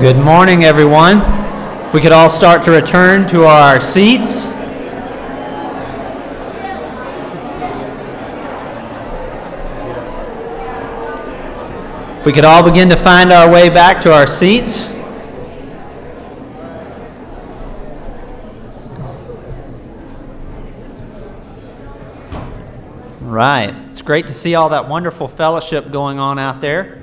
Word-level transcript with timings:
Good 0.00 0.16
morning, 0.16 0.64
everyone. 0.64 1.18
If 1.86 1.92
we 1.92 2.00
could 2.00 2.10
all 2.10 2.30
start 2.30 2.62
to 2.62 2.70
return 2.70 3.28
to 3.28 3.44
our 3.44 3.78
seats. 3.80 4.44
If 12.18 12.24
we 12.24 12.32
could 12.32 12.46
all 12.46 12.62
begin 12.62 12.88
to 12.88 12.96
find 12.96 13.30
our 13.30 13.52
way 13.52 13.68
back 13.68 14.00
to 14.04 14.14
our 14.14 14.26
seats. 14.26 14.88
Right. 23.20 23.74
It's 23.90 24.00
great 24.00 24.28
to 24.28 24.32
see 24.32 24.54
all 24.54 24.70
that 24.70 24.88
wonderful 24.88 25.28
fellowship 25.28 25.92
going 25.92 26.18
on 26.18 26.38
out 26.38 26.62
there. 26.62 26.99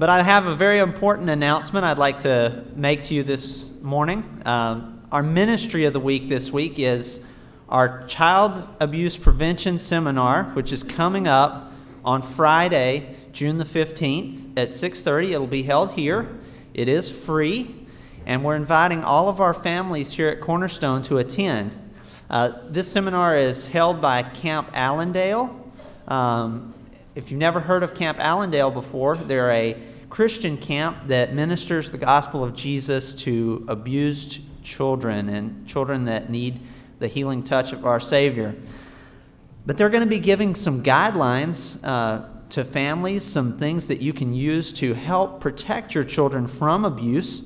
But 0.00 0.08
I 0.08 0.22
have 0.22 0.46
a 0.46 0.54
very 0.54 0.78
important 0.78 1.28
announcement 1.28 1.84
I'd 1.84 1.98
like 1.98 2.20
to 2.20 2.64
make 2.74 3.02
to 3.02 3.14
you 3.14 3.22
this 3.22 3.70
morning. 3.82 4.24
Um, 4.46 5.02
our 5.12 5.22
ministry 5.22 5.84
of 5.84 5.92
the 5.92 6.00
week 6.00 6.26
this 6.26 6.50
week 6.50 6.78
is 6.78 7.20
our 7.68 8.06
Child 8.06 8.66
Abuse 8.80 9.18
Prevention 9.18 9.78
Seminar, 9.78 10.44
which 10.54 10.72
is 10.72 10.82
coming 10.82 11.28
up 11.28 11.74
on 12.02 12.22
Friday, 12.22 13.14
June 13.32 13.58
the 13.58 13.66
15th 13.66 14.56
at 14.56 14.72
6:30. 14.72 15.34
It'll 15.34 15.46
be 15.46 15.64
held 15.64 15.90
here. 15.90 16.30
It 16.72 16.88
is 16.88 17.10
free, 17.10 17.74
and 18.24 18.42
we're 18.42 18.56
inviting 18.56 19.04
all 19.04 19.28
of 19.28 19.38
our 19.38 19.52
families 19.52 20.12
here 20.12 20.30
at 20.30 20.40
Cornerstone 20.40 21.02
to 21.02 21.18
attend. 21.18 21.76
Uh, 22.30 22.52
this 22.70 22.90
seminar 22.90 23.36
is 23.36 23.66
held 23.66 24.00
by 24.00 24.22
Camp 24.22 24.70
Allendale. 24.72 25.54
Um, 26.08 26.72
if 27.14 27.30
you've 27.30 27.40
never 27.40 27.60
heard 27.60 27.82
of 27.82 27.94
Camp 27.94 28.18
Allendale 28.18 28.70
before, 28.70 29.14
they're 29.14 29.50
a 29.50 29.76
Christian 30.10 30.56
camp 30.56 31.06
that 31.06 31.32
ministers 31.32 31.90
the 31.90 31.98
gospel 31.98 32.42
of 32.42 32.54
Jesus 32.54 33.14
to 33.14 33.64
abused 33.68 34.40
children 34.64 35.28
and 35.28 35.66
children 35.66 36.04
that 36.04 36.28
need 36.28 36.60
the 36.98 37.08
healing 37.08 37.42
touch 37.42 37.72
of 37.72 37.86
our 37.86 38.00
Savior. 38.00 38.54
But 39.64 39.78
they're 39.78 39.88
going 39.88 40.02
to 40.02 40.10
be 40.10 40.18
giving 40.18 40.54
some 40.54 40.82
guidelines 40.82 41.78
uh, 41.84 42.26
to 42.50 42.64
families, 42.64 43.24
some 43.24 43.56
things 43.58 43.86
that 43.88 44.00
you 44.00 44.12
can 44.12 44.34
use 44.34 44.72
to 44.74 44.94
help 44.94 45.40
protect 45.40 45.94
your 45.94 46.04
children 46.04 46.46
from 46.46 46.84
abuse. 46.84 47.44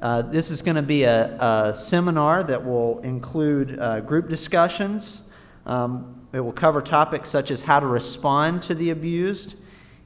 Uh, 0.00 0.22
this 0.22 0.50
is 0.50 0.62
going 0.62 0.76
to 0.76 0.82
be 0.82 1.04
a, 1.04 1.36
a, 1.40 1.74
seminar 1.76 2.42
that 2.42 2.64
will 2.64 2.98
include 3.00 3.78
uh, 3.78 4.00
group 4.00 4.28
discussions. 4.28 5.22
Um, 5.66 6.26
it 6.32 6.40
will 6.40 6.52
cover 6.52 6.80
topics 6.80 7.28
such 7.28 7.50
as 7.50 7.62
how 7.62 7.80
to 7.80 7.86
respond 7.86 8.62
to 8.62 8.74
the 8.74 8.90
abused, 8.90 9.56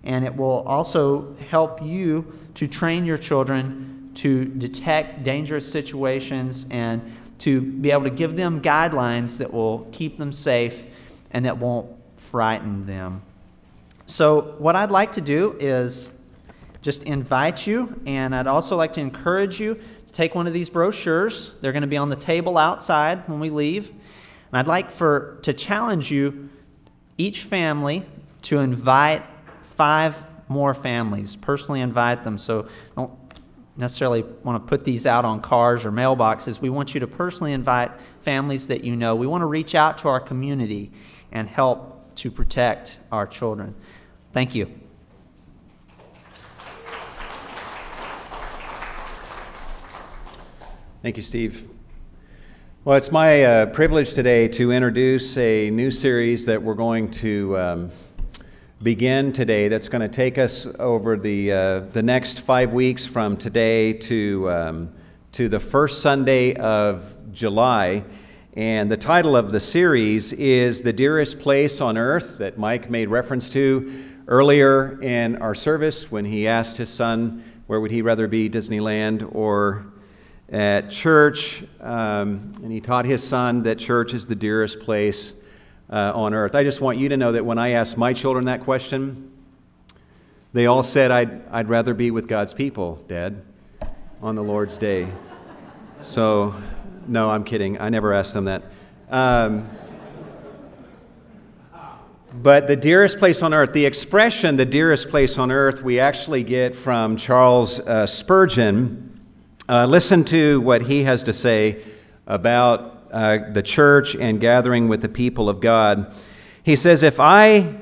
and 0.04 0.24
it 0.24 0.36
will 0.36 0.62
also 0.66 1.34
help 1.50 1.82
you 1.82 2.38
to 2.54 2.68
train 2.68 3.04
your 3.04 3.18
children 3.18 4.10
to 4.14 4.44
detect 4.44 5.24
dangerous 5.24 5.70
situations 5.70 6.66
and 6.70 7.02
to 7.38 7.60
be 7.60 7.90
able 7.90 8.04
to 8.04 8.10
give 8.10 8.36
them 8.36 8.62
guidelines 8.62 9.38
that 9.38 9.52
will 9.52 9.88
keep 9.90 10.18
them 10.18 10.32
safe 10.32 10.84
and 11.32 11.44
that 11.46 11.58
won't 11.58 11.90
frighten 12.16 12.86
them. 12.86 13.22
So, 14.06 14.54
what 14.58 14.76
I'd 14.76 14.90
like 14.90 15.12
to 15.12 15.20
do 15.20 15.56
is 15.58 16.10
just 16.82 17.04
invite 17.04 17.66
you, 17.66 18.00
and 18.06 18.34
I'd 18.34 18.46
also 18.46 18.76
like 18.76 18.92
to 18.94 19.00
encourage 19.00 19.58
you 19.58 19.74
to 20.06 20.12
take 20.12 20.34
one 20.34 20.46
of 20.46 20.52
these 20.52 20.68
brochures. 20.68 21.54
They're 21.60 21.72
going 21.72 21.82
to 21.82 21.88
be 21.88 21.96
on 21.96 22.10
the 22.10 22.16
table 22.16 22.58
outside 22.58 23.26
when 23.28 23.40
we 23.40 23.48
leave. 23.48 23.88
And 23.88 24.58
I'd 24.58 24.66
like 24.66 24.90
for 24.90 25.38
to 25.42 25.54
challenge 25.54 26.10
you, 26.10 26.50
each 27.16 27.42
family, 27.44 28.04
to 28.42 28.58
invite 28.58 29.24
five 29.76 30.26
more 30.48 30.74
families. 30.74 31.36
Personally 31.36 31.80
invite 31.80 32.24
them. 32.24 32.38
So 32.38 32.68
don't 32.96 33.12
necessarily 33.76 34.22
want 34.22 34.62
to 34.62 34.68
put 34.68 34.84
these 34.84 35.06
out 35.06 35.24
on 35.24 35.40
cars 35.40 35.84
or 35.84 35.90
mailboxes. 35.90 36.60
We 36.60 36.70
want 36.70 36.94
you 36.94 37.00
to 37.00 37.06
personally 37.06 37.52
invite 37.52 37.90
families 38.20 38.68
that 38.68 38.84
you 38.84 38.96
know. 38.96 39.16
We 39.16 39.26
want 39.26 39.42
to 39.42 39.46
reach 39.46 39.74
out 39.74 39.98
to 39.98 40.08
our 40.08 40.20
community 40.20 40.92
and 41.32 41.48
help 41.48 42.14
to 42.16 42.30
protect 42.30 42.98
our 43.10 43.26
children. 43.26 43.74
Thank 44.32 44.54
you. 44.54 44.70
Thank 51.02 51.16
you, 51.16 51.22
Steve. 51.22 51.68
Well, 52.84 52.96
it's 52.96 53.10
my 53.10 53.42
uh, 53.42 53.66
privilege 53.66 54.14
today 54.14 54.48
to 54.48 54.70
introduce 54.70 55.36
a 55.36 55.70
new 55.70 55.90
series 55.90 56.46
that 56.46 56.62
we're 56.62 56.74
going 56.74 57.10
to 57.12 57.58
um, 57.58 57.90
begin 58.82 59.32
today 59.32 59.68
that's 59.68 59.88
going 59.88 60.02
to 60.02 60.08
take 60.08 60.36
us 60.36 60.66
over 60.78 61.16
the, 61.16 61.52
uh, 61.52 61.80
the 61.92 62.02
next 62.02 62.40
five 62.40 62.72
weeks 62.72 63.06
from 63.06 63.36
today 63.36 63.92
to, 63.92 64.50
um, 64.50 64.92
to 65.32 65.48
the 65.48 65.60
first 65.60 66.02
Sunday 66.02 66.54
of 66.56 67.16
July. 67.32 68.02
And 68.54 68.90
the 68.90 68.96
title 68.96 69.36
of 69.36 69.52
the 69.52 69.60
series 69.60 70.32
is 70.32 70.82
The 70.82 70.92
Dearest 70.92 71.38
Place 71.38 71.80
on 71.80 71.96
Earth, 71.96 72.38
that 72.38 72.58
Mike 72.58 72.90
made 72.90 73.08
reference 73.08 73.48
to 73.50 74.04
earlier 74.26 75.00
in 75.00 75.36
our 75.36 75.54
service 75.54 76.10
when 76.10 76.24
he 76.24 76.48
asked 76.48 76.76
his 76.76 76.90
son, 76.90 77.44
where 77.68 77.80
would 77.80 77.92
he 77.92 78.02
rather 78.02 78.26
be, 78.26 78.50
Disneyland 78.50 79.34
or 79.34 79.86
at 80.50 80.90
church? 80.90 81.62
Um, 81.80 82.52
and 82.62 82.72
he 82.72 82.80
taught 82.80 83.04
his 83.04 83.22
son 83.22 83.62
that 83.62 83.78
church 83.78 84.12
is 84.12 84.26
the 84.26 84.36
dearest 84.36 84.80
place 84.80 85.34
uh, 85.94 86.10
on 86.12 86.34
earth. 86.34 86.56
I 86.56 86.64
just 86.64 86.80
want 86.80 86.98
you 86.98 87.08
to 87.10 87.16
know 87.16 87.30
that 87.32 87.46
when 87.46 87.56
I 87.56 87.70
asked 87.70 87.96
my 87.96 88.12
children 88.12 88.46
that 88.46 88.62
question, 88.62 89.30
they 90.52 90.66
all 90.66 90.82
said, 90.82 91.12
I'd, 91.12 91.46
I'd 91.52 91.68
rather 91.68 91.94
be 91.94 92.10
with 92.10 92.26
God's 92.26 92.52
people, 92.52 92.96
Dad, 93.06 93.40
on 94.20 94.34
the 94.34 94.42
Lord's 94.42 94.76
day. 94.76 95.08
So 96.00 96.52
no, 97.06 97.30
I'm 97.30 97.44
kidding. 97.44 97.80
I 97.80 97.90
never 97.90 98.12
asked 98.12 98.34
them 98.34 98.46
that. 98.46 98.64
Um, 99.08 99.70
but 102.32 102.66
the 102.66 102.74
dearest 102.74 103.20
place 103.20 103.40
on 103.40 103.54
earth, 103.54 103.72
the 103.72 103.86
expression 103.86 104.56
the 104.56 104.66
dearest 104.66 105.10
place 105.10 105.38
on 105.38 105.52
earth, 105.52 105.80
we 105.80 106.00
actually 106.00 106.42
get 106.42 106.74
from 106.74 107.16
Charles 107.16 107.78
uh, 107.78 108.08
Spurgeon. 108.08 109.20
Uh, 109.68 109.86
listen 109.86 110.24
to 110.24 110.60
what 110.60 110.82
he 110.82 111.04
has 111.04 111.22
to 111.22 111.32
say 111.32 111.84
about 112.26 112.93
uh, 113.14 113.38
the 113.52 113.62
church 113.62 114.16
and 114.16 114.40
gathering 114.40 114.88
with 114.88 115.00
the 115.00 115.08
people 115.08 115.48
of 115.48 115.60
God. 115.60 116.12
He 116.64 116.74
says, 116.74 117.04
If 117.04 117.20
I 117.20 117.76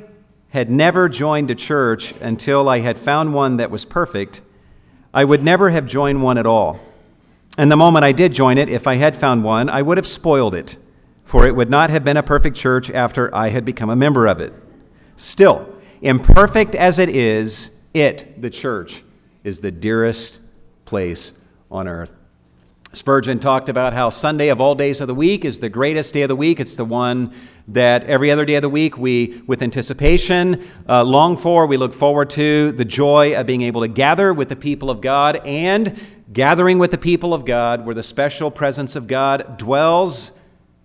had 0.50 0.70
never 0.70 1.08
joined 1.08 1.50
a 1.50 1.54
church 1.54 2.12
until 2.20 2.68
I 2.68 2.80
had 2.80 2.98
found 2.98 3.32
one 3.32 3.56
that 3.56 3.70
was 3.70 3.86
perfect, 3.86 4.42
I 5.14 5.24
would 5.24 5.42
never 5.42 5.70
have 5.70 5.86
joined 5.86 6.22
one 6.22 6.36
at 6.36 6.46
all. 6.46 6.80
And 7.56 7.72
the 7.72 7.78
moment 7.78 8.04
I 8.04 8.12
did 8.12 8.34
join 8.34 8.58
it, 8.58 8.68
if 8.68 8.86
I 8.86 8.96
had 8.96 9.16
found 9.16 9.42
one, 9.42 9.70
I 9.70 9.80
would 9.80 9.96
have 9.96 10.06
spoiled 10.06 10.54
it, 10.54 10.76
for 11.24 11.46
it 11.46 11.56
would 11.56 11.70
not 11.70 11.88
have 11.88 12.04
been 12.04 12.18
a 12.18 12.22
perfect 12.22 12.54
church 12.54 12.90
after 12.90 13.34
I 13.34 13.48
had 13.48 13.64
become 13.64 13.88
a 13.88 13.96
member 13.96 14.26
of 14.26 14.38
it. 14.38 14.52
Still, 15.16 15.66
imperfect 16.02 16.74
as 16.74 16.98
it 16.98 17.08
is, 17.08 17.70
it, 17.94 18.40
the 18.40 18.50
church, 18.50 19.02
is 19.44 19.60
the 19.60 19.70
dearest 19.70 20.40
place 20.84 21.32
on 21.70 21.88
earth. 21.88 22.16
Spurgeon 22.94 23.38
talked 23.38 23.70
about 23.70 23.94
how 23.94 24.10
Sunday 24.10 24.48
of 24.48 24.60
all 24.60 24.74
days 24.74 25.00
of 25.00 25.08
the 25.08 25.14
week 25.14 25.46
is 25.46 25.60
the 25.60 25.70
greatest 25.70 26.12
day 26.12 26.22
of 26.22 26.28
the 26.28 26.36
week. 26.36 26.60
It's 26.60 26.76
the 26.76 26.84
one 26.84 27.32
that 27.68 28.04
every 28.04 28.30
other 28.30 28.44
day 28.44 28.56
of 28.56 28.62
the 28.62 28.68
week 28.68 28.98
we, 28.98 29.42
with 29.46 29.62
anticipation, 29.62 30.62
uh, 30.86 31.02
long 31.02 31.38
for. 31.38 31.66
We 31.66 31.78
look 31.78 31.94
forward 31.94 32.28
to 32.30 32.70
the 32.72 32.84
joy 32.84 33.34
of 33.34 33.46
being 33.46 33.62
able 33.62 33.80
to 33.80 33.88
gather 33.88 34.34
with 34.34 34.50
the 34.50 34.56
people 34.56 34.90
of 34.90 35.00
God 35.00 35.36
and 35.36 35.98
gathering 36.34 36.78
with 36.78 36.90
the 36.90 36.98
people 36.98 37.32
of 37.32 37.46
God, 37.46 37.86
where 37.86 37.94
the 37.94 38.02
special 38.02 38.50
presence 38.50 38.94
of 38.94 39.06
God 39.06 39.56
dwells 39.56 40.32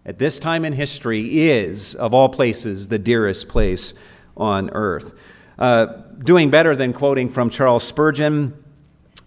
at 0.06 0.18
this 0.18 0.40
time 0.40 0.64
in 0.64 0.72
history, 0.72 1.50
is, 1.50 1.94
of 1.94 2.14
all 2.14 2.30
places, 2.30 2.88
the 2.88 3.00
dearest 3.00 3.50
place 3.50 3.94
on 4.38 4.70
earth. 4.70 5.14
Uh, 5.60 5.88
doing 6.24 6.50
better 6.50 6.74
than 6.74 6.94
quoting 6.94 7.30
from 7.30 7.50
Charles 7.50 7.84
Spurgeon, 7.84 8.64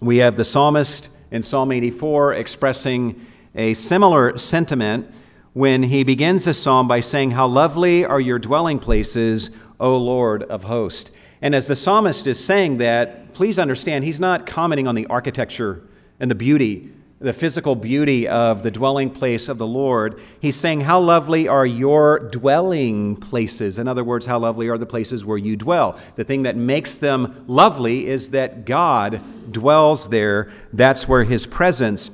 we 0.01 0.17
have 0.17 0.37
the 0.37 0.45
psalmist 0.47 1.11
in 1.31 1.43
Psalm 1.43 1.73
84 1.73 2.35
expressing 2.35 3.27
a 3.55 3.75
similar 3.75 4.37
sentiment 4.39 5.13
when 5.53 5.85
he 5.85 6.05
begins 6.05 6.45
the 6.45 6.55
psalm 6.55 6.87
by 6.87 7.01
saying, 7.01 7.33
How 7.33 7.47
lovely 7.47 8.05
are 8.05 8.21
your 8.21 8.39
dwelling 8.39 8.79
places, 8.79 9.51
O 9.79 9.97
Lord 9.97 10.43
of 10.45 10.65
hosts. 10.65 11.11
And 11.43 11.55
as 11.55 11.67
the 11.67 11.77
psalmist 11.77 12.27
is 12.27 12.43
saying 12.43 12.79
that, 12.79 13.33
please 13.33 13.59
understand, 13.59 14.05
he's 14.05 14.21
not 14.21 14.47
commenting 14.47 14.87
on 14.87 14.95
the 14.95 15.07
architecture 15.07 15.83
and 16.21 16.31
the 16.31 16.35
beauty, 16.35 16.93
the 17.21 17.33
physical 17.35 17.77
beauty 17.77 18.27
of 18.27 18.63
the 18.63 18.71
dwelling 18.71 19.11
place 19.11 19.49
of 19.51 19.59
the 19.59 19.67
Lord. 19.67 20.19
He's 20.41 20.57
saying, 20.57 20.81
How 20.81 20.99
lovely 20.99 21.47
are 21.47 21.67
your 21.67 22.19
dwelling 22.19 23.17
places? 23.17 23.79
In 23.79 23.87
other 23.87 24.03
words, 24.03 24.25
how 24.25 24.39
lovely 24.39 24.69
are 24.69 24.79
the 24.79 24.87
places 24.87 25.23
where 25.23 25.37
you 25.37 25.55
dwell? 25.55 25.99
The 26.17 26.25
thing 26.25 26.45
that 26.45 26.57
makes 26.57 26.97
them 26.97 27.45
lovely 27.47 28.07
is 28.07 28.31
that 28.31 28.65
God 28.65 29.21
dwells 29.53 30.09
there. 30.09 30.51
That's 30.73 31.07
where 31.07 31.25
his 31.25 31.47
presence 31.47 32.11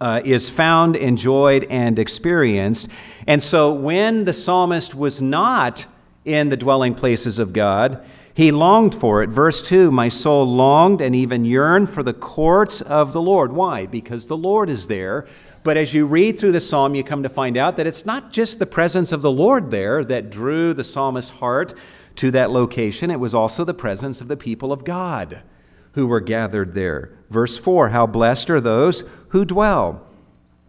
uh, 0.00 0.20
is 0.24 0.50
found, 0.50 0.96
enjoyed, 0.96 1.64
and 1.70 1.96
experienced. 2.00 2.88
And 3.28 3.40
so 3.40 3.72
when 3.72 4.24
the 4.24 4.32
psalmist 4.32 4.96
was 4.96 5.22
not 5.22 5.86
in 6.24 6.48
the 6.48 6.56
dwelling 6.56 6.94
places 6.96 7.38
of 7.38 7.52
God, 7.52 8.04
He 8.34 8.50
longed 8.50 8.96
for 8.96 9.22
it. 9.22 9.30
Verse 9.30 9.62
2 9.62 9.92
My 9.92 10.08
soul 10.08 10.44
longed 10.44 11.00
and 11.00 11.14
even 11.14 11.44
yearned 11.44 11.88
for 11.88 12.02
the 12.02 12.12
courts 12.12 12.80
of 12.80 13.12
the 13.12 13.22
Lord. 13.22 13.52
Why? 13.52 13.86
Because 13.86 14.26
the 14.26 14.36
Lord 14.36 14.68
is 14.68 14.88
there. 14.88 15.26
But 15.62 15.76
as 15.76 15.94
you 15.94 16.04
read 16.04 16.38
through 16.38 16.52
the 16.52 16.60
psalm, 16.60 16.96
you 16.96 17.04
come 17.04 17.22
to 17.22 17.28
find 17.28 17.56
out 17.56 17.76
that 17.76 17.86
it's 17.86 18.04
not 18.04 18.32
just 18.32 18.58
the 18.58 18.66
presence 18.66 19.12
of 19.12 19.22
the 19.22 19.30
Lord 19.30 19.70
there 19.70 20.04
that 20.04 20.30
drew 20.30 20.74
the 20.74 20.84
psalmist's 20.84 21.30
heart 21.30 21.74
to 22.16 22.30
that 22.32 22.50
location, 22.50 23.10
it 23.10 23.18
was 23.18 23.34
also 23.34 23.64
the 23.64 23.74
presence 23.74 24.20
of 24.20 24.28
the 24.28 24.36
people 24.36 24.72
of 24.72 24.84
God 24.84 25.42
who 25.92 26.06
were 26.06 26.20
gathered 26.20 26.74
there. 26.74 27.12
Verse 27.30 27.56
4 27.56 27.90
How 27.90 28.06
blessed 28.06 28.50
are 28.50 28.60
those 28.60 29.04
who 29.28 29.44
dwell 29.44 30.06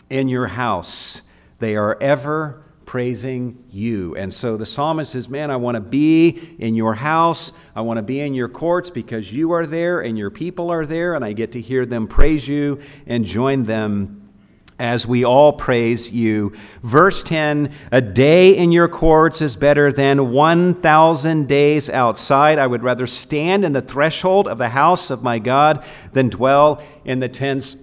in 0.10 0.28
your 0.28 0.48
house, 0.48 1.24
they 1.60 1.76
are 1.76 1.98
ever 2.02 2.65
praising 2.96 3.62
you. 3.70 4.16
And 4.16 4.34
so 4.34 4.56
the 4.56 4.66
psalmist 4.66 5.12
says, 5.12 5.28
Man, 5.28 5.52
I 5.52 5.58
want 5.58 5.76
to 5.76 5.82
be 5.82 6.56
in 6.60 6.76
your 6.76 6.94
house. 6.94 7.52
I 7.76 7.82
want 7.82 7.98
to 7.98 8.02
be 8.02 8.22
in 8.22 8.34
your 8.34 8.48
courts 8.48 8.90
because 8.90 9.34
you 9.34 9.52
are 9.52 9.66
there 9.66 10.00
and 10.00 10.18
your 10.18 10.30
people 10.30 10.72
are 10.72 10.86
there, 10.86 11.14
and 11.14 11.26
I 11.26 11.34
get 11.34 11.52
to 11.52 11.62
hear 11.62 11.86
them 11.86 12.08
praise 12.08 12.48
you 12.48 12.80
and 13.06 13.26
join 13.26 13.66
them 13.66 14.32
as 14.80 15.06
we 15.06 15.26
all 15.26 15.52
praise 15.52 16.10
you. 16.10 16.54
Verse 16.84 17.22
10 17.22 17.74
A 17.92 18.00
day 18.00 18.56
in 18.56 18.72
your 18.72 18.88
courts 18.88 19.42
is 19.42 19.58
better 19.58 19.92
than 19.92 20.32
1,000 20.32 21.50
days 21.50 21.90
outside. 21.90 22.58
I 22.58 22.66
would 22.66 22.82
rather 22.82 23.08
stand 23.08 23.66
in 23.66 23.74
the 23.74 23.82
threshold 23.82 24.48
of 24.48 24.58
the 24.58 24.70
house 24.70 25.10
of 25.10 25.22
my 25.22 25.38
God 25.40 25.84
than 26.14 26.30
dwell 26.30 26.82
in 27.04 27.20
the 27.20 27.28
tents 27.28 27.76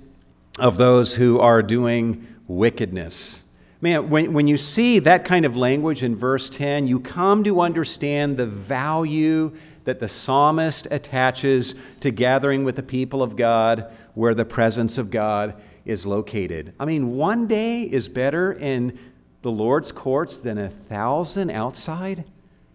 of 0.59 0.79
those 0.79 1.17
who 1.17 1.39
are 1.39 1.63
doing 1.63 2.27
wickedness. 2.49 3.42
Man, 3.83 4.11
when, 4.11 4.33
when 4.33 4.47
you 4.47 4.57
see 4.57 5.01
that 5.01 5.25
kind 5.25 5.45
of 5.45 5.57
language 5.57 6.05
in 6.05 6.15
verse 6.15 6.49
10, 6.49 6.87
you 6.87 7.01
come 7.01 7.43
to 7.43 7.61
understand 7.61 8.37
the 8.37 8.47
value 8.47 9.53
that 9.83 9.99
the 9.99 10.07
psalmist 10.07 10.87
attaches 10.93 11.75
to 11.99 12.13
gathering 12.13 12.63
with 12.63 12.77
the 12.77 12.85
people 12.85 13.25
of 13.25 13.35
God 13.35 13.93
where 14.15 14.37
the 14.37 14.45
presence 14.45 14.99
of 14.99 15.11
God 15.11 15.61
is 15.85 16.07
located. 16.07 16.73
I 16.79 16.85
mean, 16.85 17.17
one 17.17 17.49
day 17.49 17.83
is 17.83 18.09
better 18.09 18.53
in 18.53 18.97
the 19.43 19.51
Lord's 19.51 19.91
courts 19.91 20.39
than 20.39 20.59
a 20.59 20.71
thousand 20.71 21.51
outside. 21.51 22.23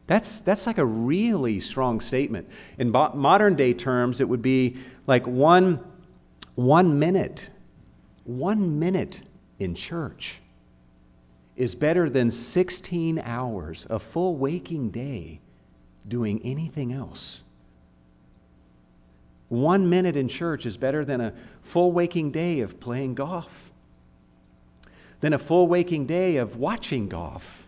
That's, 0.08 0.42
that's 0.42 0.68
like 0.68 0.78
a 0.78 0.86
really 0.86 1.62
strong 1.62 2.02
statement. 2.02 2.50
In 2.78 2.92
bo- 2.92 3.14
modern 3.14 3.56
day 3.56 3.74
terms, 3.74 4.20
it 4.20 4.28
would 4.28 4.42
be 4.42 4.76
like 5.06 5.26
one, 5.26 5.80
one 6.56 7.00
minute, 7.00 7.50
one 8.26 8.78
minute 8.78 9.22
in 9.58 9.74
church 9.74 10.42
is 11.58 11.74
better 11.74 12.08
than 12.08 12.30
16 12.30 13.20
hours, 13.20 13.88
a 13.90 13.98
full 13.98 14.38
waking 14.38 14.92
day, 14.92 15.42
doing 16.08 16.40
anything 16.44 16.94
else. 16.94 17.44
One 19.50 19.90
minute 19.90 20.16
in 20.16 20.28
church 20.28 20.68
is 20.68 20.78
better 20.78 21.04
than 21.04 21.20
a 21.20 21.34
full 21.64 21.92
waking 21.92 22.32
day 22.32 22.60
of 22.60 22.80
playing 22.80 23.16
golf, 23.16 23.72
than 25.20 25.34
a 25.34 25.40
full 25.40 25.68
waking 25.68 26.06
day 26.06 26.38
of 26.38 26.58
watching 26.58 27.10
golf, 27.10 27.68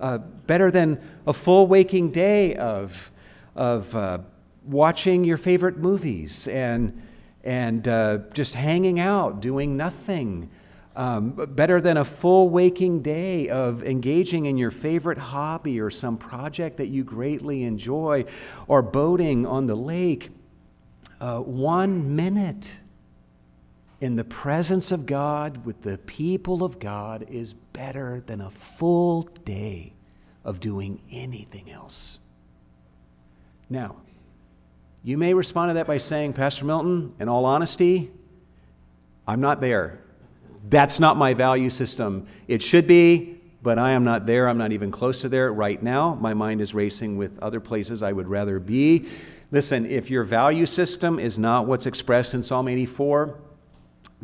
uh, 0.00 0.18
better 0.18 0.72
than 0.72 1.00
a 1.24 1.32
full 1.32 1.68
waking 1.68 2.10
day 2.10 2.56
of, 2.56 3.12
of 3.54 3.94
uh, 3.94 4.18
watching 4.66 5.22
your 5.22 5.36
favorite 5.36 5.76
movies 5.76 6.48
and, 6.48 7.00
and 7.44 7.86
uh, 7.86 8.18
just 8.32 8.56
hanging 8.56 8.98
out, 8.98 9.40
doing 9.40 9.76
nothing 9.76 10.50
um, 10.96 11.30
better 11.30 11.80
than 11.80 11.96
a 11.96 12.04
full 12.04 12.48
waking 12.48 13.02
day 13.02 13.48
of 13.48 13.82
engaging 13.82 14.46
in 14.46 14.56
your 14.56 14.70
favorite 14.70 15.18
hobby 15.18 15.80
or 15.80 15.90
some 15.90 16.16
project 16.16 16.76
that 16.76 16.86
you 16.86 17.04
greatly 17.04 17.64
enjoy, 17.64 18.24
or 18.68 18.82
boating 18.82 19.46
on 19.46 19.66
the 19.66 19.74
lake. 19.74 20.30
Uh, 21.20 21.38
one 21.38 22.14
minute 22.14 22.80
in 24.00 24.16
the 24.16 24.24
presence 24.24 24.92
of 24.92 25.06
God 25.06 25.64
with 25.64 25.82
the 25.82 25.98
people 25.98 26.62
of 26.62 26.78
God 26.78 27.26
is 27.30 27.54
better 27.54 28.22
than 28.26 28.40
a 28.40 28.50
full 28.50 29.22
day 29.44 29.94
of 30.44 30.60
doing 30.60 31.00
anything 31.10 31.70
else. 31.70 32.18
Now, 33.70 33.96
you 35.02 35.16
may 35.18 35.34
respond 35.34 35.70
to 35.70 35.74
that 35.74 35.86
by 35.86 35.98
saying, 35.98 36.34
Pastor 36.34 36.64
Milton, 36.64 37.14
in 37.18 37.28
all 37.28 37.46
honesty, 37.46 38.10
I'm 39.26 39.40
not 39.40 39.60
there. 39.60 40.00
That's 40.68 40.98
not 40.98 41.16
my 41.16 41.34
value 41.34 41.70
system. 41.70 42.26
It 42.48 42.62
should 42.62 42.86
be, 42.86 43.40
but 43.62 43.78
I 43.78 43.92
am 43.92 44.04
not 44.04 44.26
there. 44.26 44.48
I'm 44.48 44.58
not 44.58 44.72
even 44.72 44.90
close 44.90 45.20
to 45.22 45.28
there 45.28 45.52
right 45.52 45.82
now. 45.82 46.14
My 46.14 46.34
mind 46.34 46.60
is 46.60 46.74
racing 46.74 47.16
with 47.16 47.38
other 47.40 47.60
places 47.60 48.02
I 48.02 48.12
would 48.12 48.28
rather 48.28 48.58
be. 48.58 49.06
Listen, 49.50 49.86
if 49.86 50.10
your 50.10 50.24
value 50.24 50.66
system 50.66 51.18
is 51.18 51.38
not 51.38 51.66
what's 51.66 51.86
expressed 51.86 52.34
in 52.34 52.42
Psalm 52.42 52.66
84, 52.66 53.38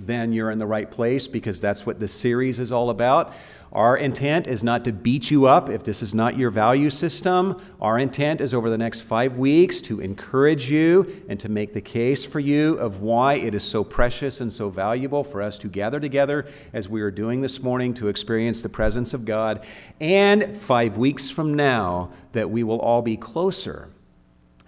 then 0.07 0.33
you're 0.33 0.51
in 0.51 0.59
the 0.59 0.67
right 0.67 0.91
place 0.91 1.27
because 1.27 1.61
that's 1.61 1.87
what 1.87 2.01
this 2.01 2.13
series 2.13 2.59
is 2.59 2.73
all 2.73 2.91
about. 2.91 3.35
Our 3.73 3.97
intent 3.97 4.49
is 4.49 4.65
not 4.65 4.85
to 4.85 4.93
beat 4.93 5.31
you 5.31 5.47
up 5.47 5.69
if 5.69 5.85
this 5.85 6.03
is 6.03 6.13
not 6.13 6.37
your 6.37 6.51
value 6.51 6.91
system. 6.91 7.63
Our 7.81 8.01
intent 8.01 8.41
is 8.41 8.53
over 8.53 8.69
the 8.69 8.79
next 8.79 9.03
five 9.03 9.37
weeks 9.37 9.81
to 9.83 10.01
encourage 10.01 10.69
you 10.69 11.23
and 11.29 11.39
to 11.39 11.49
make 11.49 11.73
the 11.73 11.81
case 11.81 12.25
for 12.25 12.41
you 12.41 12.75
of 12.79 13.01
why 13.01 13.35
it 13.35 13.55
is 13.55 13.63
so 13.63 13.85
precious 13.85 14.41
and 14.41 14.53
so 14.53 14.71
valuable 14.71 15.23
for 15.23 15.41
us 15.41 15.57
to 15.59 15.69
gather 15.69 16.01
together 16.01 16.47
as 16.73 16.89
we 16.89 17.01
are 17.01 17.13
doing 17.13 17.43
this 17.43 17.63
morning 17.63 17.95
to 17.95 18.09
experience 18.09 18.61
the 18.61 18.69
presence 18.69 19.15
of 19.15 19.25
God. 19.25 19.65
And 20.01 20.57
five 20.57 20.97
weeks 20.97 21.31
from 21.31 21.55
now, 21.55 22.11
that 22.33 22.51
we 22.51 22.65
will 22.65 22.81
all 22.81 23.03
be 23.03 23.17
closer 23.17 23.91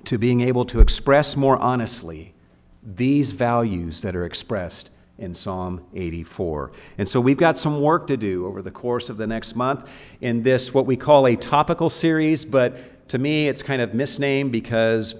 to 0.04 0.16
being 0.16 0.42
able 0.42 0.64
to 0.66 0.80
express 0.80 1.36
more 1.36 1.56
honestly 1.58 2.34
these 2.82 3.32
values 3.32 4.02
that 4.02 4.16
are 4.16 4.24
expressed 4.24 4.90
in 5.22 5.32
Psalm 5.32 5.80
84. 5.94 6.72
And 6.98 7.08
so 7.08 7.20
we've 7.20 7.36
got 7.36 7.56
some 7.56 7.80
work 7.80 8.08
to 8.08 8.16
do 8.16 8.44
over 8.44 8.60
the 8.60 8.72
course 8.72 9.08
of 9.08 9.16
the 9.16 9.26
next 9.26 9.54
month 9.54 9.88
in 10.20 10.42
this, 10.42 10.74
what 10.74 10.84
we 10.84 10.96
call 10.96 11.28
a 11.28 11.36
topical 11.36 11.88
series, 11.88 12.44
but 12.44 13.08
to 13.08 13.18
me 13.18 13.46
it's 13.46 13.62
kind 13.62 13.80
of 13.80 13.94
misnamed 13.94 14.50
because 14.50 15.14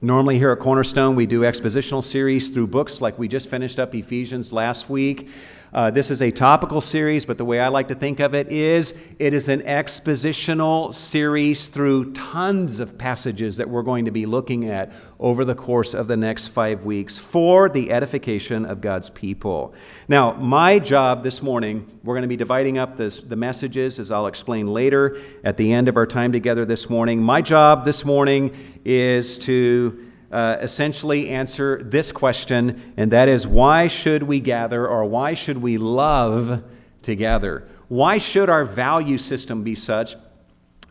normally 0.00 0.36
here 0.36 0.50
at 0.50 0.58
Cornerstone 0.58 1.14
we 1.14 1.26
do 1.26 1.42
expositional 1.42 2.02
series 2.02 2.50
through 2.50 2.66
books 2.66 3.00
like 3.00 3.18
we 3.20 3.28
just 3.28 3.48
finished 3.48 3.78
up 3.78 3.94
Ephesians 3.94 4.52
last 4.52 4.90
week. 4.90 5.28
Uh, 5.72 5.88
this 5.88 6.10
is 6.10 6.20
a 6.20 6.32
topical 6.32 6.80
series, 6.80 7.24
but 7.24 7.38
the 7.38 7.44
way 7.44 7.60
I 7.60 7.68
like 7.68 7.88
to 7.88 7.94
think 7.94 8.18
of 8.18 8.34
it 8.34 8.48
is 8.48 8.92
it 9.20 9.32
is 9.32 9.48
an 9.48 9.60
expositional 9.60 10.92
series 10.92 11.68
through 11.68 12.12
tons 12.12 12.80
of 12.80 12.98
passages 12.98 13.58
that 13.58 13.70
we're 13.70 13.84
going 13.84 14.06
to 14.06 14.10
be 14.10 14.26
looking 14.26 14.68
at 14.68 14.90
over 15.20 15.44
the 15.44 15.54
course 15.54 15.94
of 15.94 16.08
the 16.08 16.16
next 16.16 16.48
five 16.48 16.84
weeks 16.84 17.18
for 17.18 17.68
the 17.68 17.92
edification 17.92 18.66
of 18.66 18.80
God's 18.80 19.10
people. 19.10 19.72
Now, 20.08 20.32
my 20.32 20.80
job 20.80 21.22
this 21.22 21.40
morning, 21.40 22.00
we're 22.02 22.14
going 22.14 22.22
to 22.22 22.28
be 22.28 22.36
dividing 22.36 22.76
up 22.76 22.96
this, 22.96 23.20
the 23.20 23.36
messages, 23.36 24.00
as 24.00 24.10
I'll 24.10 24.26
explain 24.26 24.66
later 24.66 25.20
at 25.44 25.56
the 25.56 25.72
end 25.72 25.86
of 25.86 25.96
our 25.96 26.06
time 26.06 26.32
together 26.32 26.64
this 26.64 26.90
morning. 26.90 27.22
My 27.22 27.42
job 27.42 27.84
this 27.84 28.04
morning 28.04 28.56
is 28.84 29.38
to 29.38 30.09
uh, 30.30 30.56
essentially 30.60 31.28
answer 31.28 31.82
this 31.82 32.12
question, 32.12 32.94
and 32.96 33.10
that 33.10 33.28
is 33.28 33.46
why 33.46 33.86
should 33.86 34.22
we 34.22 34.40
gather 34.40 34.86
or 34.86 35.04
why 35.04 35.34
should 35.34 35.58
we 35.58 35.78
love 35.78 36.62
together? 37.02 37.66
Why 37.88 38.18
should 38.18 38.48
our 38.48 38.64
value 38.64 39.18
system 39.18 39.64
be 39.64 39.74
such 39.74 40.16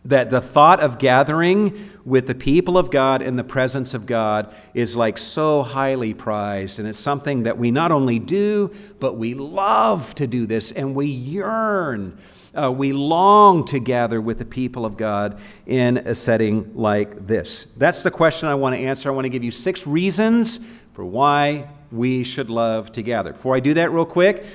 that 0.05 0.29
the 0.29 0.41
thought 0.41 0.79
of 0.79 0.98
gathering 0.98 1.91
with 2.05 2.27
the 2.27 2.36
people 2.36 2.77
of 2.77 2.89
God 2.89 3.22
in 3.22 3.36
the 3.36 3.43
presence 3.43 3.93
of 3.93 4.05
God 4.05 4.53
is 4.74 4.96
like 4.96 5.17
so 5.17 5.62
highly 5.62 6.13
prized. 6.13 6.79
And 6.79 6.88
it's 6.88 7.00
something 7.00 7.43
that 7.43 7.58
we 7.58 7.69
not 7.69 7.91
only 7.91 8.17
do, 8.17 8.74
but 9.00 9.17
we 9.17 9.34
love 9.34 10.15
to 10.15 10.25
do 10.25 10.46
this 10.46 10.72
and 10.72 10.96
we 10.96 11.08
yearn 11.08 12.17
uh, 12.53 12.72
we 12.72 12.94
long 12.94 13.65
to 13.65 13.79
gather 13.79 14.20
with 14.22 14.39
the 14.39 14.46
people 14.46 14.86
of 14.86 14.98
God 14.98 15.39
in 15.65 15.98
a 15.98 16.15
setting 16.15 16.72
like 16.75 17.27
this? 17.27 17.68
That's 17.77 18.03
the 18.03 18.12
question 18.12 18.48
I 18.48 18.56
want 18.56 18.75
to 18.75 18.82
answer. 18.82 19.10
I 19.10 19.13
want 19.13 19.25
to 19.25 19.29
give 19.29 19.44
you 19.44 19.51
six 19.51 19.86
reasons 19.86 20.60
for 20.94 21.06
why 21.06 21.70
we 21.91 22.24
should 22.24 22.50
love 22.50 22.91
to 22.94 23.01
gather. 23.01 23.34
Before 23.34 23.56
I 23.56 23.60
do 23.60 23.74
that, 23.75 23.91
real 23.91 24.06
quick, 24.06 24.46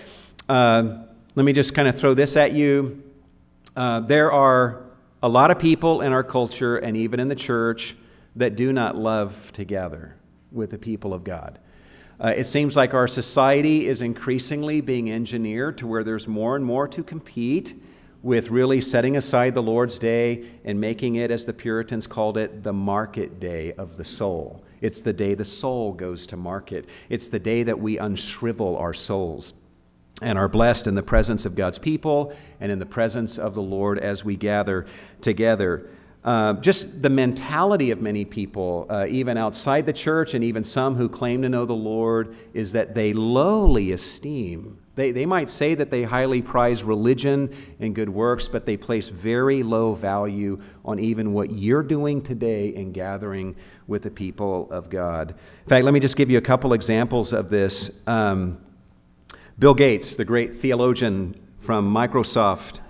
uh, 0.48 0.98
let 1.34 1.44
me 1.44 1.52
just 1.52 1.74
kind 1.74 1.88
of 1.88 1.98
throw 1.98 2.14
this 2.14 2.36
at 2.36 2.52
you. 2.52 3.02
Uh, 3.76 4.00
there 4.00 4.30
are 4.30 4.84
a 5.22 5.28
lot 5.28 5.50
of 5.50 5.58
people 5.58 6.00
in 6.02 6.12
our 6.12 6.22
culture 6.22 6.76
and 6.76 6.96
even 6.96 7.18
in 7.18 7.28
the 7.28 7.34
church 7.34 7.96
that 8.36 8.56
do 8.56 8.72
not 8.72 8.96
love 8.96 9.50
to 9.52 9.64
gather 9.64 10.16
with 10.52 10.70
the 10.70 10.78
people 10.78 11.14
of 11.14 11.24
God. 11.24 11.58
Uh, 12.20 12.32
it 12.36 12.46
seems 12.46 12.76
like 12.76 12.94
our 12.94 13.08
society 13.08 13.88
is 13.88 14.00
increasingly 14.00 14.80
being 14.80 15.10
engineered 15.10 15.76
to 15.78 15.86
where 15.86 16.04
there's 16.04 16.28
more 16.28 16.54
and 16.54 16.64
more 16.64 16.86
to 16.86 17.02
compete 17.02 17.74
with 18.22 18.50
really 18.50 18.80
setting 18.80 19.16
aside 19.16 19.52
the 19.52 19.62
Lord's 19.62 19.98
day 19.98 20.44
and 20.64 20.80
making 20.80 21.16
it, 21.16 21.30
as 21.30 21.44
the 21.44 21.52
Puritans 21.52 22.06
called 22.06 22.38
it, 22.38 22.62
the 22.62 22.72
market 22.72 23.38
day 23.38 23.72
of 23.72 23.96
the 23.96 24.04
soul. 24.04 24.64
It's 24.80 25.02
the 25.02 25.12
day 25.12 25.34
the 25.34 25.44
soul 25.44 25.92
goes 25.92 26.26
to 26.28 26.36
market. 26.36 26.86
It's 27.08 27.28
the 27.28 27.38
day 27.38 27.64
that 27.64 27.78
we 27.78 27.98
unshrivel 27.98 28.80
our 28.80 28.94
souls 28.94 29.52
and 30.22 30.38
are 30.38 30.48
blessed 30.48 30.86
in 30.86 30.94
the 30.94 31.02
presence 31.02 31.44
of 31.44 31.54
God's 31.54 31.78
people 31.78 32.32
and 32.60 32.70
in 32.70 32.78
the 32.78 32.86
presence 32.86 33.38
of 33.38 33.54
the 33.54 33.62
Lord 33.62 33.98
as 33.98 34.24
we 34.24 34.36
gather 34.36 34.86
together. 35.20 35.90
Uh, 36.24 36.54
just 36.54 37.02
the 37.02 37.10
mentality 37.10 37.90
of 37.90 38.00
many 38.00 38.24
people, 38.24 38.86
uh, 38.88 39.06
even 39.08 39.36
outside 39.36 39.84
the 39.84 39.92
church 39.92 40.32
and 40.32 40.42
even 40.42 40.64
some 40.64 40.94
who 40.94 41.08
claim 41.08 41.42
to 41.42 41.48
know 41.48 41.66
the 41.66 41.74
Lord, 41.74 42.34
is 42.54 42.72
that 42.72 42.94
they 42.94 43.12
lowly 43.12 43.92
esteem. 43.92 44.78
They, 44.94 45.10
they 45.10 45.26
might 45.26 45.50
say 45.50 45.74
that 45.74 45.90
they 45.90 46.04
highly 46.04 46.40
prize 46.40 46.82
religion 46.82 47.52
and 47.80 47.94
good 47.94 48.08
works, 48.08 48.48
but 48.48 48.64
they 48.64 48.76
place 48.76 49.08
very 49.08 49.62
low 49.62 49.92
value 49.92 50.62
on 50.84 50.98
even 50.98 51.32
what 51.32 51.50
you're 51.50 51.82
doing 51.82 52.22
today 52.22 52.68
in 52.68 52.92
gathering 52.92 53.56
with 53.86 54.02
the 54.02 54.10
people 54.10 54.70
of 54.70 54.88
God. 54.88 55.30
In 55.64 55.68
fact, 55.68 55.84
let 55.84 55.92
me 55.92 56.00
just 56.00 56.16
give 56.16 56.30
you 56.30 56.38
a 56.38 56.42
couple 56.42 56.72
examples 56.72 57.32
of 57.32 57.50
this. 57.50 57.90
Um, 58.06 58.58
Bill 59.58 59.74
Gates, 59.74 60.16
the 60.16 60.24
great 60.24 60.54
theologian 60.54 61.38
from 61.58 61.92
Microsoft, 61.92 62.80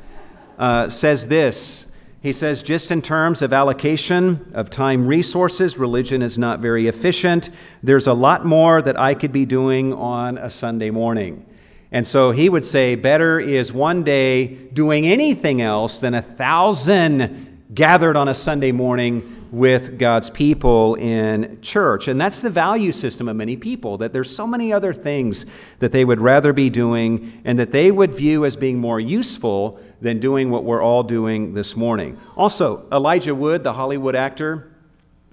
uh, 0.58 0.88
says 0.88 1.26
this 1.26 1.90
he 2.24 2.32
says, 2.32 2.62
just 2.62 2.90
in 2.90 3.02
terms 3.02 3.42
of 3.42 3.52
allocation 3.52 4.50
of 4.54 4.70
time 4.70 5.06
resources, 5.06 5.76
religion 5.76 6.22
is 6.22 6.38
not 6.38 6.58
very 6.58 6.88
efficient. 6.88 7.50
There's 7.82 8.06
a 8.06 8.14
lot 8.14 8.46
more 8.46 8.80
that 8.80 8.98
I 8.98 9.12
could 9.12 9.30
be 9.30 9.44
doing 9.44 9.92
on 9.92 10.38
a 10.38 10.48
Sunday 10.48 10.88
morning. 10.88 11.44
And 11.92 12.06
so 12.06 12.30
he 12.30 12.48
would 12.48 12.64
say, 12.64 12.94
better 12.94 13.38
is 13.38 13.74
one 13.74 14.04
day 14.04 14.46
doing 14.46 15.06
anything 15.06 15.60
else 15.60 15.98
than 15.98 16.14
a 16.14 16.22
thousand 16.22 17.60
gathered 17.74 18.16
on 18.16 18.28
a 18.28 18.34
Sunday 18.34 18.72
morning 18.72 19.33
with 19.54 19.98
God's 19.98 20.30
people 20.30 20.96
in 20.96 21.60
church. 21.62 22.08
And 22.08 22.20
that's 22.20 22.40
the 22.40 22.50
value 22.50 22.90
system 22.90 23.28
of 23.28 23.36
many 23.36 23.56
people, 23.56 23.98
that 23.98 24.12
there's 24.12 24.34
so 24.34 24.48
many 24.48 24.72
other 24.72 24.92
things 24.92 25.46
that 25.78 25.92
they 25.92 26.04
would 26.04 26.20
rather 26.20 26.52
be 26.52 26.70
doing 26.70 27.40
and 27.44 27.56
that 27.60 27.70
they 27.70 27.92
would 27.92 28.12
view 28.12 28.44
as 28.44 28.56
being 28.56 28.78
more 28.78 28.98
useful 28.98 29.78
than 30.00 30.18
doing 30.18 30.50
what 30.50 30.64
we're 30.64 30.82
all 30.82 31.04
doing 31.04 31.54
this 31.54 31.76
morning. 31.76 32.18
Also, 32.36 32.84
Elijah 32.90 33.34
Wood, 33.34 33.62
the 33.62 33.72
Hollywood 33.72 34.16
actor, 34.16 34.72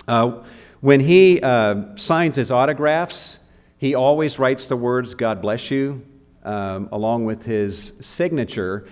uh, 0.08 0.44
when 0.82 1.00
he 1.00 1.42
uh, 1.42 1.96
signs 1.96 2.36
his 2.36 2.52
autographs, 2.52 3.40
he 3.78 3.96
always 3.96 4.38
writes 4.38 4.68
the 4.68 4.76
words, 4.76 5.16
God 5.16 5.42
bless 5.42 5.72
you, 5.72 6.06
um, 6.44 6.90
along 6.92 7.26
with 7.26 7.46
his 7.46 7.94
signature. 8.02 8.88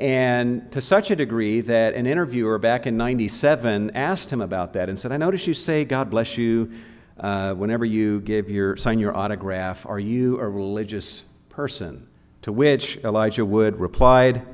And 0.00 0.72
to 0.72 0.80
such 0.80 1.10
a 1.10 1.16
degree 1.16 1.60
that 1.60 1.92
an 1.92 2.06
interviewer 2.06 2.58
back 2.58 2.86
in 2.86 2.96
97 2.96 3.90
asked 3.90 4.30
him 4.30 4.40
about 4.40 4.72
that 4.72 4.88
and 4.88 4.98
said, 4.98 5.12
I 5.12 5.18
notice 5.18 5.46
you 5.46 5.52
say, 5.52 5.84
God 5.84 6.08
bless 6.08 6.38
you, 6.38 6.72
uh, 7.18 7.52
whenever 7.52 7.84
you 7.84 8.22
give 8.22 8.48
your, 8.48 8.78
sign 8.78 8.98
your 8.98 9.14
autograph. 9.14 9.84
Are 9.84 9.98
you 9.98 10.40
a 10.40 10.48
religious 10.48 11.24
person? 11.50 12.08
To 12.42 12.52
which 12.52 12.96
Elijah 13.04 13.44
Wood 13.44 13.78
replied, 13.78 14.46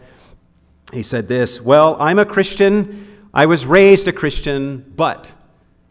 he 0.93 1.05
said 1.05 1.29
this 1.29 1.61
Well, 1.61 1.97
I'm 2.00 2.19
a 2.19 2.26
Christian. 2.26 3.29
I 3.33 3.47
was 3.47 3.67
raised 3.67 4.09
a 4.09 4.12
Christian, 4.12 4.93
but 4.97 5.33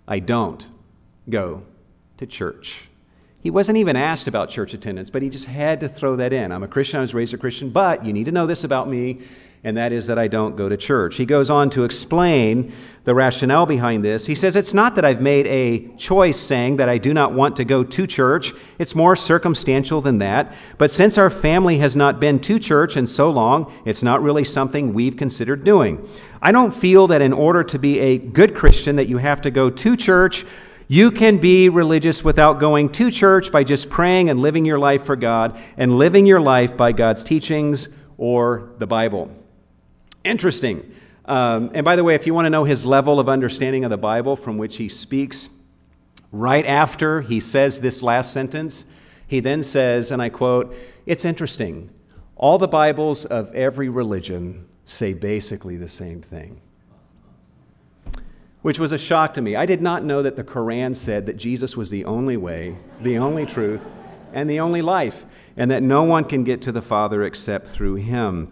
I 0.05 0.19
don't 0.19 0.67
go 1.29 1.63
to 2.17 2.25
church. 2.25 2.89
He 3.45 3.51
wasn't 3.51 3.77
even 3.77 3.95
asked 3.95 4.27
about 4.27 4.49
church 4.49 4.73
attendance, 4.73 5.11
but 5.11 5.21
he 5.21 5.29
just 5.29 5.45
had 5.45 5.79
to 5.81 5.87
throw 5.87 6.15
that 6.15 6.33
in. 6.33 6.51
I'm 6.51 6.63
a 6.63 6.67
Christian, 6.67 6.97
I 6.97 7.01
was 7.01 7.13
raised 7.13 7.31
a 7.31 7.37
Christian, 7.37 7.69
but 7.69 8.03
you 8.03 8.11
need 8.11 8.23
to 8.23 8.31
know 8.31 8.47
this 8.47 8.63
about 8.63 8.89
me 8.89 9.19
and 9.63 9.77
that 9.77 9.91
is 9.91 10.07
that 10.07 10.19
I 10.19 10.27
don't 10.27 10.55
go 10.55 10.69
to 10.69 10.77
church. 10.77 11.15
He 11.17 11.25
goes 11.25 11.49
on 11.49 11.71
to 11.71 11.83
explain 11.83 12.71
the 13.03 13.15
rationale 13.15 13.65
behind 13.65 14.03
this. 14.03 14.27
He 14.27 14.35
says, 14.35 14.55
It's 14.55 14.75
not 14.75 14.93
that 14.93 15.03
I've 15.03 15.21
made 15.21 15.47
a 15.47 15.87
choice 15.95 16.39
saying 16.39 16.77
that 16.77 16.87
I 16.87 16.99
do 16.99 17.15
not 17.15 17.33
want 17.33 17.55
to 17.57 17.65
go 17.65 17.83
to 17.83 18.07
church. 18.07 18.53
It's 18.77 18.93
more 18.93 19.15
circumstantial 19.15 20.01
than 20.01 20.19
that. 20.19 20.55
But 20.77 20.91
since 20.91 21.17
our 21.17 21.31
family 21.31 21.79
has 21.79 21.95
not 21.95 22.19
been 22.19 22.39
to 22.41 22.59
church 22.59 22.95
in 22.95 23.07
so 23.07 23.31
long, 23.31 23.73
it's 23.85 24.03
not 24.03 24.21
really 24.21 24.43
something 24.43 24.93
we've 24.93 25.17
considered 25.17 25.63
doing. 25.63 26.07
I 26.43 26.51
don't 26.51 26.73
feel 26.73 27.07
that 27.07 27.23
in 27.23 27.33
order 27.33 27.63
to 27.63 27.79
be 27.79 27.99
a 27.99 28.19
good 28.19 28.55
Christian 28.55 28.95
that 28.97 29.07
you 29.07 29.17
have 29.17 29.41
to 29.41 29.51
go 29.51 29.71
to 29.71 29.97
church. 29.97 30.45
You 30.87 31.09
can 31.09 31.39
be 31.39 31.67
religious 31.67 32.23
without 32.23 32.59
going 32.59 32.89
to 32.93 33.09
church 33.09 33.51
by 33.51 33.63
just 33.63 33.89
praying 33.89 34.29
and 34.29 34.39
living 34.39 34.65
your 34.65 34.77
life 34.77 35.03
for 35.03 35.15
God 35.15 35.59
and 35.77 35.97
living 35.97 36.27
your 36.27 36.39
life 36.39 36.77
by 36.77 36.91
God's 36.91 37.23
teachings 37.23 37.89
or 38.17 38.71
the 38.77 38.85
Bible. 38.85 39.31
Interesting. 40.23 40.93
Um, 41.25 41.71
and 41.73 41.83
by 41.83 41.95
the 41.95 42.03
way, 42.03 42.13
if 42.13 42.27
you 42.27 42.35
want 42.35 42.45
to 42.45 42.51
know 42.51 42.65
his 42.65 42.85
level 42.85 43.19
of 43.19 43.27
understanding 43.27 43.83
of 43.83 43.89
the 43.89 43.97
Bible 43.97 44.35
from 44.35 44.57
which 44.57 44.77
he 44.77 44.87
speaks, 44.87 45.49
right 46.31 46.65
after 46.65 47.21
he 47.21 47.39
says 47.39 47.79
this 47.79 48.03
last 48.03 48.31
sentence, 48.31 48.85
he 49.27 49.39
then 49.39 49.63
says, 49.63 50.11
and 50.11 50.21
I 50.21 50.29
quote, 50.29 50.75
It's 51.07 51.25
interesting. 51.25 51.89
All 52.35 52.59
the 52.59 52.67
Bibles 52.67 53.25
of 53.25 53.53
every 53.55 53.89
religion 53.89 54.67
say 54.85 55.13
basically 55.13 55.77
the 55.77 55.87
same 55.87 56.21
thing. 56.21 56.61
Which 58.65 58.79
was 58.79 58.91
a 58.91 58.97
shock 58.97 59.35
to 59.35 59.43
me. 59.43 59.55
I 59.55 59.67
did 59.67 59.79
not 59.79 60.03
know 60.03 60.23
that 60.23 60.37
the 60.37 60.43
Quran 60.43 60.95
said 60.95 61.27
that 61.27 61.37
Jesus 61.37 61.77
was 61.77 61.91
the 61.91 62.03
only 62.03 62.35
way, 62.35 62.79
the 62.99 63.19
only 63.19 63.45
truth, 63.45 63.83
and 64.33 64.49
the 64.49 64.59
only 64.59 64.81
life, 64.81 65.23
and 65.55 65.69
that 65.69 65.83
no 65.83 66.01
one 66.01 66.23
can 66.23 66.43
get 66.43 66.63
to 66.63 66.71
the 66.71 66.81
Father 66.81 67.23
except 67.23 67.67
through 67.67 67.97
him. 67.97 68.51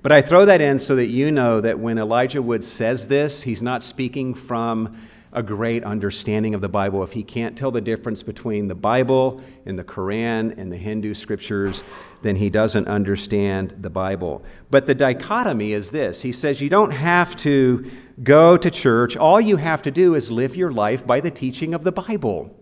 But 0.00 0.12
I 0.12 0.22
throw 0.22 0.46
that 0.46 0.62
in 0.62 0.78
so 0.78 0.96
that 0.96 1.08
you 1.08 1.30
know 1.30 1.60
that 1.60 1.78
when 1.78 1.98
Elijah 1.98 2.40
Wood 2.40 2.64
says 2.64 3.08
this, 3.08 3.42
he's 3.42 3.60
not 3.60 3.82
speaking 3.82 4.32
from 4.32 4.96
a 5.30 5.42
great 5.42 5.84
understanding 5.84 6.54
of 6.54 6.62
the 6.62 6.68
Bible. 6.70 7.02
If 7.02 7.12
he 7.12 7.22
can't 7.22 7.54
tell 7.54 7.70
the 7.70 7.82
difference 7.82 8.22
between 8.22 8.68
the 8.68 8.74
Bible 8.74 9.42
and 9.66 9.78
the 9.78 9.84
Quran 9.84 10.56
and 10.56 10.72
the 10.72 10.78
Hindu 10.78 11.12
scriptures, 11.12 11.82
then 12.22 12.36
he 12.36 12.50
doesn't 12.50 12.88
understand 12.88 13.74
the 13.78 13.90
Bible. 13.90 14.42
But 14.70 14.86
the 14.86 14.94
dichotomy 14.94 15.72
is 15.72 15.90
this 15.90 16.22
He 16.22 16.32
says 16.32 16.60
you 16.60 16.68
don't 16.68 16.92
have 16.92 17.36
to 17.36 17.90
go 18.22 18.56
to 18.56 18.70
church, 18.70 19.16
all 19.16 19.40
you 19.40 19.56
have 19.56 19.82
to 19.82 19.90
do 19.90 20.14
is 20.14 20.30
live 20.30 20.56
your 20.56 20.72
life 20.72 21.06
by 21.06 21.20
the 21.20 21.30
teaching 21.30 21.74
of 21.74 21.84
the 21.84 21.92
Bible. 21.92 22.54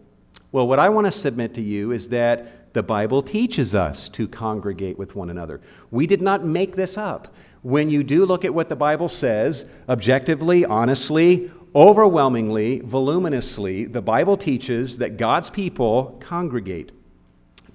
Well, 0.52 0.68
what 0.68 0.78
I 0.78 0.88
want 0.88 1.06
to 1.06 1.10
submit 1.10 1.54
to 1.54 1.62
you 1.62 1.92
is 1.92 2.08
that 2.10 2.72
the 2.72 2.82
Bible 2.82 3.22
teaches 3.22 3.74
us 3.74 4.08
to 4.10 4.28
congregate 4.28 4.98
with 4.98 5.14
one 5.16 5.30
another. 5.30 5.60
We 5.90 6.06
did 6.06 6.20
not 6.20 6.44
make 6.44 6.76
this 6.76 6.98
up. 6.98 7.34
When 7.62 7.88
you 7.88 8.04
do 8.04 8.26
look 8.26 8.44
at 8.44 8.54
what 8.54 8.68
the 8.68 8.76
Bible 8.76 9.08
says, 9.08 9.64
objectively, 9.88 10.64
honestly, 10.64 11.50
overwhelmingly, 11.74 12.80
voluminously, 12.80 13.86
the 13.86 14.02
Bible 14.02 14.36
teaches 14.36 14.98
that 14.98 15.16
God's 15.16 15.50
people 15.50 16.18
congregate 16.20 16.92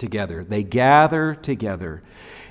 together, 0.02 0.44
they 0.44 0.64
gather 0.64 1.36
together. 1.36 2.04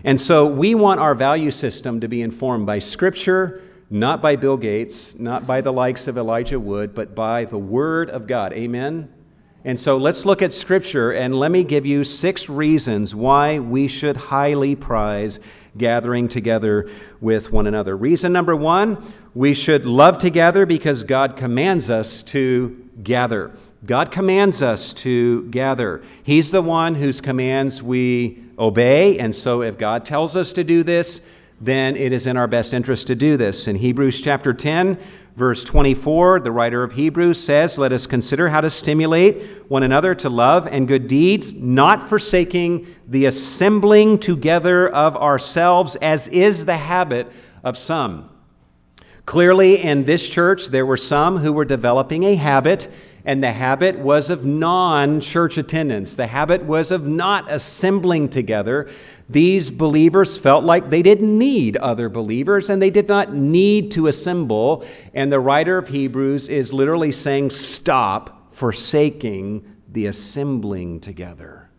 And 0.03 0.19
so 0.19 0.47
we 0.47 0.75
want 0.75 1.01
our 1.01 1.15
value 1.15 1.51
system 1.51 2.01
to 2.01 2.09
be 2.09 2.23
informed 2.23 2.65
by 2.65 2.79
Scripture, 2.79 3.61
not 3.91 4.23
by 4.23 4.37
Bill 4.37 4.57
Gates, 4.57 5.15
not 5.19 5.47
by 5.47 5.61
the 5.61 5.73
likes 5.73 6.09
of 6.09 6.17
Elijah 6.17 6.59
Wood, 6.59 6.95
but 6.95 7.15
by 7.15 7.45
the 7.45 7.59
Word 7.59 8.09
of 8.09 8.27
God. 8.27 8.55
Amen? 8.55 9.13
And 9.63 9.79
so 9.79 9.99
let's 9.99 10.25
look 10.25 10.41
at 10.41 10.55
Scripture, 10.55 11.11
and 11.11 11.39
let 11.39 11.51
me 11.51 11.65
give 11.65 11.85
you 11.85 12.03
six 12.03 12.49
reasons 12.49 13.15
why 13.15 13.59
we 13.59 13.89
should 13.89 14.17
highly 14.17 14.75
prize 14.75 15.39
gathering 15.77 16.29
together 16.29 16.89
with 17.21 17.53
one 17.53 17.67
another. 17.67 17.95
Reason 17.95 18.33
number 18.33 18.57
one 18.57 19.05
we 19.35 19.55
should 19.55 19.85
love 19.85 20.19
together 20.19 20.67
because 20.67 21.05
God 21.05 21.37
commands 21.37 21.91
us 21.91 22.23
to 22.25 22.89
gather. 23.03 23.53
God 23.85 24.13
commands 24.13 24.63
us 24.63 24.93
to 24.95 25.45
gather. 25.45 26.03
He's 26.23 26.51
the 26.51 26.61
one 26.61 26.97
whose 26.97 27.21
commands 27.21 27.83
we 27.83 28.43
obey, 28.59 29.19
and 29.19 29.35
so 29.35 29.63
if 29.63 29.79
God 29.79 30.05
tells 30.05 30.37
us 30.37 30.53
to 30.53 30.65
do 30.65 30.83
this, 30.83 31.23
then 31.63 31.97
it 31.97 32.13
is 32.13 32.27
in 32.27 32.37
our 32.37 32.47
best 32.47 32.75
interest 32.75 33.07
to 33.07 33.15
do 33.15 33.37
this. 33.37 33.67
In 33.67 33.77
Hebrews 33.77 34.21
chapter 34.21 34.53
10, 34.53 34.99
verse 35.35 35.65
24, 35.65 36.41
the 36.41 36.53
writer 36.53 36.83
of 36.83 36.93
Hebrews 36.93 37.43
says, 37.43 37.79
Let 37.79 37.93
us 37.93 38.07
consider 38.07 38.51
how 38.51 38.61
to 38.61 38.71
stimulate 38.71 39.43
one 39.71 39.83
another 39.83 40.15
to 40.17 40.29
love 40.29 40.67
and 40.67 40.89
good 40.89 41.07
deeds, 41.07 41.53
not 41.53 42.07
forsaking 42.07 42.87
the 43.07 43.27
assembling 43.27 44.19
together 44.19 44.89
of 44.89 45.17
ourselves, 45.17 45.97
as 45.97 46.29
is 46.29 46.67
the 46.67 46.77
habit 46.77 47.31
of 47.65 47.79
some. 47.79 48.31
Clearly, 49.27 49.83
in 49.83 50.05
this 50.05 50.29
church, 50.29 50.67
there 50.67 50.87
were 50.87 50.97
some 50.97 51.39
who 51.39 51.53
were 51.53 51.65
developing 51.65 52.25
a 52.25 52.35
habit 52.35 52.91
and 53.25 53.43
the 53.43 53.53
habit 53.53 53.99
was 53.99 54.31
of 54.31 54.45
non 54.45 55.21
church 55.21 55.59
attendance. 55.59 56.17
The 56.17 56.27
habit 56.27 56.65
was 56.65 56.91
of 56.91 57.07
not 57.07 57.51
assembling 57.51 58.29
together. 58.29 58.89
These 59.29 59.71
believers 59.71 60.37
felt 60.37 60.65
like 60.65 60.91
they 60.91 61.03
didn't 61.03 61.39
need 61.39 61.77
other 61.77 62.09
believers 62.09 62.71
and 62.71 62.83
they 62.83 62.91
did 62.91 63.09
not 63.09 63.35
need 63.35 63.93
to 63.93 64.07
assemble. 64.07 64.85
And 65.15 65.31
the 65.31 65.41
writer 65.41 65.79
of 65.79 65.89
Hebrews 65.89 66.49
is 66.49 66.73
literally 66.73 67.13
saying, 67.13 67.51
Stop 67.51 68.55
forsaking 68.55 69.65
the 69.89 70.07
assembling 70.07 71.01
together. 71.01 71.71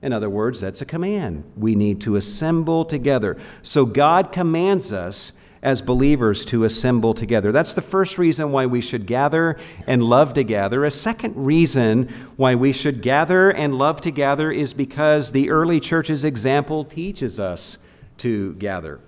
In 0.00 0.12
other 0.12 0.30
words, 0.30 0.60
that's 0.60 0.80
a 0.80 0.86
command. 0.86 1.44
We 1.56 1.74
need 1.74 2.00
to 2.02 2.16
assemble 2.16 2.84
together. 2.84 3.36
So 3.62 3.84
God 3.84 4.30
commands 4.30 4.92
us 4.92 5.32
as 5.62 5.82
believers 5.82 6.44
to 6.46 6.64
assemble 6.64 7.14
together. 7.14 7.52
That's 7.52 7.72
the 7.72 7.82
first 7.82 8.18
reason 8.18 8.52
why 8.52 8.66
we 8.66 8.80
should 8.80 9.06
gather 9.06 9.58
and 9.86 10.02
love 10.02 10.34
to 10.34 10.44
gather. 10.44 10.84
A 10.84 10.90
second 10.90 11.34
reason 11.36 12.08
why 12.36 12.54
we 12.54 12.72
should 12.72 13.02
gather 13.02 13.50
and 13.50 13.76
love 13.76 14.00
to 14.02 14.10
gather 14.10 14.50
is 14.50 14.72
because 14.72 15.32
the 15.32 15.50
early 15.50 15.80
church's 15.80 16.24
example 16.24 16.84
teaches 16.84 17.40
us 17.40 17.78
to 18.18 18.54
gather. 18.54 19.00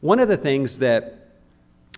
One 0.00 0.18
of 0.18 0.28
the 0.28 0.36
things 0.36 0.78
that 0.78 1.26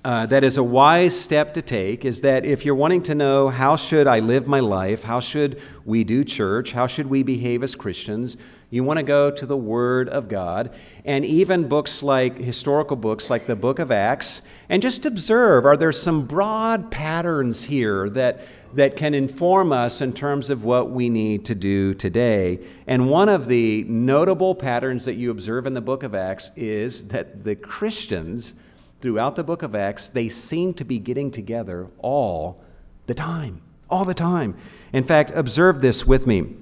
uh, 0.04 0.26
that 0.26 0.44
is 0.44 0.56
a 0.56 0.62
wise 0.62 1.18
step 1.18 1.54
to 1.54 1.60
take 1.60 2.04
is 2.04 2.20
that 2.20 2.44
if 2.44 2.64
you're 2.64 2.74
wanting 2.74 3.02
to 3.02 3.14
know 3.14 3.48
how 3.48 3.74
should 3.74 4.06
I 4.06 4.20
live 4.20 4.46
my 4.46 4.60
life, 4.60 5.02
how 5.02 5.18
should 5.18 5.60
we 5.84 6.04
do 6.04 6.24
church, 6.24 6.72
how 6.72 6.86
should 6.86 7.08
we 7.08 7.24
behave 7.24 7.64
as 7.64 7.74
Christians, 7.74 8.36
you 8.70 8.84
want 8.84 8.98
to 8.98 9.02
go 9.02 9.30
to 9.30 9.46
the 9.46 9.56
Word 9.56 10.08
of 10.10 10.28
God 10.28 10.74
and 11.04 11.24
even 11.24 11.68
books 11.68 12.02
like 12.02 12.36
historical 12.36 12.96
books 12.96 13.30
like 13.30 13.46
the 13.46 13.56
book 13.56 13.78
of 13.78 13.90
Acts 13.90 14.42
and 14.68 14.82
just 14.82 15.06
observe 15.06 15.64
are 15.64 15.76
there 15.76 15.92
some 15.92 16.26
broad 16.26 16.90
patterns 16.90 17.64
here 17.64 18.10
that, 18.10 18.46
that 18.74 18.94
can 18.94 19.14
inform 19.14 19.72
us 19.72 20.02
in 20.02 20.12
terms 20.12 20.50
of 20.50 20.64
what 20.64 20.90
we 20.90 21.08
need 21.08 21.46
to 21.46 21.54
do 21.54 21.94
today. 21.94 22.60
And 22.86 23.08
one 23.08 23.30
of 23.30 23.46
the 23.46 23.84
notable 23.84 24.54
patterns 24.54 25.06
that 25.06 25.14
you 25.14 25.30
observe 25.30 25.66
in 25.66 25.72
the 25.72 25.80
book 25.80 26.02
of 26.02 26.14
Acts 26.14 26.50
is 26.54 27.06
that 27.06 27.44
the 27.44 27.56
Christians 27.56 28.54
throughout 29.00 29.36
the 29.36 29.44
book 29.44 29.62
of 29.62 29.74
Acts, 29.74 30.08
they 30.08 30.28
seem 30.28 30.74
to 30.74 30.84
be 30.84 30.98
getting 30.98 31.30
together 31.30 31.88
all 31.98 32.62
the 33.06 33.14
time. 33.14 33.62
All 33.88 34.04
the 34.04 34.14
time. 34.14 34.56
In 34.92 35.04
fact, 35.04 35.30
observe 35.34 35.80
this 35.80 36.06
with 36.06 36.26
me. 36.26 36.56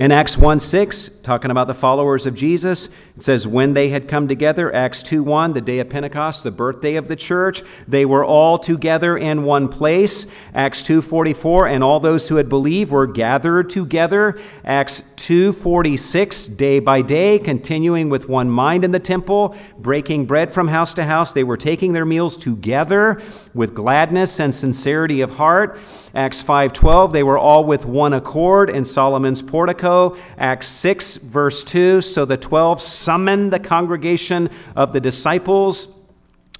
In 0.00 0.12
Acts 0.12 0.38
1 0.38 0.60
6, 0.60 1.10
talking 1.22 1.50
about 1.50 1.66
the 1.66 1.74
followers 1.74 2.24
of 2.24 2.34
Jesus, 2.34 2.86
it 3.16 3.22
says, 3.22 3.46
When 3.46 3.74
they 3.74 3.90
had 3.90 4.08
come 4.08 4.28
together, 4.28 4.74
Acts 4.74 5.02
2 5.02 5.22
1, 5.22 5.52
the 5.52 5.60
day 5.60 5.78
of 5.78 5.90
Pentecost, 5.90 6.42
the 6.42 6.50
birthday 6.50 6.94
of 6.94 7.06
the 7.06 7.16
church, 7.16 7.62
they 7.86 8.06
were 8.06 8.24
all 8.24 8.58
together 8.58 9.18
in 9.18 9.42
one 9.42 9.68
place. 9.68 10.24
Acts 10.54 10.82
2 10.84 11.02
44, 11.02 11.68
and 11.68 11.84
all 11.84 12.00
those 12.00 12.28
who 12.28 12.36
had 12.36 12.48
believed 12.48 12.90
were 12.90 13.06
gathered 13.06 13.68
together. 13.68 14.40
Acts 14.64 15.02
2 15.16 15.52
46, 15.52 16.46
day 16.46 16.78
by 16.78 17.02
day, 17.02 17.38
continuing 17.38 18.08
with 18.08 18.26
one 18.26 18.48
mind 18.48 18.84
in 18.84 18.92
the 18.92 18.98
temple, 18.98 19.54
breaking 19.78 20.24
bread 20.24 20.50
from 20.50 20.68
house 20.68 20.94
to 20.94 21.04
house. 21.04 21.34
They 21.34 21.44
were 21.44 21.58
taking 21.58 21.92
their 21.92 22.06
meals 22.06 22.38
together 22.38 23.20
with 23.52 23.74
gladness 23.74 24.40
and 24.40 24.54
sincerity 24.54 25.20
of 25.20 25.36
heart. 25.36 25.78
Acts 26.14 26.42
5:12 26.42 27.12
they 27.12 27.22
were 27.22 27.38
all 27.38 27.64
with 27.64 27.86
one 27.86 28.12
accord 28.12 28.70
in 28.70 28.84
Solomon's 28.84 29.42
portico. 29.42 30.16
Acts 30.38 30.68
6 30.68 31.16
verse 31.16 31.64
2 31.64 32.00
so 32.00 32.24
the 32.24 32.36
12 32.36 32.80
summoned 32.80 33.52
the 33.52 33.58
congregation 33.58 34.50
of 34.76 34.92
the 34.92 35.00
disciples. 35.00 35.88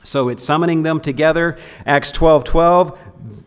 So 0.02 0.28
it's 0.28 0.44
summoning 0.44 0.82
them 0.82 1.00
together. 1.00 1.58
Acts 1.84 2.12
12:12 2.12 2.96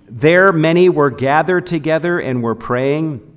there 0.07 0.51
many 0.51 0.89
were 0.89 1.09
gathered 1.09 1.65
together 1.65 2.19
and 2.19 2.43
were 2.43 2.53
praying. 2.53 3.32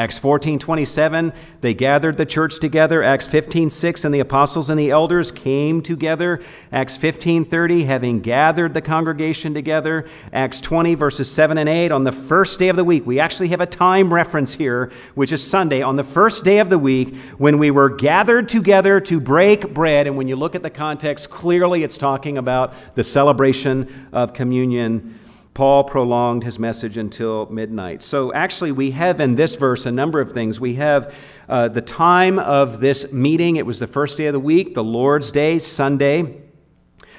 Acts 0.00 0.16
14, 0.16 0.58
27, 0.58 1.30
they 1.60 1.74
gathered 1.74 2.16
the 2.16 2.24
church 2.24 2.58
together. 2.58 3.02
Acts 3.02 3.26
15, 3.26 3.68
6, 3.68 4.02
and 4.06 4.14
the 4.14 4.20
apostles 4.20 4.70
and 4.70 4.80
the 4.80 4.88
elders 4.88 5.30
came 5.30 5.82
together. 5.82 6.40
Acts 6.72 6.96
15, 6.96 7.44
30, 7.44 7.84
having 7.84 8.20
gathered 8.20 8.72
the 8.72 8.80
congregation 8.80 9.52
together. 9.52 10.08
Acts 10.32 10.62
20, 10.62 10.94
verses 10.94 11.30
7 11.30 11.58
and 11.58 11.68
8, 11.68 11.92
on 11.92 12.04
the 12.04 12.12
first 12.12 12.58
day 12.58 12.70
of 12.70 12.76
the 12.76 12.84
week. 12.84 13.04
We 13.04 13.20
actually 13.20 13.48
have 13.48 13.60
a 13.60 13.66
time 13.66 14.10
reference 14.10 14.54
here, 14.54 14.90
which 15.16 15.32
is 15.32 15.46
Sunday. 15.46 15.82
On 15.82 15.96
the 15.96 16.04
first 16.04 16.44
day 16.46 16.60
of 16.60 16.70
the 16.70 16.78
week, 16.78 17.14
when 17.36 17.58
we 17.58 17.70
were 17.70 17.90
gathered 17.90 18.48
together 18.48 19.00
to 19.00 19.20
break 19.20 19.74
bread, 19.74 20.06
and 20.06 20.16
when 20.16 20.28
you 20.28 20.36
look 20.36 20.54
at 20.54 20.62
the 20.62 20.70
context, 20.70 21.28
clearly 21.28 21.84
it's 21.84 21.98
talking 21.98 22.38
about 22.38 22.72
the 22.94 23.04
celebration 23.04 24.08
of 24.14 24.32
communion 24.32 25.20
Paul 25.60 25.84
prolonged 25.84 26.42
his 26.42 26.58
message 26.58 26.96
until 26.96 27.44
midnight. 27.50 28.02
So, 28.02 28.32
actually, 28.32 28.72
we 28.72 28.92
have 28.92 29.20
in 29.20 29.34
this 29.34 29.56
verse 29.56 29.84
a 29.84 29.92
number 29.92 30.18
of 30.18 30.32
things. 30.32 30.58
We 30.58 30.76
have 30.76 31.14
uh, 31.50 31.68
the 31.68 31.82
time 31.82 32.38
of 32.38 32.80
this 32.80 33.12
meeting, 33.12 33.56
it 33.56 33.66
was 33.66 33.78
the 33.78 33.86
first 33.86 34.16
day 34.16 34.24
of 34.24 34.32
the 34.32 34.40
week, 34.40 34.74
the 34.74 34.82
Lord's 34.82 35.30
Day, 35.30 35.58
Sunday. 35.58 36.40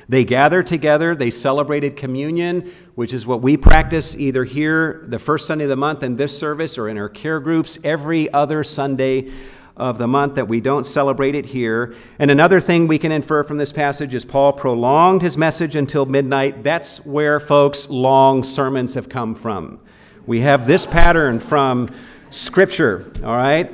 They 0.10 0.25
gathered 0.25 0.65
together, 0.65 1.15
they 1.15 1.30
celebrated 1.30 1.95
communion, 1.95 2.71
which 2.95 3.13
is 3.13 3.27
what 3.27 3.43
we 3.43 3.58
practice 3.58 4.15
either 4.15 4.43
here 4.43 5.06
the 5.08 5.19
first 5.19 5.45
Sunday 5.45 5.65
of 5.65 5.69
the 5.69 5.75
month 5.75 6.01
in 6.01 6.15
this 6.15 6.36
service 6.36 6.80
or 6.80 6.89
in 6.89 6.97
our 6.97 7.10
care 7.10 7.39
groups 7.39 7.77
every 7.84 8.34
other 8.34 8.63
Sunday 8.63 9.32
of 9.82 9.98
the 9.98 10.08
month 10.08 10.36
that 10.36 10.48
we 10.48 10.62
don't 10.62 10.86
celebrate 10.86 11.34
it 11.34 11.48
here. 11.48 11.96
And 12.20 12.30
another 12.30 12.60
thing 12.60 12.88
we 12.88 13.00
can 13.00 13.12
infer 13.12 13.44
from 13.44 13.58
this 13.58 13.74
passage 13.74 14.13
is 14.13 14.24
Paul 14.24 14.54
prolonged 14.54 15.24
his 15.24 15.38
message 15.38 15.76
until 15.76 16.06
midnight. 16.06 16.63
That's 16.63 17.04
where, 17.04 17.39
folks, 17.39 17.89
long 17.89 18.44
sermons 18.44 18.94
have 18.94 19.10
come 19.10 19.34
from. 19.34 19.80
We 20.28 20.41
have 20.41 20.67
this 20.67 20.86
pattern 20.86 21.39
from 21.39 21.89
Scripture, 22.30 23.12
all 23.24 23.36
right? 23.36 23.74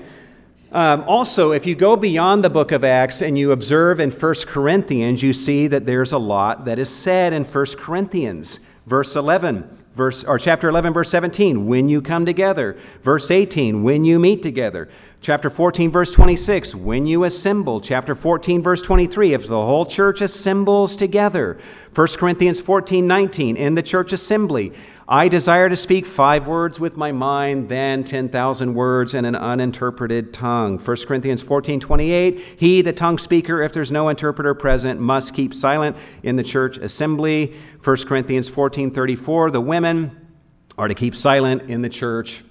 Um, 0.72 1.04
also, 1.08 1.52
if 1.52 1.66
you 1.66 1.76
go 1.76 1.98
beyond 1.98 2.42
the 2.44 2.50
book 2.50 2.72
of 2.72 2.86
Acts 2.86 3.22
and 3.22 3.38
you 3.38 3.52
observe 3.52 4.00
in 4.00 4.10
1 4.10 4.36
Corinthians, 4.48 5.22
you 5.22 5.34
see 5.34 5.68
that 5.68 5.86
there's 5.86 6.14
a 6.14 6.18
lot 6.18 6.64
that 6.66 6.80
is 6.80 6.90
said 6.90 7.34
in 7.34 7.44
1 7.44 7.66
Corinthians. 7.78 8.62
Verse 8.86 9.18
11, 9.18 9.77
verse, 9.98 10.24
or 10.24 10.40
chapter 10.40 10.70
11, 10.70 10.94
verse 10.94 11.10
17, 11.10 11.66
when 11.66 11.90
you 11.90 12.02
come 12.02 12.26
together. 12.26 12.78
Verse 13.02 13.30
18, 13.30 13.84
when 13.84 14.06
you 14.06 14.20
meet 14.20 14.42
together. 14.42 14.88
Chapter 15.20 15.50
14, 15.50 15.92
verse 15.92 16.12
26, 16.12 16.76
when 16.76 17.08
you 17.08 17.24
assemble. 17.24 17.82
Chapter 17.82 18.16
14, 18.16 18.62
verse 18.62 18.82
23, 18.82 19.34
if 19.34 19.48
the 19.48 19.56
whole 19.56 19.86
church 19.86 20.22
assembles 20.22 20.96
together. 20.96 21.58
1 21.94 22.08
Corinthians 22.18 22.62
14, 22.62 23.06
19, 23.06 23.58
in 23.58 23.74
the 23.74 23.84
church 23.84 24.14
assembly. 24.14 24.72
I 25.10 25.30
desire 25.30 25.70
to 25.70 25.76
speak 25.78 26.06
five 26.06 26.48
words 26.48 26.82
with 26.82 26.98
my 26.98 27.14
mind 27.14 27.70
than 27.70 28.04
10,000 28.04 28.74
words 28.74 29.14
in 29.14 29.24
an 29.24 29.38
uninterpreted 29.38 30.34
tongue. 30.34 30.80
1 30.80 30.98
Corinthians 31.08 31.42
14, 31.42 31.80
28, 31.80 32.56
he, 32.58 32.82
the 32.82 32.92
tongue 32.92 33.18
speaker, 33.18 33.62
if 33.62 33.72
there's 33.72 33.92
no 33.92 34.10
interpreter 34.10 34.54
present, 34.54 35.00
must 35.00 35.34
keep 35.34 35.54
silent 35.54 35.96
in 36.24 36.36
the 36.36 36.44
church 36.44 36.78
assembly. 36.78 37.56
1 37.82 37.98
Corinthians 38.06 38.50
14, 38.50 38.92
34, 38.92 39.52
the 39.52 39.62
women 39.62 40.28
are 40.78 40.90
to 40.90 40.96
keep 40.96 41.16
silent 41.16 41.62
in 41.70 41.82
the 41.82 41.90
church 41.90 42.44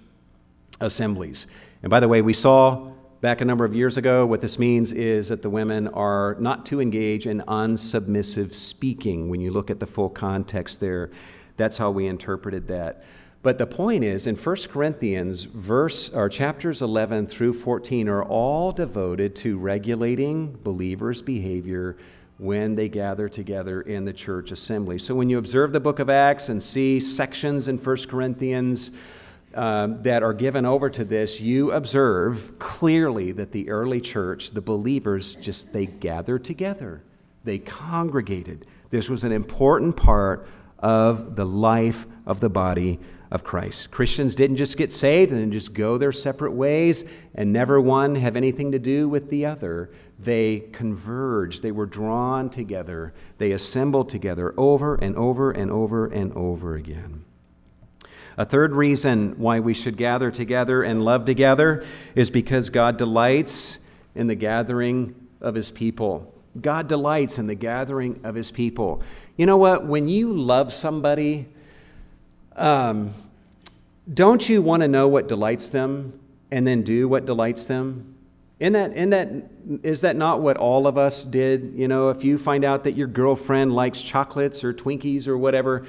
assemblies. 0.81 1.47
And 1.83 1.90
by 1.90 2.01
the 2.01 2.09
way, 2.09 2.23
we 2.23 2.33
saw 2.33 2.90
back 3.21 3.42
a 3.42 3.45
number 3.45 3.66
of 3.66 3.75
years 3.75 3.99
ago 3.99 4.25
what 4.25 4.40
this 4.40 4.59
means 4.59 4.92
is 4.92 5.29
that 5.29 5.42
the 5.42 5.51
women 5.51 5.88
are 5.88 6.37
not 6.38 6.64
to 6.64 6.81
engage 6.81 7.27
in 7.27 7.42
unsubmissive 7.49 8.55
speaking. 8.55 9.29
When 9.29 9.42
you 9.42 9.51
look 9.51 9.71
at 9.71 9.79
the 9.79 9.87
full 9.87 10.09
context 10.09 10.81
there, 10.81 11.11
that's 11.57 11.79
how 11.79 11.90
we 11.90 12.07
interpreted 12.07 12.69
that. 12.69 13.05
But 13.42 13.59
the 13.59 13.66
point 13.66 14.03
is, 14.03 14.27
in 14.27 14.35
1 14.35 14.57
Corinthians, 14.71 15.45
verse 15.45 16.09
or 16.11 16.29
chapters 16.29 16.83
11 16.83 17.27
through 17.27 17.53
14 17.53 18.09
are 18.09 18.25
all 18.25 18.73
devoted 18.73 19.37
to 19.37 19.57
regulating 19.59 20.59
believers' 20.64 21.23
behavior 21.23 21.97
when 22.38 22.75
they 22.75 22.88
gather 22.88 23.29
together 23.29 23.83
in 23.83 24.05
the 24.05 24.12
church 24.12 24.51
assembly. 24.51 24.99
So 24.99 25.14
when 25.14 25.31
you 25.31 25.38
observe 25.38 25.73
the 25.73 25.81
book 25.81 26.01
of 26.01 26.11
Acts 26.11 26.49
and 26.49 26.62
see 26.62 27.01
sections 27.01 27.69
in 27.69 27.79
1 27.79 27.97
Corinthians, 28.09 28.90
um, 29.57 30.03
that 30.03 30.23
are 30.23 30.35
given 30.35 30.66
over 30.66 30.90
to 30.90 31.05
this, 31.05 31.40
you 31.40 31.73
observe 31.73 32.59
clearly 32.59 33.33
that 33.33 33.53
the 33.53 33.71
early 33.71 34.03
church, 34.03 34.51
the 34.51 34.61
believers, 34.61 35.35
just 35.37 35.73
they 35.73 35.87
gathered 35.87 36.45
together, 36.45 37.03
they 37.42 37.59
congregated. 37.59 38.66
This 38.90 39.09
was 39.09 39.25
an 39.25 39.33
important 39.33 39.97
part 39.97 40.47
of 40.78 41.36
the 41.36 41.46
life 41.46 42.06
of 42.26 42.40
the 42.40 42.50
body 42.50 42.98
of 43.30 43.42
Christ. 43.42 43.90
Christians 43.90 44.34
didn't 44.34 44.56
just 44.56 44.76
get 44.76 44.92
saved 44.92 45.32
and 45.32 45.40
then 45.40 45.52
just 45.52 45.74
go 45.74 45.98
their 45.98 46.12
separate 46.12 46.52
ways 46.52 47.04
and 47.34 47.52
never 47.52 47.80
one 47.80 48.14
have 48.14 48.36
anything 48.36 48.72
to 48.72 48.78
do 48.78 49.08
with 49.08 49.28
the 49.30 49.46
other. 49.46 49.90
They 50.18 50.60
converged, 50.72 51.62
they 51.62 51.72
were 51.72 51.86
drawn 51.86 52.50
together, 52.50 53.12
they 53.38 53.52
assembled 53.52 54.08
together 54.08 54.54
over 54.56 54.94
and 54.94 55.16
over 55.16 55.50
and 55.50 55.70
over 55.70 56.06
and 56.06 56.32
over 56.34 56.76
again. 56.76 57.24
A 58.38 58.44
third 58.44 58.74
reason 58.74 59.34
why 59.38 59.60
we 59.60 59.74
should 59.74 59.96
gather 59.96 60.30
together 60.30 60.82
and 60.82 61.04
love 61.04 61.24
together 61.24 61.84
is 62.14 62.30
because 62.30 62.70
God 62.70 62.98
delights 62.98 63.78
in 64.14 64.26
the 64.26 64.34
gathering 64.34 65.14
of 65.40 65.54
his 65.54 65.70
people. 65.70 66.34
God 66.60 66.88
delights 66.88 67.38
in 67.38 67.46
the 67.46 67.54
gathering 67.54 68.20
of 68.24 68.34
his 68.34 68.50
people. 68.50 69.02
You 69.37 69.44
know 69.44 69.59
what? 69.59 69.85
When 69.85 70.09
you 70.09 70.33
love 70.33 70.72
somebody, 70.72 71.46
um, 72.55 73.12
don't 74.12 74.49
you 74.49 74.62
want 74.62 74.81
to 74.81 74.88
know 74.88 75.09
what 75.09 75.29
delights 75.29 75.68
them 75.68 76.18
and 76.51 76.66
then 76.66 76.83
do 76.83 77.07
what 77.07 77.27
delights 77.27 77.66
them? 77.66 78.14
In 78.59 78.72
that, 78.72 78.94
in 78.94 79.11
that, 79.11 79.29
is 79.83 80.01
that 80.01 80.16
not 80.16 80.40
what 80.40 80.57
all 80.57 80.87
of 80.87 80.96
us 80.96 81.22
did? 81.22 81.75
You 81.77 81.87
know, 81.87 82.09
if 82.09 82.25
you 82.25 82.38
find 82.38 82.64
out 82.64 82.85
that 82.85 82.96
your 82.96 83.09
girlfriend 83.09 83.75
likes 83.75 84.01
chocolates 84.01 84.64
or 84.64 84.72
Twinkies 84.72 85.29
or 85.29 85.37
whatever, 85.37 85.85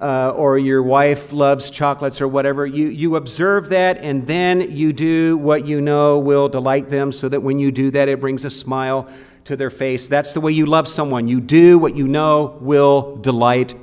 uh, 0.00 0.30
or 0.30 0.56
your 0.56 0.82
wife 0.82 1.32
loves 1.32 1.70
chocolates 1.70 2.20
or 2.20 2.28
whatever, 2.28 2.64
you, 2.64 2.86
you 2.86 3.16
observe 3.16 3.70
that 3.70 3.98
and 3.98 4.24
then 4.28 4.70
you 4.70 4.92
do 4.92 5.36
what 5.36 5.66
you 5.66 5.80
know 5.80 6.18
will 6.20 6.48
delight 6.48 6.88
them 6.90 7.10
so 7.10 7.28
that 7.28 7.42
when 7.42 7.58
you 7.58 7.72
do 7.72 7.90
that, 7.90 8.08
it 8.08 8.20
brings 8.20 8.44
a 8.44 8.50
smile 8.50 9.08
to 9.44 9.56
their 9.56 9.70
face. 9.70 10.08
That's 10.08 10.32
the 10.32 10.40
way 10.40 10.52
you 10.52 10.66
love 10.66 10.88
someone. 10.88 11.28
You 11.28 11.40
do 11.40 11.78
what 11.78 11.96
you 11.96 12.08
know 12.08 12.58
will 12.60 13.16
delight 13.16 13.74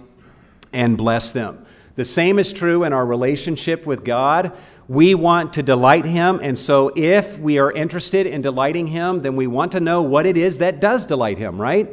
and 0.74 0.98
bless 0.98 1.32
them. 1.32 1.66
The 1.96 2.06
same 2.06 2.40
is 2.40 2.54
true 2.54 2.84
in 2.84 2.94
our 2.94 3.06
relationship 3.06 3.86
with 3.86 4.04
God. 4.04 4.58
We 4.88 5.16
want 5.16 5.54
to 5.54 5.64
delight 5.64 6.06
Him, 6.06 6.40
and 6.42 6.58
so 6.58 6.92
if 6.96 7.38
we 7.38 7.60
are 7.60 7.72
interested 7.72 8.26
in 8.26 8.42
delighting 8.42 8.88
Him, 8.88 9.22
then 9.22 9.36
we 9.36 9.48
want 9.48 9.74
to 9.74 9.80
know 9.80 10.02
what 10.02 10.26
it 10.26 10.38
is 10.38 10.58
that 10.58 10.82
does 10.82 11.06
delight 11.06 11.38
Him, 11.38 11.62
right? 11.62 11.90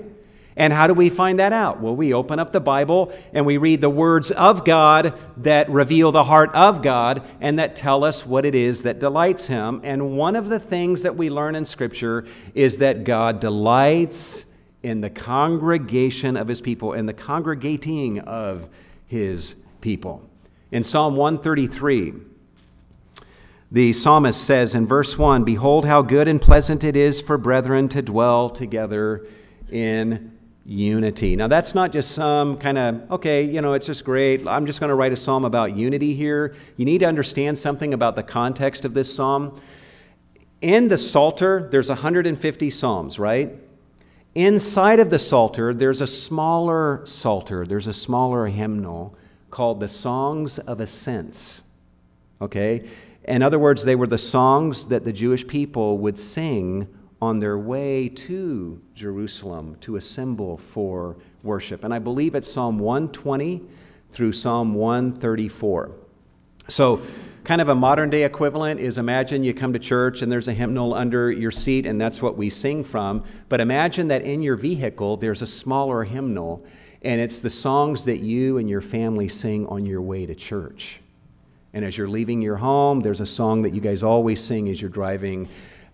And 0.59 0.73
how 0.73 0.89
do 0.89 0.93
we 0.93 1.09
find 1.09 1.39
that 1.39 1.53
out? 1.53 1.81
Well, 1.81 1.95
we 1.95 2.13
open 2.13 2.41
up 2.41 2.51
the 2.51 2.61
Bible 2.61 3.13
and 3.33 3.47
we 3.47 3.59
read 3.59 3.81
the 3.81 3.89
words 3.89 4.33
of 4.33 4.65
God 4.65 5.17
that 5.37 5.71
reveal 5.71 6.11
the 6.11 6.25
heart 6.25 6.53
of 6.53 6.83
God 6.83 7.23
and 7.41 7.61
that 7.61 7.77
tell 7.77 8.03
us 8.03 8.27
what 8.27 8.45
it 8.45 8.57
is 8.57 8.83
that 8.83 8.99
delights 8.99 9.47
Him. 9.47 9.81
And 9.85 10.17
one 10.17 10.35
of 10.35 10.49
the 10.49 10.59
things 10.59 11.05
that 11.05 11.15
we 11.15 11.31
learn 11.31 11.55
in 11.55 11.65
Scripture 11.65 12.27
is 12.57 12.79
that 12.79 13.05
God 13.05 13.39
delights 13.39 14.47
in 14.83 15.01
the 15.01 15.11
congregation 15.11 16.37
of 16.37 16.49
His 16.49 16.61
people, 16.61 16.93
in 16.93 17.07
the 17.07 17.15
congregating 17.15 18.19
of 18.19 18.69
His 19.07 19.55
people. 19.81 20.29
In 20.73 20.83
Psalm 20.83 21.15
133, 21.15 22.15
the 23.71 23.93
psalmist 23.93 24.43
says 24.43 24.75
in 24.75 24.89
verse 24.89 25.17
1 25.17 25.45
Behold, 25.45 25.85
how 25.85 26.03
good 26.03 26.27
and 26.27 26.43
pleasant 26.43 26.83
it 26.83 26.97
is 26.97 27.21
for 27.21 27.39
brethren 27.39 27.89
to 27.91 28.03
dwell 28.03 28.51
together 28.51 29.25
in 29.71 30.33
unity. 30.69 31.35
Now, 31.35 31.49
that's 31.49 31.75
not 31.75 31.93
just 31.93 32.13
some 32.13 32.59
kind 32.59 32.77
of, 32.77 33.11
okay, 33.13 33.43
you 33.43 33.63
know, 33.63 33.73
it's 33.73 33.87
just 33.87 34.05
great. 34.05 34.47
I'm 34.47 34.67
just 34.67 34.81
going 34.81 34.91
to 34.91 34.95
write 34.95 35.13
a 35.13 35.17
psalm 35.17 35.47
about 35.47 35.75
unity 35.75 36.15
here. 36.15 36.55
You 36.77 36.85
need 36.85 36.99
to 36.99 37.07
understand 37.07 37.57
something 37.57 37.95
about 37.95 38.17
the 38.17 38.23
context 38.23 38.85
of 38.85 38.93
this 38.93 39.13
psalm. 39.13 39.59
In 40.61 40.89
the 40.89 40.99
Psalter, 40.99 41.69
there's 41.71 41.89
150 41.89 42.69
psalms, 42.69 43.19
right? 43.19 43.57
Inside 44.35 45.01
of 45.01 45.09
the 45.09 45.19
Psalter, 45.19 45.73
there's 45.73 46.03
a 46.03 46.07
smaller 46.07 47.03
Psalter, 47.07 47.65
there's 47.65 47.87
a 47.87 47.95
smaller 47.95 48.47
hymnal 48.47 49.17
called 49.51 49.81
the 49.81 49.89
Songs 49.89 50.59
of 50.59 50.81
Ascents. 50.81 51.63
Okay? 52.43 52.87
In 53.25 53.41
other 53.43 53.59
words, 53.59 53.85
they 53.85 53.97
were 53.97 54.07
the 54.07 54.19
songs 54.19 54.87
that 54.89 55.05
the 55.05 55.13
Jewish 55.13 55.47
people 55.47 55.97
would 55.99 56.19
sing 56.19 56.89
on 57.21 57.39
their 57.39 57.59
way 57.59 58.09
to 58.09 58.81
Jerusalem 58.95 59.77
to 59.81 59.97
assemble 59.97 60.57
for 60.57 61.17
worship. 61.43 61.85
And 61.85 61.93
I 61.93 61.99
believe 61.99 62.35
it's 62.35 62.51
Psalm 62.51 62.79
120 62.79 63.63
through 64.11 64.33
Psalm 64.33 64.75
134. 64.75 65.91
So, 66.69 67.03
kind 67.45 67.61
of 67.63 67.71
a 67.71 67.75
modern 67.75 68.11
day 68.11 68.25
equivalent 68.25 68.79
is 68.79 68.99
imagine 68.99 69.43
you 69.43 69.55
come 69.55 69.73
to 69.73 69.79
church 69.79 70.21
and 70.21 70.31
there's 70.31 70.49
a 70.49 70.53
hymnal 70.53 70.93
under 70.95 71.31
your 71.31 71.51
seat, 71.51 71.87
and 71.87 72.01
that's 72.01 72.21
what 72.21 72.37
we 72.37 72.51
sing 72.51 72.85
from. 72.85 73.25
But 73.49 73.61
imagine 73.61 74.09
that 74.09 74.23
in 74.23 74.43
your 74.43 74.57
vehicle 74.57 75.17
there's 75.17 75.43
a 75.43 75.47
smaller 75.47 76.05
hymnal, 76.05 76.65
and 77.03 77.21
it's 77.21 77.41
the 77.41 77.51
songs 77.51 78.05
that 78.05 78.19
you 78.19 78.59
and 78.59 78.69
your 78.69 78.83
family 78.83 79.29
sing 79.29 79.67
on 79.67 79.87
your 79.87 80.03
way 80.03 80.27
to 80.27 80.35
church. 80.35 81.01
And 81.73 81.85
as 81.85 81.97
you're 81.97 82.09
leaving 82.09 82.43
your 82.43 82.57
home, 82.57 83.01
there's 83.01 83.21
a 83.21 83.27
song 83.27 83.63
that 83.63 83.73
you 83.73 83.81
guys 83.81 84.03
always 84.03 84.43
sing 84.43 84.69
as 84.69 84.81
you're 84.81 84.91
driving 84.91 85.49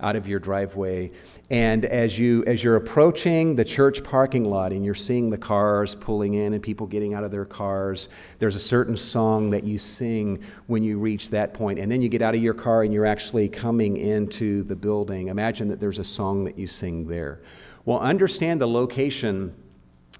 out 0.05 0.17
of 0.17 0.29
your 0.29 0.39
driveway. 0.39 1.11
And 1.49 1.87
as, 1.87 2.19
you, 2.19 2.45
as 2.47 2.63
you're 2.63 2.77
approaching 2.77 3.57
the 3.57 3.65
church 3.65 4.05
parking 4.05 4.45
lot 4.45 4.71
and 4.73 4.85
you're 4.85 4.95
seeing 4.95 5.31
the 5.31 5.39
cars 5.39 5.95
pulling 5.95 6.35
in 6.35 6.53
and 6.53 6.63
people 6.63 6.87
getting 6.87 7.15
out 7.15 7.25
of 7.25 7.31
their 7.31 7.47
cars, 7.47 8.11
there's 8.39 8.55
a 8.55 8.61
certain 8.61 8.99
song 8.99 9.49
that 9.51 9.65
you 9.65 9.79
sing 9.79 10.43
when 10.67 10.83
you 10.83 10.99
reach 10.99 11.31
that 11.31 11.55
point. 11.55 11.79
And 11.79 11.91
then 11.91 12.03
you 12.03 12.11
get 12.11 12.21
out 12.21 12.35
of 12.35 12.43
your 12.43 12.55
car 12.55 12.83
and 12.83 12.93
you're 12.93 13.07
actually 13.07 13.49
coming 13.49 13.97
into 13.97 14.63
the 14.65 14.77
building. 14.77 15.29
Imagine 15.29 15.69
that 15.69 15.81
there's 15.81 15.99
a 15.99 16.05
song 16.05 16.45
that 16.45 16.59
you 16.59 16.67
sing 16.67 17.09
there. 17.09 17.41
Well, 17.87 17.99
understand 17.99 18.61
the 18.61 18.69
location 18.69 19.55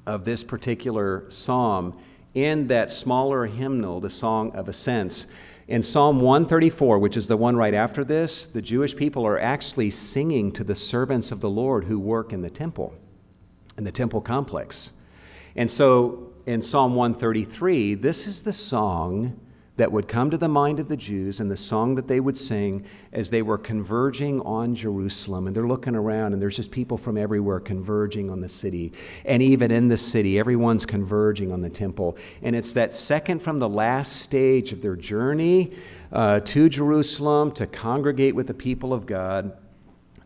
of 0.07 0.25
this 0.25 0.43
particular 0.43 1.25
psalm 1.29 1.95
in 2.33 2.67
that 2.69 2.91
smaller 2.91 3.47
hymnal, 3.47 4.01
the 4.01 4.11
Song 4.11 4.51
of 4.57 4.69
Ascents. 4.69 5.27
In 5.67 5.83
Psalm 5.83 6.21
134, 6.21 6.99
which 6.99 7.17
is 7.17 7.27
the 7.27 7.39
one 7.39 7.57
right 7.57 7.73
after 7.73 8.05
this, 8.05 8.45
the 8.45 8.61
Jewish 8.61 8.95
people 8.95 9.27
are 9.27 9.39
actually 9.39 9.91
singing 9.91 10.53
to 10.53 10.65
the 10.65 10.75
servants 10.75 11.33
of 11.33 11.41
the 11.41 11.49
Lord 11.49 11.85
who 11.85 11.99
work 11.99 12.35
in 12.35 12.43
the 12.43 12.51
temple, 12.51 12.95
in 13.79 13.85
the 13.85 13.93
temple 13.93 14.21
complex. 14.21 14.93
And 15.57 15.71
so 15.71 16.33
in 16.45 16.61
Psalm 16.61 16.95
133, 16.95 17.95
this 17.95 18.27
is 18.27 18.43
the 18.43 18.53
song 18.53 19.41
that 19.77 19.91
would 19.91 20.07
come 20.07 20.31
to 20.31 20.37
the 20.37 20.49
mind 20.49 20.79
of 20.79 20.89
the 20.89 20.97
Jews 20.97 21.41
and 21.41 21.51
the 21.51 21.57
song 21.57 21.97
that 21.97 22.07
they 22.07 22.21
would 22.21 22.37
sing 22.37 22.85
as 23.13 23.31
they 23.31 23.43
were 23.43 23.59
converging 23.59 24.41
on 24.43 24.75
Jerusalem. 24.75 25.47
And 25.47 25.57
they're 25.57 25.67
looking 25.67 25.97
around, 25.97 26.33
and 26.33 26.41
there's 26.41 26.57
just 26.57 26.71
people 26.71 26.97
from 26.97 27.17
everywhere 27.17 27.59
converging 27.59 28.31
on 28.31 28.41
the 28.41 28.49
city. 28.49 28.93
And 29.25 29.43
even 29.43 29.73
in 29.73 29.89
the 29.89 29.97
city, 29.97 30.39
everyone's 30.39 30.87
converging 30.87 31.53
on 31.53 31.61
the 31.61 31.71
temple. 31.71 32.17
And 32.43 32.55
it's 32.55 32.73
that 32.75 32.95
second 32.95 33.41
from 33.41 33.59
the 33.59 33.69
last 33.69 34.23
stage 34.23 34.71
of 34.71 34.81
their 34.81 34.97
journey 34.97 35.73
uh, 36.13 36.41
to 36.41 36.69
Jerusalem 36.69 37.51
to 37.53 37.67
congregate 37.67 38.37
with 38.37 38.47
the 38.47 38.55
people 38.55 38.93
of 38.93 39.07
God 39.07 39.57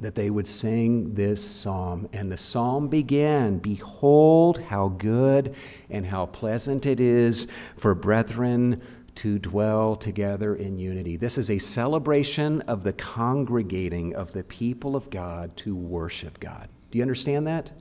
that 0.00 0.14
they 0.14 0.30
would 0.30 0.46
sing 0.46 1.14
this 1.14 1.44
psalm. 1.44 2.08
And 2.12 2.30
the 2.30 2.36
psalm 2.36 2.88
began 2.88 3.58
Behold, 3.58 4.60
how 4.60 4.88
good 4.88 5.56
and 5.90 6.06
how 6.06 6.26
pleasant 6.26 6.86
it 6.86 7.00
is 7.00 7.48
for 7.76 7.94
brethren 7.94 8.80
to 9.18 9.36
dwell 9.36 9.96
together 9.96 10.54
in 10.54 10.78
unity. 10.78 11.16
This 11.16 11.38
is 11.38 11.50
a 11.50 11.58
celebration 11.58 12.60
of 12.62 12.84
the 12.84 12.92
congregating 12.92 14.14
of 14.14 14.32
the 14.32 14.44
people 14.44 14.94
of 14.94 15.10
God 15.10 15.56
to 15.56 15.74
worship 15.74 16.38
God. 16.38 16.68
Do 16.92 16.98
you 16.98 17.02
understand 17.02 17.44
that? 17.48 17.72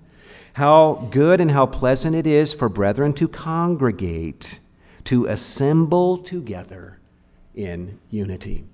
How 0.54 1.08
good 1.12 1.40
and 1.40 1.52
how 1.52 1.68
pleasant 1.68 2.16
it 2.16 2.26
is 2.26 2.56
for 2.56 2.70
brethren 2.70 3.14
to 3.14 3.28
congregate, 3.28 4.60
to 5.04 5.28
assemble 5.28 6.18
together 6.18 6.98
in 7.54 8.00
unity. 8.10 8.66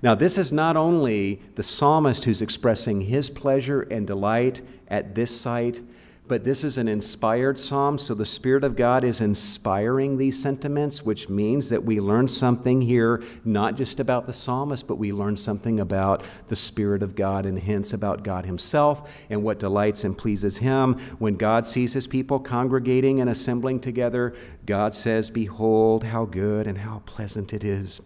Now, 0.00 0.14
this 0.14 0.38
is 0.38 0.52
not 0.52 0.76
only 0.76 1.42
the 1.56 1.64
psalmist 1.64 2.24
who's 2.24 2.40
expressing 2.40 3.00
his 3.00 3.30
pleasure 3.30 3.82
and 3.82 4.06
delight 4.06 4.60
at 4.86 5.16
this 5.16 5.36
site, 5.38 5.82
but 6.28 6.44
this 6.44 6.62
is 6.62 6.78
an 6.78 6.86
inspired 6.86 7.58
psalm, 7.58 7.98
so 7.98 8.14
the 8.14 8.24
Spirit 8.24 8.62
of 8.62 8.76
God 8.76 9.02
is 9.02 9.20
inspiring 9.20 10.16
these 10.16 10.40
sentiments, 10.40 11.02
which 11.04 11.28
means 11.28 11.68
that 11.68 11.82
we 11.82 12.00
learn 12.00 12.28
something 12.28 12.80
here, 12.80 13.22
not 13.44 13.76
just 13.76 13.98
about 13.98 14.26
the 14.26 14.32
psalmist, 14.32 14.86
but 14.86 14.96
we 14.96 15.12
learn 15.12 15.36
something 15.36 15.80
about 15.80 16.22
the 16.46 16.56
Spirit 16.56 17.02
of 17.02 17.16
God 17.16 17.44
and 17.44 17.58
hence 17.58 17.92
about 17.92 18.22
God 18.22 18.46
Himself 18.46 19.12
and 19.30 19.42
what 19.42 19.58
delights 19.58 20.04
and 20.04 20.16
pleases 20.16 20.56
Him. 20.56 20.94
When 21.18 21.34
God 21.34 21.66
sees 21.66 21.92
His 21.92 22.06
people 22.06 22.38
congregating 22.38 23.20
and 23.20 23.28
assembling 23.28 23.80
together, 23.80 24.32
God 24.64 24.94
says, 24.94 25.28
Behold, 25.28 26.04
how 26.04 26.24
good 26.24 26.68
and 26.68 26.78
how 26.78 27.02
pleasant 27.04 27.52
it 27.52 27.64
is 27.64 28.00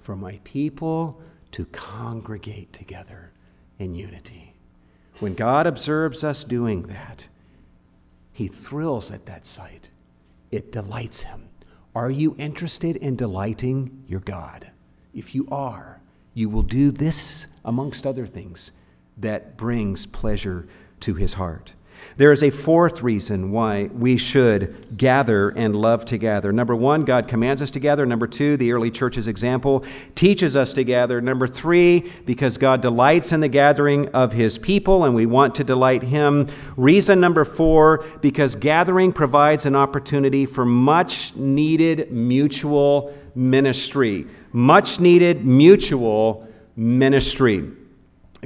for 0.00 0.14
my 0.16 0.38
people 0.44 1.20
to 1.50 1.64
congregate 1.66 2.72
together 2.72 3.32
in 3.78 3.94
unity. 3.94 4.51
When 5.22 5.34
God 5.34 5.68
observes 5.68 6.24
us 6.24 6.42
doing 6.42 6.82
that, 6.88 7.28
He 8.32 8.48
thrills 8.48 9.12
at 9.12 9.24
that 9.26 9.46
sight. 9.46 9.92
It 10.50 10.72
delights 10.72 11.22
Him. 11.22 11.48
Are 11.94 12.10
you 12.10 12.34
interested 12.38 12.96
in 12.96 13.14
delighting 13.14 14.02
your 14.08 14.18
God? 14.18 14.72
If 15.14 15.32
you 15.32 15.46
are, 15.52 16.00
you 16.34 16.48
will 16.48 16.64
do 16.64 16.90
this, 16.90 17.46
amongst 17.64 18.04
other 18.04 18.26
things, 18.26 18.72
that 19.16 19.56
brings 19.56 20.06
pleasure 20.06 20.66
to 20.98 21.14
His 21.14 21.34
heart. 21.34 21.72
There 22.16 22.32
is 22.32 22.42
a 22.42 22.50
fourth 22.50 23.02
reason 23.02 23.50
why 23.50 23.84
we 23.92 24.16
should 24.16 24.96
gather 24.96 25.50
and 25.50 25.74
love 25.74 26.04
together. 26.04 26.52
Number 26.52 26.76
one, 26.76 27.04
God 27.04 27.28
commands 27.28 27.62
us 27.62 27.70
to 27.72 27.80
gather. 27.80 28.04
Number 28.04 28.26
two, 28.26 28.56
the 28.56 28.72
early 28.72 28.90
church's 28.90 29.26
example 29.26 29.84
teaches 30.14 30.56
us 30.56 30.72
to 30.74 30.84
gather. 30.84 31.20
Number 31.20 31.46
three, 31.46 32.12
because 32.26 32.58
God 32.58 32.80
delights 32.80 33.32
in 33.32 33.40
the 33.40 33.48
gathering 33.48 34.08
of 34.08 34.32
his 34.32 34.58
people 34.58 35.04
and 35.04 35.14
we 35.14 35.26
want 35.26 35.54
to 35.56 35.64
delight 35.64 36.02
him. 36.02 36.48
Reason 36.76 37.18
number 37.18 37.44
four, 37.44 38.04
because 38.20 38.54
gathering 38.54 39.12
provides 39.12 39.66
an 39.66 39.76
opportunity 39.76 40.46
for 40.46 40.64
much 40.64 41.34
needed 41.36 42.12
mutual 42.12 43.14
ministry. 43.34 44.26
Much 44.52 45.00
needed 45.00 45.44
mutual 45.44 46.46
ministry. 46.76 47.70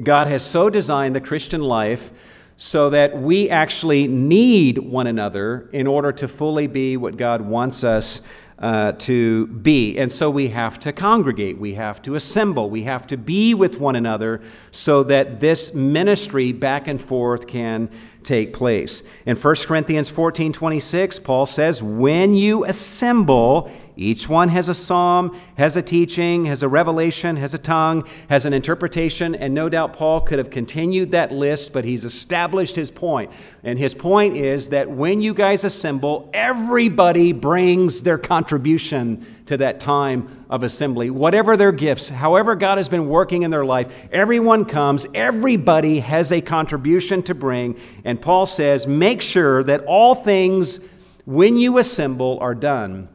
God 0.02 0.26
has 0.28 0.44
so 0.44 0.68
designed 0.68 1.16
the 1.16 1.20
Christian 1.20 1.62
life 1.62 2.12
so 2.56 2.90
that 2.90 3.20
we 3.20 3.50
actually 3.50 4.06
need 4.06 4.78
one 4.78 5.06
another 5.06 5.68
in 5.72 5.86
order 5.86 6.12
to 6.12 6.26
fully 6.26 6.66
be 6.66 6.96
what 6.96 7.16
God 7.16 7.42
wants 7.42 7.84
us 7.84 8.20
uh, 8.58 8.92
to 8.92 9.46
be. 9.48 9.98
And 9.98 10.10
so 10.10 10.30
we 10.30 10.48
have 10.48 10.80
to 10.80 10.92
congregate, 10.92 11.58
we 11.58 11.74
have 11.74 12.00
to 12.02 12.14
assemble, 12.14 12.70
we 12.70 12.84
have 12.84 13.06
to 13.08 13.16
be 13.18 13.52
with 13.52 13.78
one 13.78 13.96
another 13.96 14.40
so 14.70 15.02
that 15.04 15.40
this 15.40 15.74
ministry 15.74 16.52
back 16.52 16.88
and 16.88 17.00
forth 17.00 17.46
can 17.46 17.90
take 18.22 18.52
place. 18.54 19.02
In 19.26 19.36
1 19.36 19.56
Corinthians 19.66 20.08
14 20.08 20.52
26, 20.52 21.18
Paul 21.20 21.44
says, 21.44 21.82
When 21.82 22.34
you 22.34 22.64
assemble 22.64 23.70
Each 23.98 24.28
one 24.28 24.50
has 24.50 24.68
a 24.68 24.74
psalm, 24.74 25.40
has 25.56 25.76
a 25.76 25.82
teaching, 25.82 26.44
has 26.44 26.62
a 26.62 26.68
revelation, 26.68 27.36
has 27.36 27.54
a 27.54 27.58
tongue, 27.58 28.06
has 28.28 28.44
an 28.44 28.52
interpretation, 28.52 29.34
and 29.34 29.54
no 29.54 29.70
doubt 29.70 29.94
Paul 29.94 30.20
could 30.20 30.38
have 30.38 30.50
continued 30.50 31.12
that 31.12 31.32
list, 31.32 31.72
but 31.72 31.86
he's 31.86 32.04
established 32.04 32.76
his 32.76 32.90
point. 32.90 33.32
And 33.64 33.78
his 33.78 33.94
point 33.94 34.36
is 34.36 34.68
that 34.68 34.90
when 34.90 35.22
you 35.22 35.32
guys 35.32 35.64
assemble, 35.64 36.28
everybody 36.34 37.32
brings 37.32 38.02
their 38.02 38.18
contribution 38.18 39.24
to 39.46 39.56
that 39.56 39.80
time 39.80 40.44
of 40.50 40.62
assembly. 40.62 41.08
Whatever 41.08 41.56
their 41.56 41.72
gifts, 41.72 42.10
however 42.10 42.54
God 42.54 42.76
has 42.76 42.90
been 42.90 43.08
working 43.08 43.44
in 43.44 43.50
their 43.50 43.64
life, 43.64 44.08
everyone 44.12 44.66
comes, 44.66 45.06
everybody 45.14 46.00
has 46.00 46.32
a 46.32 46.42
contribution 46.42 47.22
to 47.22 47.34
bring. 47.34 47.80
And 48.04 48.20
Paul 48.20 48.44
says, 48.44 48.86
make 48.86 49.22
sure 49.22 49.64
that 49.64 49.84
all 49.84 50.14
things, 50.14 50.80
when 51.24 51.56
you 51.56 51.78
assemble, 51.78 52.38
are 52.42 52.54
done 52.54 53.08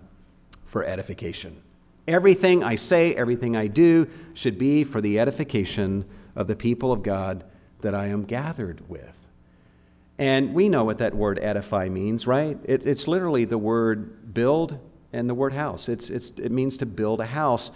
for 0.71 0.85
edification. 0.85 1.61
Everything 2.07 2.63
I 2.63 2.75
say, 2.75 3.13
everything 3.13 3.57
I 3.57 3.67
do 3.67 4.07
should 4.33 4.57
be 4.57 4.85
for 4.85 5.01
the 5.01 5.19
edification 5.19 6.05
of 6.33 6.47
the 6.47 6.55
people 6.55 6.93
of 6.93 7.03
God 7.03 7.43
that 7.81 7.93
I 7.93 8.07
am 8.07 8.23
gathered 8.23 8.81
with. 8.87 9.27
And 10.17 10.53
we 10.53 10.69
know 10.69 10.85
what 10.85 10.99
that 10.99 11.13
word 11.13 11.39
edify 11.41 11.89
means, 11.89 12.25
right? 12.25 12.57
It, 12.63 12.85
it's 12.85 13.05
literally 13.05 13.43
the 13.43 13.57
word 13.57 14.33
build 14.33 14.79
and 15.11 15.29
the 15.29 15.33
word 15.33 15.51
house. 15.51 15.89
It's, 15.89 16.09
it's, 16.09 16.29
it 16.37 16.53
means 16.53 16.77
to 16.77 16.85
build 16.85 17.19
a 17.19 17.25
house. 17.25 17.71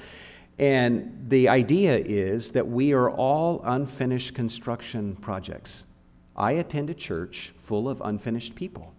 And 0.57 1.25
the 1.27 1.49
idea 1.49 1.97
is 1.97 2.51
that 2.51 2.65
we 2.65 2.93
are 2.93 3.11
all 3.11 3.59
unfinished 3.65 4.35
construction 4.35 5.17
projects. 5.17 5.83
I 6.37 6.53
attend 6.53 6.89
a 6.89 6.93
church 6.93 7.51
full 7.57 7.89
of 7.89 7.99
unfinished 7.99 8.55
people. 8.55 8.93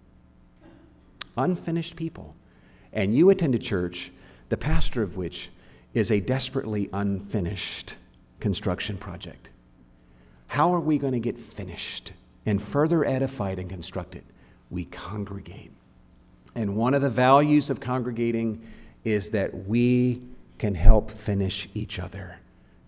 Unfinished 1.38 1.96
people 1.96 2.36
and 2.96 3.14
you 3.14 3.28
attend 3.28 3.54
a 3.54 3.58
church, 3.58 4.10
the 4.48 4.56
pastor 4.56 5.02
of 5.02 5.16
which 5.16 5.50
is 5.92 6.10
a 6.10 6.18
desperately 6.18 6.88
unfinished 6.94 7.96
construction 8.40 8.96
project. 8.96 9.50
How 10.48 10.74
are 10.74 10.80
we 10.80 10.96
going 10.96 11.12
to 11.12 11.20
get 11.20 11.38
finished 11.38 12.14
and 12.46 12.60
further 12.60 13.04
edified 13.04 13.58
and 13.58 13.68
constructed? 13.68 14.24
We 14.70 14.86
congregate. 14.86 15.72
And 16.54 16.74
one 16.74 16.94
of 16.94 17.02
the 17.02 17.10
values 17.10 17.68
of 17.68 17.80
congregating 17.80 18.66
is 19.04 19.30
that 19.30 19.66
we 19.66 20.22
can 20.58 20.74
help 20.74 21.10
finish 21.10 21.68
each 21.74 21.98
other, 21.98 22.38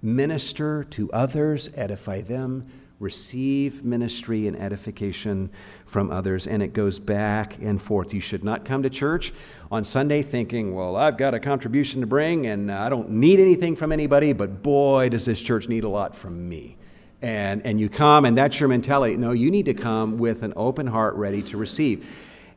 minister 0.01 0.85
to 0.85 1.12
others, 1.12 1.68
edify 1.75 2.23
them, 2.23 2.66
receive 3.00 3.84
ministry 3.84 4.48
and 4.48 4.56
edification 4.56 5.50
from 5.87 6.11
others, 6.11 6.46
and 6.46 6.62
it 6.62 6.72
goes 6.72 6.98
back 6.98 7.56
and 7.61 7.80
forth. 7.80 8.12
You 8.12 8.20
should 8.20 8.42
not 8.42 8.64
come 8.64 8.82
to 8.82 8.90
church 8.90 9.32
on 9.70 9.84
Sunday 9.84 10.22
thinking, 10.22 10.74
well, 10.74 10.96
I've 10.96 11.16
got 11.16 11.32
a 11.32 11.40
contribution 11.40 12.00
to 12.00 12.06
bring 12.06 12.46
and 12.46 12.70
uh, 12.70 12.80
I 12.80 12.88
don't 12.88 13.11
need 13.11 13.38
anything 13.38 13.76
from 13.76 13.92
anybody, 13.92 14.32
but 14.32 14.62
boy, 14.62 15.08
does 15.11 15.24
this 15.24 15.40
church 15.40 15.68
need 15.68 15.84
a 15.84 15.88
lot 15.88 16.16
from 16.16 16.48
me. 16.48 16.76
And, 17.22 17.64
and 17.64 17.80
you 17.80 17.88
come, 17.88 18.24
and 18.24 18.37
that's 18.37 18.58
your 18.61 18.68
mentality. 18.68 19.16
No, 19.16 19.32
you 19.32 19.50
need 19.50 19.66
to 19.66 19.74
come 19.74 20.18
with 20.18 20.42
an 20.42 20.52
open 20.56 20.87
heart 20.87 21.14
ready 21.14 21.42
to 21.42 21.56
receive. 21.56 22.08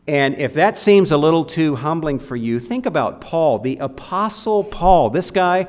And 0.07 0.37
if 0.39 0.55
that 0.55 0.77
seems 0.77 1.11
a 1.11 1.17
little 1.17 1.45
too 1.45 1.75
humbling 1.75 2.19
for 2.19 2.35
you, 2.35 2.59
think 2.59 2.85
about 2.85 3.21
Paul, 3.21 3.59
the 3.59 3.77
Apostle 3.77 4.63
Paul. 4.63 5.11
This 5.11 5.29
guy 5.29 5.67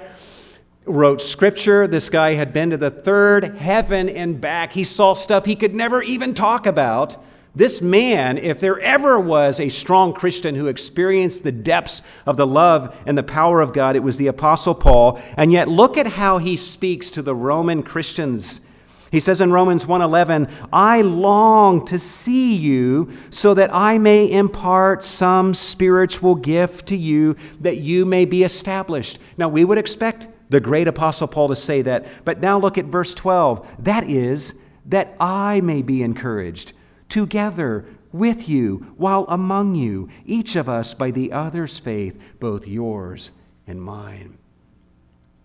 wrote 0.85 1.21
scripture. 1.21 1.87
This 1.87 2.09
guy 2.09 2.35
had 2.35 2.53
been 2.53 2.71
to 2.71 2.77
the 2.77 2.91
third 2.91 3.57
heaven 3.57 4.09
and 4.09 4.41
back. 4.41 4.73
He 4.73 4.85
saw 4.85 5.15
stuff 5.15 5.45
he 5.45 5.57
could 5.57 5.75
never 5.75 6.03
even 6.03 6.35
talk 6.35 6.67
about. 6.67 7.17
This 7.55 7.83
man, 7.83 8.39
if 8.39 8.61
there 8.61 8.81
ever 8.81 9.21
was 9.21 9.61
a 9.61 9.69
strong 9.69 10.15
Christian 10.15 10.55
who 10.55 10.69
experienced 10.69 11.45
the 11.45 11.53
depths 11.53 12.01
of 12.25 12.39
the 12.39 12.47
love 12.47 12.95
and 13.05 13.17
the 13.17 13.23
power 13.23 13.61
of 13.61 13.75
God, 13.75 13.95
it 13.95 14.03
was 14.03 14.17
the 14.17 14.29
Apostle 14.29 14.75
Paul. 14.75 15.21
And 15.37 15.53
yet, 15.53 15.69
look 15.69 15.99
at 15.99 16.07
how 16.07 16.39
he 16.39 16.57
speaks 16.57 17.11
to 17.11 17.21
the 17.21 17.35
Roman 17.35 17.83
Christians. 17.83 18.63
He 19.11 19.21
says 19.21 19.43
in 19.43 19.53
Romans 19.53 19.87
1:11, 19.87 20.49
"I 20.73 21.03
long 21.03 21.85
to 21.85 21.99
see 21.99 22.55
you 22.55 23.11
so 23.29 23.53
that 23.53 23.69
I 23.71 23.99
may 23.99 24.31
impart 24.31 25.05
some 25.05 25.53
spiritual 25.53 26.35
gift 26.35 26.87
to 26.87 26.97
you 26.97 27.37
that 27.61 27.77
you 27.77 28.07
may 28.07 28.25
be 28.25 28.43
established." 28.43 29.19
Now, 29.37 29.51
we 29.51 29.67
would 29.67 29.77
expect 29.77 30.29
the 30.53 30.61
great 30.61 30.87
apostle 30.87 31.27
Paul 31.27 31.49
to 31.49 31.57
say 31.57 31.83
that. 31.83 32.07
But 32.25 32.41
now 32.41 32.59
look 32.59 32.77
at 32.77 32.85
verse 32.85 33.15
12. 33.15 33.67
That 33.81 34.09
is, 34.09 34.55
that 34.87 35.17
I 35.19 35.61
may 35.63 35.81
be 35.81 36.03
encouraged 36.03 36.75
together 37.09 37.87
with 38.13 38.49
you 38.49 38.95
while 38.99 39.25
among 39.29 39.75
you, 39.75 40.11
each 40.27 40.55
of 40.55 40.69
us 40.69 40.93
by 40.93 41.11
the 41.11 41.33
other's 41.33 41.79
faith, 41.79 42.21
both 42.39 42.69
yours 42.69 43.31
and 43.67 43.81
mine. 43.81 44.37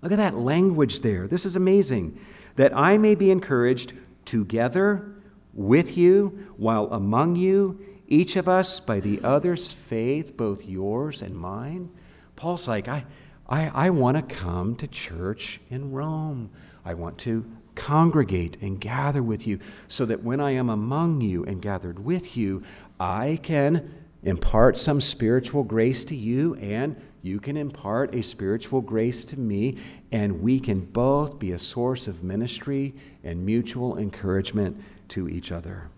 Look 0.02 0.12
at 0.12 0.18
that 0.18 0.36
language 0.36 1.00
there. 1.00 1.26
This 1.28 1.46
is 1.46 1.56
amazing. 1.56 2.20
That 2.58 2.76
I 2.76 2.98
may 2.98 3.16
be 3.16 3.32
encouraged 3.32 3.94
together 4.26 5.10
with 5.54 5.98
you 5.98 6.54
while 6.58 6.88
among 6.92 7.38
you, 7.38 7.80
each 8.10 8.36
of 8.36 8.50
us 8.50 8.82
by 8.82 9.00
the 9.00 9.22
other's 9.24 9.72
faith, 9.72 10.36
both 10.36 10.66
yours 10.66 11.22
and 11.22 11.36
mine. 11.36 11.90
Paul's 12.36 12.68
like, 12.68 12.90
I, 12.90 13.06
I, 13.50 13.68
I 13.68 13.90
want 13.90 14.18
to 14.18 14.36
come 14.36 14.76
to 14.76 14.88
church 14.88 15.60
in 15.70 15.92
Rome. 15.92 16.50
I 16.84 16.94
want 16.94 17.18
to 17.20 17.46
congregate 17.76 18.58
and 18.62 18.80
gather 18.80 19.22
with 19.22 19.46
you 19.48 19.60
so 19.88 20.06
that 20.06 20.24
when 20.24 20.40
I 20.40 20.52
am 20.52 20.70
among 20.70 21.22
you 21.22 21.44
and 21.46 21.62
gathered 21.62 22.00
with 22.00 22.36
you, 22.36 22.64
I 23.00 23.40
can 23.44 23.94
impart 24.24 24.78
some 24.78 25.00
spiritual 25.00 25.64
grace 25.64 26.04
to 26.06 26.16
you 26.16 26.56
and 26.56 26.96
you 27.28 27.42
can 27.42 27.58
impart 27.58 28.16
a 28.16 28.24
spiritual 28.24 28.80
grace 28.80 29.26
to 29.26 29.40
me, 29.40 29.78
and 30.14 30.42
we 30.42 30.62
can 30.62 30.80
both 30.80 31.40
be 31.40 31.52
a 31.52 31.60
source 31.60 32.08
of 32.08 32.24
ministry 32.24 32.94
and 33.22 33.46
mutual 33.46 33.98
encouragement 33.98 34.82
to 35.10 35.28
each 35.28 35.52
other. 35.52 35.90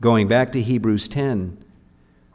Going 0.00 0.28
back 0.28 0.52
to 0.52 0.62
Hebrews 0.62 1.08
10, 1.08 1.58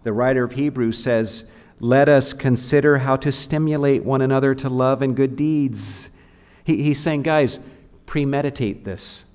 the 0.03 0.11
writer 0.11 0.43
of 0.43 0.53
Hebrews 0.53 1.01
says, 1.01 1.45
let 1.81 2.07
us 2.07 2.31
consider 2.31 2.99
how 2.99 3.15
to 3.15 3.31
stimulate 3.31 4.03
one 4.03 4.21
another 4.21 4.53
to 4.53 4.69
love 4.69 5.01
and 5.01 5.15
good 5.15 5.35
deeds. 5.35 6.11
He, 6.63 6.83
he's 6.83 6.99
saying, 6.99 7.23
guys, 7.23 7.59
premeditate 8.05 8.85
this. 8.85 9.25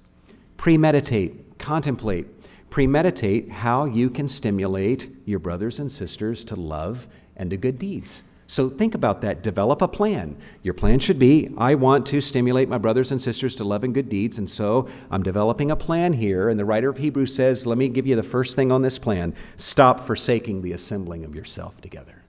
Premeditate, 0.57 1.59
contemplate, 1.59 2.27
premeditate 2.71 3.51
how 3.51 3.85
you 3.85 4.09
can 4.09 4.29
stimulate 4.29 5.11
your 5.25 5.41
brothers 5.41 5.81
and 5.81 5.91
sisters 5.91 6.45
to 6.45 6.55
love 6.55 7.09
and 7.37 7.51
to 7.51 7.57
good 7.57 7.81
deeds. 7.81 8.23
So 8.47 8.69
think 8.69 8.95
about 8.95 9.23
that. 9.23 9.43
Develop 9.43 9.83
a 9.83 9.89
plan. 9.89 10.37
Your 10.63 10.75
plan 10.75 11.01
should 11.01 11.19
be 11.19 11.53
I 11.59 11.75
want 11.75 12.07
to 12.07 12.21
stimulate 12.21 12.69
my 12.69 12.79
brothers 12.79 13.11
and 13.11 13.21
sisters 13.21 13.57
to 13.57 13.65
love 13.65 13.83
and 13.83 13.93
good 13.93 14.09
deeds, 14.09 14.39
and 14.39 14.49
so 14.49 14.87
I'm 15.11 15.25
developing 15.25 15.73
a 15.73 15.77
plan 15.77 16.13
here. 16.13 16.49
And 16.49 16.61
the 16.61 16.65
writer 16.65 16.89
of 16.89 16.99
Hebrews 16.99 17.35
says, 17.35 17.67
Let 17.67 17.77
me 17.77 17.89
give 17.89 18.07
you 18.07 18.15
the 18.15 18.23
first 18.23 18.55
thing 18.55 18.71
on 18.71 18.83
this 18.83 19.01
plan 19.01 19.35
stop 19.57 19.99
forsaking 19.99 20.63
the 20.63 20.75
assembling 20.75 21.25
of 21.25 21.35
yourself 21.35 21.81
together. 21.81 22.23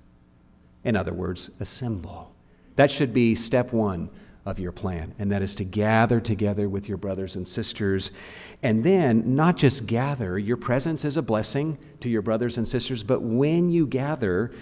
In 0.84 0.96
other 0.96 1.13
words, 1.13 1.52
assemble. 1.60 2.34
That 2.76 2.92
should 2.92 3.13
be 3.13 3.36
step 3.36 3.74
one 3.74 4.10
of 4.46 4.60
your 4.60 4.72
plan, 4.72 5.13
and 5.20 5.32
that 5.32 5.42
is 5.42 5.56
to 5.56 5.66
gather 5.66 6.22
together 6.22 6.70
with 6.70 6.88
your 6.88 6.98
brothers 6.98 7.36
and 7.36 7.46
sisters. 7.46 8.12
And 8.63 8.84
then, 8.84 9.36
not 9.36 9.58
just 9.58 9.86
gather, 9.86 10.40
your 10.40 10.56
presence 10.56 11.04
is 11.04 11.18
a 11.18 11.22
blessing 11.22 11.78
to 12.00 12.10
your 12.10 12.22
brothers 12.22 12.58
and 12.58 12.68
sisters, 12.68 13.04
but 13.04 13.22
when 13.22 13.70
you 13.70 13.86
gather, 13.86 14.54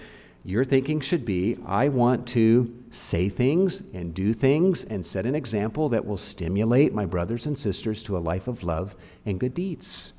your 0.44 0.64
thinking 0.64 1.00
should 1.00 1.24
be 1.24 1.58
I 1.66 1.88
want 1.88 2.26
to 2.28 2.72
say 2.90 3.28
things 3.28 3.82
and 3.92 4.14
do 4.14 4.32
things 4.32 4.84
and 4.84 5.04
set 5.04 5.26
an 5.26 5.34
example 5.34 5.88
that 5.90 6.06
will 6.06 6.16
stimulate 6.16 6.94
my 6.94 7.04
brothers 7.04 7.46
and 7.46 7.58
sisters 7.58 8.02
to 8.04 8.16
a 8.16 8.18
life 8.18 8.48
of 8.48 8.62
love 8.62 8.94
and 9.24 9.40
good 9.40 9.54
deeds. 9.54 10.12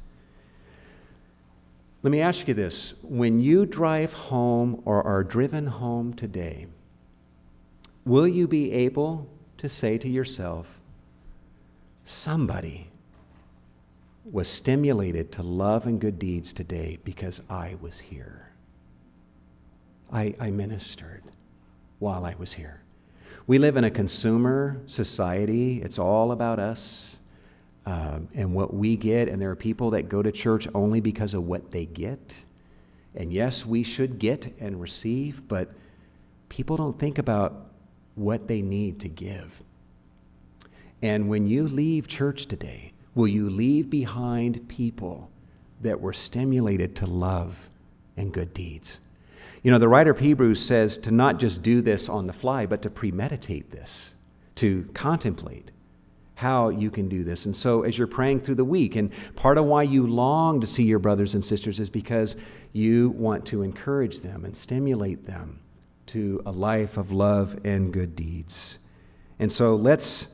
Let 2.08 2.12
me 2.12 2.22
ask 2.22 2.48
you 2.48 2.54
this 2.54 2.94
when 3.04 3.42
you 3.42 3.66
drive 3.66 4.14
home 4.14 4.82
or 4.86 5.06
are 5.06 5.26
driven 5.26 5.68
home 5.68 6.14
today, 6.14 6.68
will 8.06 8.26
you 8.26 8.48
be 8.48 8.72
able 8.72 9.28
to 9.58 9.68
say 9.68 9.98
to 9.98 10.08
yourself, 10.08 10.80
somebody 12.06 12.88
was 14.24 14.48
stimulated 14.48 15.34
to 15.34 15.44
love 15.44 15.86
and 15.86 16.00
good 16.00 16.18
deeds 16.18 16.54
today 16.54 16.98
because 17.04 17.42
I 17.50 17.76
was 17.82 18.00
here? 18.00 18.54
I, 20.10 20.34
I 20.40 20.50
ministered 20.50 21.24
while 22.00 22.24
I 22.24 22.36
was 22.36 22.54
here. 22.54 22.84
We 23.48 23.58
live 23.58 23.76
in 23.76 23.84
a 23.84 23.92
consumer 23.92 24.80
society, 24.86 25.82
it's 25.82 26.00
all 26.00 26.32
about 26.32 26.58
us 26.58 27.20
um, 27.88 28.28
and 28.34 28.54
what 28.54 28.74
we 28.74 28.98
get. 28.98 29.30
And 29.30 29.42
there 29.42 29.50
are 29.50 29.56
people 29.56 29.92
that 29.92 30.10
go 30.10 30.22
to 30.22 30.30
church 30.30 30.68
only 30.76 31.00
because 31.00 31.34
of 31.34 31.48
what 31.48 31.72
they 31.72 31.86
get. 31.86 32.36
And 33.16 33.32
yes, 33.32 33.66
we 33.66 33.82
should 33.82 34.20
get 34.20 34.54
and 34.60 34.80
receive, 34.82 35.48
but 35.48 35.70
people 36.50 36.76
don't 36.76 37.00
think 37.00 37.18
about 37.18 37.68
what 38.16 38.50
they 38.50 38.62
need 38.62 39.00
to 39.00 39.08
give. 39.08 39.64
And 41.02 41.30
when 41.30 41.48
you 41.48 41.66
leave 41.66 42.10
church 42.10 42.48
today, 42.48 42.92
will 43.16 43.28
you 43.28 43.50
leave 43.50 43.90
behind 43.90 44.68
people 44.68 45.32
that 45.80 46.02
were 46.02 46.14
stimulated 46.14 46.94
to 46.98 47.06
love 47.06 47.70
and 48.18 48.34
good 48.34 48.54
deeds? 48.54 49.00
You 49.64 49.72
know, 49.72 49.80
the 49.80 49.88
writer 49.88 50.12
of 50.12 50.20
Hebrews 50.20 50.60
says 50.60 50.98
to 51.00 51.12
not 51.12 51.40
just 51.40 51.62
do 51.62 51.82
this 51.82 52.10
on 52.10 52.28
the 52.28 52.34
fly, 52.34 52.66
but 52.66 52.82
to 52.82 52.90
premeditate 52.90 53.72
this, 53.72 54.16
to 54.56 54.90
contemplate 54.94 55.72
how 56.38 56.70
you 56.70 56.92
can 56.92 57.10
do 57.10 57.24
this. 57.24 57.48
And 57.48 57.58
so, 57.58 57.82
as 57.82 57.98
you're 57.98 58.06
praying 58.06 58.42
through 58.42 58.56
the 58.56 58.64
week, 58.64 58.96
and 58.96 59.12
part 59.36 59.58
of 59.58 59.66
why 59.66 59.82
you 59.82 60.06
long 60.06 60.62
to 60.62 60.68
see 60.68 60.84
your 60.84 61.00
brothers 61.00 61.34
and 61.34 61.44
sisters 61.44 61.80
is 61.80 61.90
because 61.90 62.36
you 62.74 63.10
want 63.10 63.44
to 63.48 63.64
encourage 63.64 64.20
them 64.20 64.46
and 64.46 64.56
stimulate 64.56 65.26
them 65.26 65.62
to 66.06 66.40
a 66.46 66.52
life 66.52 66.96
of 66.98 67.12
love 67.12 67.60
and 67.64 67.92
good 67.92 68.16
deeds. 68.16 68.78
And 69.40 69.52
so, 69.52 69.76
let's, 69.76 70.28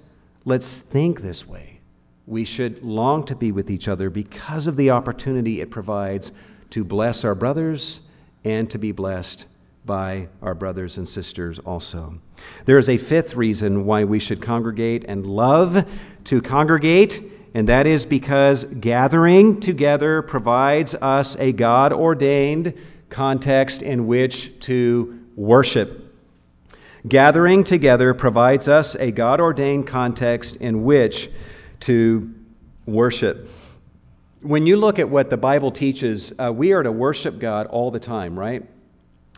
let's 0.43 0.77
think 0.77 1.21
this 1.21 1.47
way. 1.47 1.79
We 2.27 2.43
should 2.43 2.83
long 2.83 3.23
to 3.27 3.35
be 3.35 3.53
with 3.53 3.71
each 3.71 3.87
other 3.87 4.09
because 4.09 4.67
of 4.67 4.75
the 4.75 4.89
opportunity 4.89 5.61
it 5.61 5.71
provides 5.71 6.33
to 6.71 6.83
bless 6.83 7.23
our 7.23 7.33
brothers 7.33 8.01
and 8.43 8.69
to 8.71 8.77
be 8.77 8.91
blessed 8.91 9.47
by 9.85 10.27
our 10.41 10.55
brothers 10.55 10.97
and 10.97 11.07
sisters 11.07 11.59
also. 11.59 12.19
There 12.65 12.77
is 12.77 12.89
a 12.89 12.97
fifth 12.97 13.35
reason 13.35 13.85
why 13.85 14.03
we 14.03 14.19
should 14.19 14.41
congregate 14.41 15.05
and 15.07 15.25
love 15.25 15.85
to 16.25 16.41
congregate, 16.41 17.21
and 17.53 17.67
that 17.67 17.85
is 17.85 18.05
because 18.05 18.65
gathering 18.65 19.59
together 19.59 20.21
provides 20.21 20.95
us 20.95 21.35
a 21.37 21.51
God 21.51 21.93
ordained 21.93 22.73
context 23.09 23.81
in 23.81 24.07
which 24.07 24.59
to 24.61 25.19
worship. 25.35 25.99
Gathering 27.07 27.63
together 27.63 28.13
provides 28.13 28.67
us 28.67 28.95
a 28.95 29.11
God 29.11 29.41
ordained 29.41 29.87
context 29.87 30.55
in 30.55 30.83
which 30.83 31.29
to 31.81 32.33
worship. 32.85 33.49
When 34.41 34.65
you 34.65 34.77
look 34.77 34.99
at 34.99 35.09
what 35.09 35.29
the 35.29 35.37
Bible 35.37 35.71
teaches, 35.71 36.33
uh, 36.39 36.51
we 36.51 36.71
are 36.71 36.83
to 36.83 36.91
worship 36.91 37.39
God 37.39 37.67
all 37.67 37.91
the 37.91 37.99
time, 37.99 38.39
right? 38.39 38.65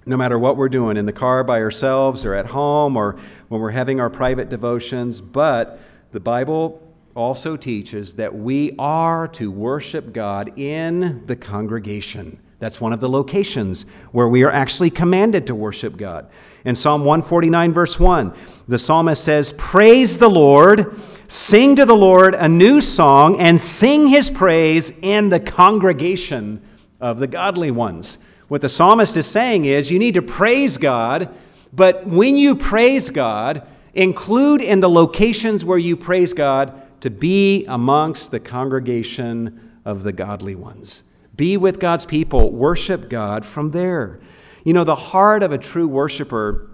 No 0.06 0.18
matter 0.18 0.38
what 0.38 0.58
we're 0.58 0.70
doing 0.70 0.98
in 0.98 1.06
the 1.06 1.14
car 1.14 1.44
by 1.44 1.60
ourselves 1.60 2.26
or 2.26 2.36
at 2.36 2.48
home 2.48 2.96
or 2.96 3.18
when 3.48 3.60
we're 3.62 3.72
having 3.72 4.00
our 4.00 4.10
private 4.10 4.50
devotions. 4.50 5.22
But 5.22 5.80
the 6.12 6.20
Bible 6.20 6.82
also 7.16 7.56
teaches 7.56 8.16
that 8.16 8.36
we 8.36 8.76
are 8.78 9.28
to 9.30 9.50
worship 9.50 10.14
God 10.14 10.58
in 10.58 11.26
the 11.26 11.36
congregation. 11.36 12.40
That's 12.60 12.80
one 12.80 12.94
of 12.94 13.00
the 13.00 13.10
locations 13.10 13.84
where 14.12 14.28
we 14.28 14.44
are 14.44 14.52
actually 14.52 14.90
commanded 14.90 15.48
to 15.48 15.56
worship 15.56 15.98
God. 15.98 16.30
In 16.64 16.76
Psalm 16.76 17.04
149, 17.04 17.74
verse 17.74 18.00
1, 18.00 18.34
the 18.68 18.80
psalmist 18.80 19.24
says, 19.24 19.54
Praise 19.54 20.18
the 20.18 20.30
Lord, 20.30 21.00
sing 21.28 21.76
to 21.76 21.86
the 21.86 21.96
Lord 21.96 22.34
a 22.34 22.48
new 22.48 22.80
song, 22.80 23.40
and 23.40 23.60
sing 23.60 24.08
his 24.08 24.30
praise 24.30 24.92
in 25.02 25.30
the 25.30 25.40
congregation 25.40 26.62
of 27.02 27.20
the 27.20 27.28
godly 27.28 27.72
ones. 27.72 28.20
What 28.48 28.62
the 28.62 28.70
psalmist 28.70 29.18
is 29.18 29.26
saying 29.26 29.66
is 29.66 29.90
you 29.90 30.00
need 30.00 30.14
to 30.14 30.22
praise 30.22 30.78
God, 30.78 31.34
but 31.74 32.06
when 32.06 32.38
you 32.38 32.56
praise 32.56 33.10
God, 33.10 33.66
include 33.94 34.62
in 34.62 34.82
the 34.82 34.90
locations 34.90 35.66
where 35.66 35.78
you 35.78 35.98
praise 35.98 36.34
God 36.34 36.82
to 37.02 37.10
be 37.10 37.66
amongst 37.66 38.32
the 38.32 38.40
congregation 38.40 39.80
of 39.84 40.04
the 40.04 40.12
godly 40.12 40.56
ones. 40.56 41.04
Be 41.36 41.58
with 41.58 41.80
God's 41.80 42.06
people, 42.06 42.52
worship 42.52 43.10
God 43.10 43.46
from 43.46 43.72
there. 43.72 44.20
You 44.64 44.74
know, 44.74 44.84
the 44.84 44.96
heart 44.96 45.44
of 45.44 45.52
a 45.52 45.58
true 45.58 45.88
worshiper 45.88 46.70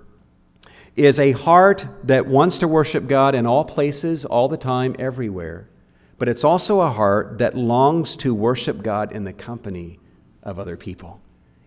is 0.96 1.20
a 1.20 1.32
heart 1.32 1.86
that 2.04 2.28
wants 2.28 2.58
to 2.60 2.68
worship 2.68 3.08
God 3.08 3.34
in 3.34 3.48
all 3.48 3.64
places, 3.64 4.26
all 4.26 4.48
the 4.48 4.58
time, 4.58 4.96
everywhere. 5.00 5.68
But 6.18 6.30
it's 6.30 6.44
also 6.44 6.82
a 6.82 6.90
heart 6.90 7.40
that 7.40 7.56
longs 7.56 8.16
to 8.18 8.34
worship 8.34 8.84
God 8.84 9.12
in 9.12 9.24
the 9.24 9.34
company 9.34 10.00
of 10.44 10.60
other 10.60 10.78
people. 10.78 11.22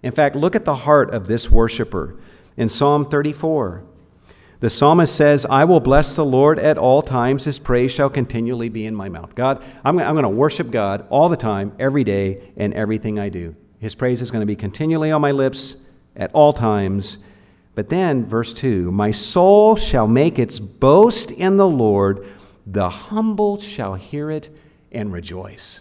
In 0.05 0.12
fact, 0.12 0.37
look 0.37 0.55
at 0.55 0.67
the 0.67 0.75
heart 0.75 1.14
of 1.14 1.29
this 1.29 1.51
worshiper. 1.51 2.14
In 2.59 2.69
Psalm 2.69 3.09
34, 3.09 3.83
the 4.61 4.69
psalmist 4.69 5.17
says, 5.17 5.47
I 5.47 5.64
will 5.64 5.81
bless 5.81 6.14
the 6.14 6.25
Lord 6.27 6.59
at 6.59 6.77
all 6.77 7.01
times. 7.01 7.45
His 7.45 7.59
praise 7.59 7.90
shall 7.90 8.11
continually 8.11 8.69
be 8.69 8.85
in 8.85 8.95
my 8.95 9.09
mouth. 9.09 9.35
God, 9.35 9.64
I'm, 9.83 9.99
I'm 9.99 10.12
going 10.12 10.25
to 10.25 10.29
worship 10.29 10.71
God 10.71 11.07
all 11.09 11.31
the 11.31 11.38
time, 11.38 11.73
every 11.79 12.05
day, 12.05 12.53
and 12.59 12.75
everything 12.75 13.19
I 13.19 13.31
do. 13.31 13.57
His 13.79 13.95
praise 13.95 14.21
is 14.21 14.31
going 14.31 14.43
to 14.43 14.47
be 14.47 14.57
continually 14.57 15.11
on 15.11 15.23
my 15.23 15.31
lips 15.31 15.77
at 16.14 16.31
all 16.35 16.53
times. 16.53 17.17
But 17.75 17.88
then, 17.88 18.27
verse 18.27 18.53
2 18.53 18.93
My 18.93 19.11
soul 19.11 19.75
shall 19.75 20.07
make 20.07 20.38
its 20.38 20.61
boast 20.61 21.31
in 21.31 21.57
the 21.57 21.67
Lord, 21.67 22.29
the 22.67 22.90
humble 22.90 23.59
shall 23.59 23.95
hear 23.95 24.31
it 24.31 24.51
and 24.93 25.14
rejoice. 25.14 25.81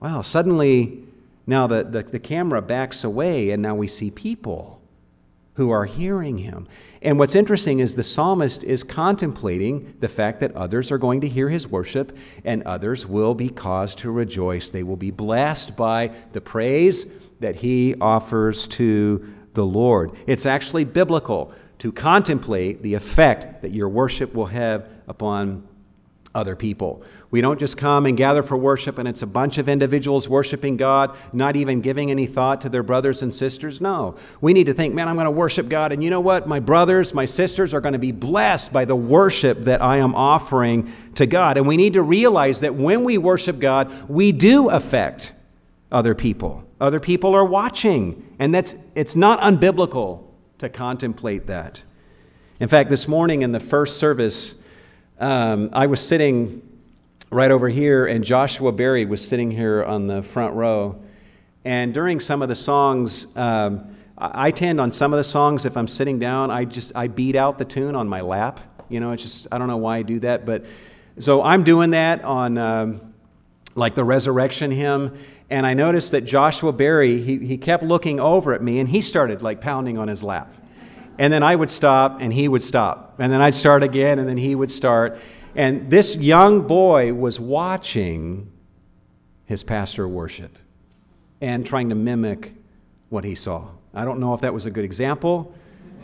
Wow, 0.00 0.22
suddenly 0.22 1.04
now 1.46 1.66
the, 1.66 1.84
the, 1.84 2.02
the, 2.02 2.18
camera 2.18 2.62
backs 2.62 3.04
away, 3.04 3.50
and 3.50 3.62
now 3.62 3.74
we 3.74 3.86
see 3.86 4.10
people 4.10 4.80
who 5.54 5.70
are 5.70 5.84
hearing 5.84 6.38
him. 6.38 6.66
And 7.02 7.18
what's 7.18 7.34
interesting 7.34 7.78
is 7.78 7.94
the 7.94 8.02
psalmist 8.02 8.64
is 8.64 8.82
contemplating 8.82 9.94
the 10.00 10.08
fact 10.08 10.40
that 10.40 10.56
others 10.56 10.90
are 10.90 10.98
going 10.98 11.20
to 11.20 11.28
hear 11.28 11.48
his 11.48 11.68
worship, 11.68 12.16
and 12.44 12.62
others 12.64 13.06
will 13.06 13.34
be 13.34 13.48
caused 13.48 13.98
to 13.98 14.10
rejoice. 14.10 14.70
They 14.70 14.82
will 14.82 14.96
be 14.96 15.10
blessed 15.10 15.76
by 15.76 16.12
the 16.32 16.40
praise 16.40 17.06
that 17.40 17.56
he 17.56 17.94
offers 18.00 18.66
to 18.68 19.32
the 19.54 19.64
Lord. 19.64 20.12
It's 20.26 20.46
actually 20.46 20.84
biblical 20.84 21.52
to 21.78 21.92
contemplate 21.92 22.82
the 22.82 22.94
effect 22.94 23.62
that 23.62 23.72
your 23.72 23.88
worship 23.88 24.34
will 24.34 24.46
have 24.46 24.88
upon 25.06 25.68
other 26.34 26.56
people. 26.56 27.02
We 27.34 27.40
don't 27.40 27.58
just 27.58 27.76
come 27.76 28.06
and 28.06 28.16
gather 28.16 28.44
for 28.44 28.56
worship 28.56 28.96
and 28.96 29.08
it's 29.08 29.22
a 29.22 29.26
bunch 29.26 29.58
of 29.58 29.68
individuals 29.68 30.28
worshiping 30.28 30.76
God, 30.76 31.16
not 31.32 31.56
even 31.56 31.80
giving 31.80 32.12
any 32.12 32.26
thought 32.26 32.60
to 32.60 32.68
their 32.68 32.84
brothers 32.84 33.24
and 33.24 33.34
sisters. 33.34 33.80
No. 33.80 34.14
We 34.40 34.52
need 34.52 34.66
to 34.66 34.72
think, 34.72 34.94
man, 34.94 35.08
I'm 35.08 35.16
going 35.16 35.24
to 35.24 35.32
worship 35.32 35.68
God. 35.68 35.90
And 35.90 36.04
you 36.04 36.10
know 36.10 36.20
what? 36.20 36.46
My 36.46 36.60
brothers, 36.60 37.12
my 37.12 37.24
sisters 37.24 37.74
are 37.74 37.80
going 37.80 37.94
to 37.94 37.98
be 37.98 38.12
blessed 38.12 38.72
by 38.72 38.84
the 38.84 38.94
worship 38.94 39.62
that 39.62 39.82
I 39.82 39.96
am 39.96 40.14
offering 40.14 40.92
to 41.16 41.26
God. 41.26 41.56
And 41.56 41.66
we 41.66 41.76
need 41.76 41.94
to 41.94 42.02
realize 42.02 42.60
that 42.60 42.76
when 42.76 43.02
we 43.02 43.18
worship 43.18 43.58
God, 43.58 44.08
we 44.08 44.30
do 44.30 44.70
affect 44.70 45.32
other 45.90 46.14
people. 46.14 46.64
Other 46.80 47.00
people 47.00 47.34
are 47.34 47.44
watching. 47.44 48.32
And 48.38 48.54
that's, 48.54 48.76
it's 48.94 49.16
not 49.16 49.40
unbiblical 49.40 50.22
to 50.58 50.68
contemplate 50.68 51.48
that. 51.48 51.82
In 52.60 52.68
fact, 52.68 52.90
this 52.90 53.08
morning 53.08 53.42
in 53.42 53.50
the 53.50 53.58
first 53.58 53.96
service, 53.96 54.54
um, 55.18 55.70
I 55.72 55.88
was 55.88 56.00
sitting 56.00 56.62
right 57.30 57.50
over 57.50 57.68
here, 57.68 58.06
and 58.06 58.24
Joshua 58.24 58.72
Berry 58.72 59.04
was 59.04 59.26
sitting 59.26 59.50
here 59.50 59.82
on 59.82 60.06
the 60.06 60.22
front 60.22 60.54
row. 60.54 61.02
And 61.64 61.94
during 61.94 62.20
some 62.20 62.42
of 62.42 62.48
the 62.48 62.54
songs, 62.54 63.34
um, 63.36 63.96
I 64.16 64.50
tend 64.50 64.80
on 64.80 64.92
some 64.92 65.12
of 65.12 65.16
the 65.16 65.24
songs, 65.24 65.64
if 65.64 65.76
I'm 65.76 65.88
sitting 65.88 66.18
down, 66.18 66.50
I 66.50 66.64
just 66.64 66.92
I 66.94 67.08
beat 67.08 67.36
out 67.36 67.58
the 67.58 67.64
tune 67.64 67.96
on 67.96 68.08
my 68.08 68.20
lap. 68.20 68.60
You 68.88 69.00
know, 69.00 69.12
it's 69.12 69.22
just 69.22 69.48
I 69.50 69.58
don't 69.58 69.68
know 69.68 69.78
why 69.78 69.98
I 69.98 70.02
do 70.02 70.20
that, 70.20 70.46
but 70.46 70.64
so 71.18 71.42
I'm 71.42 71.64
doing 71.64 71.90
that 71.90 72.22
on 72.24 72.58
um, 72.58 73.14
like 73.74 73.94
the 73.94 74.04
resurrection 74.04 74.70
hymn, 74.70 75.16
and 75.50 75.66
I 75.66 75.74
noticed 75.74 76.12
that 76.12 76.22
Joshua 76.22 76.72
Berry 76.72 77.20
he 77.20 77.38
he 77.38 77.58
kept 77.58 77.82
looking 77.82 78.20
over 78.20 78.54
at 78.54 78.62
me, 78.62 78.78
and 78.78 78.88
he 78.88 79.00
started 79.00 79.42
like 79.42 79.60
pounding 79.60 79.98
on 79.98 80.08
his 80.08 80.22
lap. 80.22 80.54
And 81.18 81.32
then 81.32 81.42
I 81.42 81.54
would 81.54 81.70
stop 81.70 82.20
and 82.20 82.32
he 82.32 82.48
would 82.48 82.62
stop. 82.62 83.14
And 83.18 83.32
then 83.32 83.40
I'd 83.40 83.54
start 83.54 83.82
again 83.82 84.18
and 84.18 84.28
then 84.28 84.36
he 84.36 84.54
would 84.54 84.70
start. 84.70 85.18
And 85.56 85.90
this 85.90 86.16
young 86.16 86.66
boy 86.66 87.14
was 87.14 87.38
watching 87.38 88.50
his 89.44 89.62
pastor 89.62 90.08
worship 90.08 90.58
and 91.40 91.64
trying 91.64 91.90
to 91.90 91.94
mimic 91.94 92.54
what 93.08 93.24
he 93.24 93.34
saw. 93.34 93.68
I 93.92 94.04
don't 94.04 94.18
know 94.18 94.34
if 94.34 94.40
that 94.40 94.52
was 94.52 94.66
a 94.66 94.70
good 94.70 94.84
example 94.84 95.54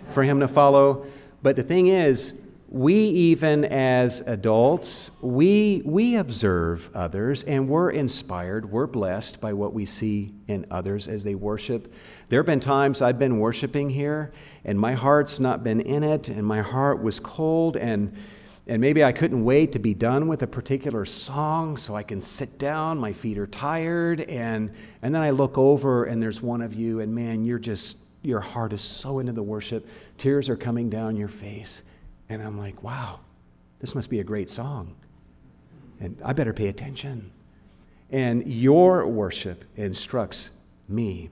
for 0.08 0.22
him 0.22 0.40
to 0.40 0.48
follow, 0.48 1.06
but 1.42 1.56
the 1.56 1.62
thing 1.62 1.88
is, 1.88 2.34
we 2.70 2.94
even 2.94 3.64
as 3.64 4.20
adults 4.20 5.10
we 5.20 5.82
we 5.84 6.14
observe 6.14 6.88
others 6.94 7.42
and 7.42 7.68
we're 7.68 7.90
inspired 7.90 8.70
we're 8.70 8.86
blessed 8.86 9.40
by 9.40 9.52
what 9.52 9.72
we 9.72 9.84
see 9.84 10.32
in 10.46 10.64
others 10.70 11.08
as 11.08 11.24
they 11.24 11.34
worship 11.34 11.92
there 12.28 12.38
have 12.38 12.46
been 12.46 12.60
times 12.60 13.02
i've 13.02 13.18
been 13.18 13.40
worshiping 13.40 13.90
here 13.90 14.30
and 14.64 14.78
my 14.78 14.92
heart's 14.92 15.40
not 15.40 15.64
been 15.64 15.80
in 15.80 16.04
it 16.04 16.28
and 16.28 16.46
my 16.46 16.60
heart 16.60 17.02
was 17.02 17.18
cold 17.18 17.76
and 17.76 18.16
and 18.70 18.80
maybe 18.80 19.04
i 19.04 19.12
couldn't 19.12 19.44
wait 19.44 19.72
to 19.72 19.78
be 19.78 19.92
done 19.92 20.26
with 20.26 20.42
a 20.42 20.46
particular 20.46 21.04
song 21.04 21.76
so 21.76 21.94
i 21.94 22.02
can 22.02 22.22
sit 22.22 22.58
down 22.58 22.96
my 22.96 23.12
feet 23.12 23.36
are 23.36 23.46
tired 23.46 24.22
and 24.22 24.72
and 25.02 25.14
then 25.14 25.20
i 25.20 25.28
look 25.28 25.58
over 25.58 26.04
and 26.04 26.22
there's 26.22 26.40
one 26.40 26.62
of 26.62 26.72
you 26.72 27.00
and 27.00 27.14
man 27.14 27.44
you're 27.44 27.58
just 27.58 27.98
your 28.22 28.40
heart 28.40 28.72
is 28.72 28.80
so 28.80 29.18
into 29.18 29.32
the 29.32 29.42
worship 29.42 29.86
tears 30.16 30.48
are 30.48 30.56
coming 30.56 30.88
down 30.88 31.16
your 31.16 31.28
face 31.28 31.82
and 32.30 32.40
I'm 32.40 32.56
like, 32.56 32.82
wow, 32.82 33.20
this 33.80 33.94
must 33.94 34.08
be 34.08 34.20
a 34.20 34.24
great 34.24 34.48
song. 34.48 34.94
And 35.98 36.16
I 36.24 36.32
better 36.32 36.54
pay 36.54 36.68
attention. 36.68 37.32
And 38.08 38.46
your 38.46 39.06
worship 39.06 39.64
instructs 39.76 40.52
me 40.88 41.30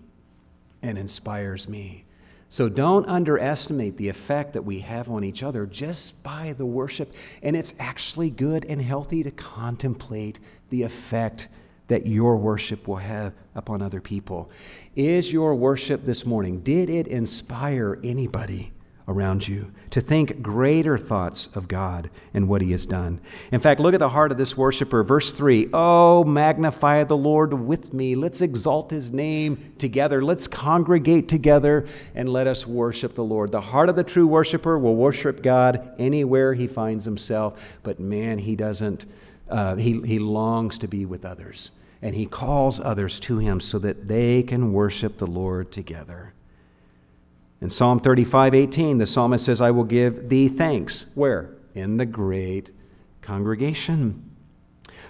and 0.82 0.98
inspires 0.98 1.68
me. 1.68 2.04
So 2.50 2.68
don't 2.68 3.06
underestimate 3.06 3.98
the 3.98 4.08
effect 4.08 4.54
that 4.54 4.64
we 4.64 4.80
have 4.80 5.10
on 5.10 5.22
each 5.22 5.42
other 5.42 5.66
just 5.66 6.22
by 6.22 6.54
the 6.56 6.64
worship. 6.64 7.12
And 7.42 7.54
it's 7.54 7.74
actually 7.78 8.30
good 8.30 8.64
and 8.64 8.80
healthy 8.80 9.22
to 9.22 9.30
contemplate 9.30 10.38
the 10.70 10.82
effect 10.82 11.48
that 11.88 12.06
your 12.06 12.36
worship 12.36 12.86
will 12.86 12.96
have 12.96 13.32
upon 13.54 13.82
other 13.82 14.00
people. 14.00 14.50
Is 14.96 15.32
your 15.32 15.54
worship 15.54 16.04
this 16.04 16.24
morning, 16.24 16.60
did 16.60 16.88
it 16.88 17.06
inspire 17.06 17.98
anybody? 18.02 18.72
Around 19.08 19.48
you, 19.48 19.72
to 19.90 20.00
think 20.00 20.42
greater 20.42 20.98
thoughts 20.98 21.48
of 21.54 21.66
God 21.66 22.10
and 22.34 22.46
what 22.46 22.60
He 22.60 22.70
has 22.72 22.86
done. 22.86 23.20
In 23.50 23.58
fact, 23.58 23.80
look 23.80 23.94
at 23.94 24.00
the 24.00 24.10
heart 24.10 24.30
of 24.30 24.38
this 24.38 24.56
worshiper. 24.56 25.02
Verse 25.02 25.32
3 25.32 25.70
Oh, 25.72 26.22
magnify 26.24 27.04
the 27.04 27.16
Lord 27.16 27.54
with 27.54 27.94
me. 27.94 28.14
Let's 28.14 28.42
exalt 28.42 28.90
His 28.90 29.10
name 29.10 29.72
together. 29.78 30.22
Let's 30.22 30.46
congregate 30.46 31.28
together 31.28 31.86
and 32.14 32.28
let 32.28 32.46
us 32.46 32.66
worship 32.66 33.14
the 33.14 33.24
Lord. 33.24 33.50
The 33.50 33.60
heart 33.60 33.88
of 33.88 33.96
the 33.96 34.04
true 34.04 34.26
worshiper 34.26 34.78
will 34.78 34.94
worship 34.94 35.42
God 35.42 35.94
anywhere 35.98 36.54
he 36.54 36.66
finds 36.66 37.04
himself, 37.04 37.78
but 37.82 37.98
man, 37.98 38.38
he 38.38 38.56
doesn't, 38.56 39.06
uh, 39.48 39.76
he, 39.76 40.00
he 40.02 40.18
longs 40.18 40.78
to 40.78 40.88
be 40.88 41.06
with 41.06 41.24
others. 41.24 41.72
And 42.02 42.14
he 42.14 42.26
calls 42.26 42.78
others 42.78 43.18
to 43.20 43.38
him 43.38 43.60
so 43.60 43.78
that 43.80 44.06
they 44.06 44.42
can 44.42 44.72
worship 44.72 45.18
the 45.18 45.26
Lord 45.26 45.72
together. 45.72 46.32
In 47.60 47.68
Psalm 47.68 47.98
35 47.98 48.54
18, 48.54 48.98
the 48.98 49.06
psalmist 49.06 49.44
says, 49.44 49.60
I 49.60 49.70
will 49.70 49.84
give 49.84 50.28
thee 50.28 50.48
thanks. 50.48 51.06
Where? 51.14 51.56
In 51.74 51.96
the 51.96 52.06
great 52.06 52.70
congregation. 53.20 54.24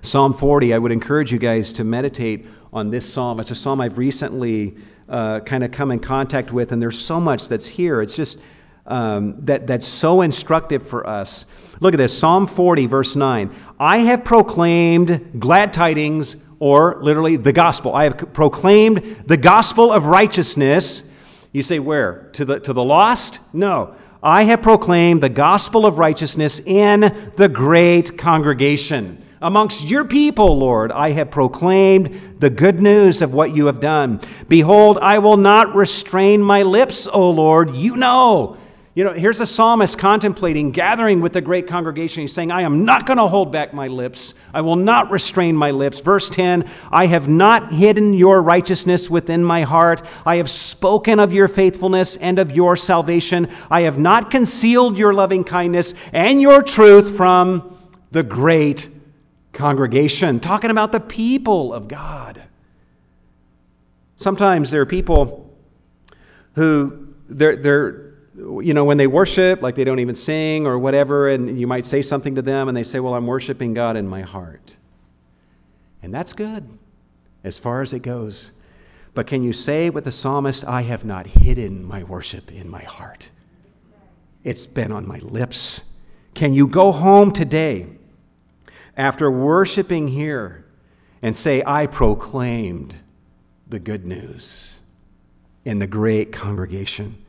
Psalm 0.01 0.33
40, 0.33 0.73
I 0.73 0.79
would 0.79 0.93
encourage 0.93 1.33
you 1.33 1.39
guys 1.39 1.73
to 1.75 1.85
meditate 1.85 2.47
on 2.73 2.91
this 2.91 3.11
psalm. 3.11 3.41
It's 3.41 3.51
a 3.51 3.55
psalm 3.55 3.81
I've 3.81 3.99
recently 3.99 4.77
uh, 5.09 5.41
kind 5.41 5.65
of 5.65 5.73
come 5.73 5.91
in 5.91 5.99
contact 5.99 6.53
with, 6.53 6.73
and 6.73 6.81
there's 6.81 6.99
so 6.99 7.21
much 7.21 7.49
that's 7.49 7.67
here. 7.67 8.01
It's 8.01 8.15
just 8.15 8.39
um, 8.87 9.37
that, 9.45 9.67
that's 9.67 9.87
so 9.87 10.23
instructive 10.23 10.87
for 10.87 11.07
us. 11.07 11.47
Look 11.81 11.95
at 11.95 11.99
this 11.99 12.19
Psalm 12.19 12.47
40, 12.47 12.87
verse 12.87 13.17
9. 13.17 13.55
I 13.79 13.99
have 13.99 14.25
proclaimed 14.25 15.39
glad 15.39 15.73
tidings, 15.73 16.37
or 16.59 16.99
literally 17.03 17.37
the 17.37 17.53
gospel. 17.53 17.95
I 17.95 18.05
have 18.05 18.33
proclaimed 18.33 19.25
the 19.27 19.37
gospel 19.37 19.93
of 19.93 20.07
righteousness 20.07 21.08
you 21.59 21.63
say, 21.63 21.79
where? 21.79 22.31
To 22.33 22.47
the, 22.47 22.61
to 22.61 22.73
the 22.73 22.83
lost? 22.83 23.41
No. 23.53 23.95
I 24.23 24.45
have 24.45 24.63
proclaimed 24.63 25.23
the 25.23 25.29
gospel 25.29 25.85
of 25.85 25.99
righteousness 25.99 26.61
in 26.61 27.33
the 27.37 27.49
great 27.49 28.17
congregation. 28.17 29.23
Amongst 29.41 29.85
your 29.85 30.05
people, 30.05 30.59
Lord, 30.59 30.91
I 30.91 31.11
have 31.11 31.31
proclaimed 31.31 32.37
the 32.41 32.51
good 32.51 32.81
news 32.81 33.23
of 33.23 33.35
what 33.35 33.55
you 33.55 33.67
have 33.67 33.81
done. 33.81 34.21
Behold, 34.49 34.99
I 35.01 35.19
will 35.19 35.37
not 35.37 35.75
restrain 35.75 36.43
my 36.43 36.63
lips, 36.63 37.07
O 37.07 37.31
Lord. 37.31 37.77
You 37.77 37.97
know 37.97 38.57
you 38.99 39.05
know, 39.05 39.13
here's 39.13 39.39
a 39.39 39.47
psalmist 39.47 39.97
contemplating 39.97 40.73
gathering 40.73 41.21
with 41.21 41.33
the 41.33 41.41
great 41.41 41.69
congregation. 41.69 42.23
He's 42.23 42.33
saying, 42.33 42.51
I 42.51 42.63
am 42.63 42.85
not 42.85 43.07
going 43.07 43.19
to 43.19 43.29
hold 43.29 43.53
back 43.53 43.73
my 43.73 43.87
lips. 43.87 44.35
I 44.53 44.61
will 44.61 44.75
not 44.75 45.13
restrain 45.13 45.55
my 45.55 45.71
lips. 45.71 46.01
Verse 46.01 46.29
10 46.29 46.69
I 46.91 47.07
have 47.07 47.29
not 47.29 47.73
hidden 47.73 48.13
your 48.13 48.43
righteousness 48.43 49.09
within 49.09 49.45
my 49.45 49.63
heart. 49.63 50.03
I 50.27 50.39
have 50.39 50.51
spoken 50.51 51.21
of 51.21 51.33
your 51.33 51.47
faithfulness 51.47 52.17
and 52.17 52.41
of 52.41 52.51
your 52.51 52.77
salvation. 52.77 53.49
I 53.71 53.83
have 53.83 54.01
not 54.01 54.33
concealed 54.33 54.99
your 54.99 55.15
loving 55.15 55.45
kindness 55.45 55.95
and 56.13 56.43
your 56.43 56.61
truth 56.61 57.17
from 57.17 57.79
the 58.11 58.25
great 58.25 58.89
congregation. 59.53 60.41
Talking 60.41 60.73
about 60.73 60.91
the 60.91 60.99
people 60.99 61.73
of 61.73 61.87
God. 61.87 62.43
Sometimes 64.17 64.73
there 64.73 64.81
are 64.81 64.87
people 64.87 65.57
who 66.55 67.15
they're, 67.29 67.55
they're 67.55 68.08
you 68.39 68.73
know, 68.73 68.85
when 68.85 68.99
they 68.99 69.09
worship, 69.09 69.63
like 69.63 69.75
they 69.75 69.85
don't 69.85 69.99
even 69.99 70.15
sing 70.15 70.67
or 70.67 70.79
whatever, 70.79 71.29
and 71.29 71.59
you 71.59 71.67
might 71.67 71.85
say 71.85 72.03
something 72.03 72.37
to 72.37 72.43
them, 72.43 72.69
and 72.69 72.77
they 72.77 72.85
say, 72.85 73.01
Well, 73.01 73.15
I'm 73.15 73.27
worshiping 73.27 73.75
God 73.75 73.97
in 73.97 74.07
my 74.07 74.23
heart. 74.23 74.77
And 76.03 76.15
that's 76.15 76.33
good 76.33 76.69
as 77.43 77.59
far 77.59 77.83
as 77.83 77.93
it 77.93 78.01
goes. 78.01 78.53
But 79.15 79.27
can 79.27 79.43
you 79.43 79.53
say 79.53 79.91
with 79.91 80.05
the 80.05 80.13
psalmist, 80.13 80.65
I 80.65 80.83
have 80.83 81.05
not 81.05 81.27
hidden 81.27 81.85
my 81.85 82.05
worship 82.05 82.53
in 82.53 82.71
my 82.71 82.83
heart? 82.83 83.33
It's 84.45 84.67
been 84.67 84.93
on 84.93 85.09
my 85.09 85.19
lips. 85.19 85.83
Can 86.35 86.55
you 86.55 86.69
go 86.69 86.93
home 86.93 87.33
today 87.33 87.87
after 88.97 89.29
worshiping 89.29 90.07
here 90.07 90.65
and 91.21 91.37
say, 91.37 91.65
I 91.67 91.87
proclaimed 91.87 93.03
the 93.67 93.81
good 93.81 94.07
news 94.07 94.83
in 95.65 95.81
the 95.81 95.89
great 95.89 96.31
congregation? 96.31 97.25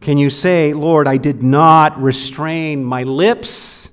Can 0.00 0.18
you 0.18 0.30
say, 0.30 0.72
Lord, 0.72 1.08
I 1.08 1.16
did 1.16 1.42
not 1.42 2.00
restrain 2.00 2.84
my 2.84 3.02
lips? 3.02 3.88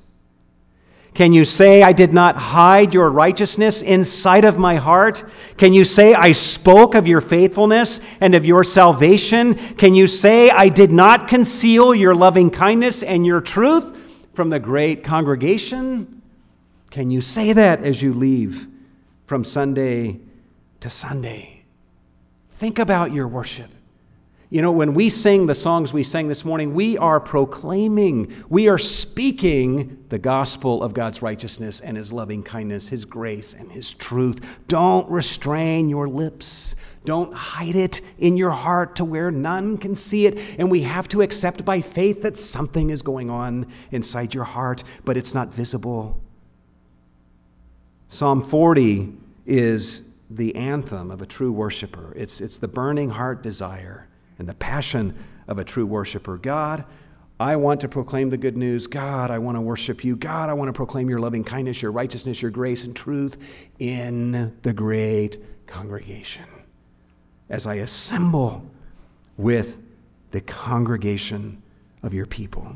Can 1.13 1.31
you 1.31 1.45
say, 1.45 1.83
I 1.83 1.91
did 1.91 2.11
not 2.11 2.37
hide 2.37 2.93
your 2.93 3.09
righteousness 3.11 3.83
inside 3.83 4.45
of 4.45 4.57
my 4.57 4.77
heart? 4.77 5.23
Can 5.57 5.71
you 5.71 5.85
say, 5.85 6.15
I 6.15 6.31
spoke 6.31 6.95
of 6.95 7.07
your 7.07 7.21
faithfulness 7.21 7.99
and 8.19 8.33
of 8.33 8.45
your 8.45 8.63
salvation? 8.63 9.53
Can 9.75 9.93
you 9.93 10.07
say, 10.07 10.49
I 10.49 10.69
did 10.69 10.91
not 10.91 11.27
conceal 11.27 11.93
your 11.93 12.15
loving 12.15 12.49
kindness 12.49 13.03
and 13.03 13.25
your 13.25 13.41
truth 13.41 13.95
from 14.33 14.49
the 14.49 14.59
great 14.59 15.03
congregation? 15.03 16.23
Can 16.89 17.11
you 17.11 17.21
say 17.21 17.53
that 17.53 17.83
as 17.83 18.01
you 18.01 18.13
leave 18.13 18.67
from 19.27 19.43
Sunday 19.43 20.19
to 20.79 20.89
Sunday? 20.89 21.63
Think 22.49 22.79
about 22.79 23.11
your 23.11 23.27
worship. 23.27 23.69
You 24.53 24.61
know, 24.61 24.71
when 24.71 24.93
we 24.93 25.09
sing 25.09 25.47
the 25.47 25.55
songs 25.55 25.93
we 25.93 26.03
sang 26.03 26.27
this 26.27 26.45
morning, 26.45 26.75
we 26.75 26.95
are 26.99 27.19
proclaiming, 27.19 28.31
we 28.49 28.67
are 28.67 28.77
speaking 28.77 30.05
the 30.09 30.19
gospel 30.19 30.83
of 30.83 30.93
God's 30.93 31.23
righteousness 31.23 31.81
and 31.81 31.97
His 31.97 32.13
loving 32.13 32.43
kindness, 32.43 32.87
His 32.87 33.03
grace 33.03 33.55
and 33.55 33.71
His 33.71 33.95
truth. 33.95 34.59
Don't 34.67 35.09
restrain 35.09 35.89
your 35.89 36.07
lips. 36.07 36.75
Don't 37.03 37.33
hide 37.33 37.75
it 37.75 38.01
in 38.19 38.37
your 38.37 38.51
heart 38.51 38.97
to 38.97 39.05
where 39.05 39.31
none 39.31 39.75
can 39.79 39.95
see 39.95 40.27
it. 40.27 40.39
And 40.59 40.69
we 40.69 40.83
have 40.83 41.07
to 41.07 41.23
accept 41.23 41.65
by 41.65 41.81
faith 41.81 42.21
that 42.21 42.37
something 42.37 42.91
is 42.91 43.01
going 43.01 43.31
on 43.31 43.65
inside 43.89 44.35
your 44.35 44.43
heart, 44.43 44.83
but 45.03 45.17
it's 45.17 45.33
not 45.33 45.51
visible. 45.51 46.21
Psalm 48.07 48.39
40 48.39 49.17
is 49.47 50.07
the 50.29 50.53
anthem 50.55 51.09
of 51.09 51.23
a 51.23 51.25
true 51.25 51.51
worshiper, 51.51 52.13
it's, 52.15 52.39
it's 52.39 52.59
the 52.59 52.67
burning 52.67 53.09
heart 53.09 53.41
desire 53.41 54.09
and 54.39 54.47
the 54.47 54.53
passion 54.53 55.15
of 55.47 55.59
a 55.59 55.63
true 55.63 55.85
worshiper. 55.85 56.37
God, 56.37 56.85
I 57.39 57.55
want 57.55 57.81
to 57.81 57.89
proclaim 57.89 58.29
the 58.29 58.37
good 58.37 58.55
news. 58.55 58.87
God, 58.87 59.31
I 59.31 59.39
want 59.39 59.57
to 59.57 59.61
worship 59.61 60.03
you. 60.03 60.15
God, 60.15 60.49
I 60.49 60.53
want 60.53 60.69
to 60.69 60.73
proclaim 60.73 61.09
your 61.09 61.19
loving 61.19 61.43
kindness, 61.43 61.81
your 61.81 61.91
righteousness, 61.91 62.41
your 62.41 62.51
grace, 62.51 62.83
and 62.83 62.95
truth 62.95 63.37
in 63.79 64.55
the 64.61 64.73
great 64.73 65.39
congregation. 65.67 66.45
As 67.49 67.65
I 67.65 67.75
assemble 67.75 68.65
with 69.37 69.79
the 70.31 70.41
congregation 70.41 71.61
of 72.01 72.13
your 72.13 72.25
people. 72.25 72.75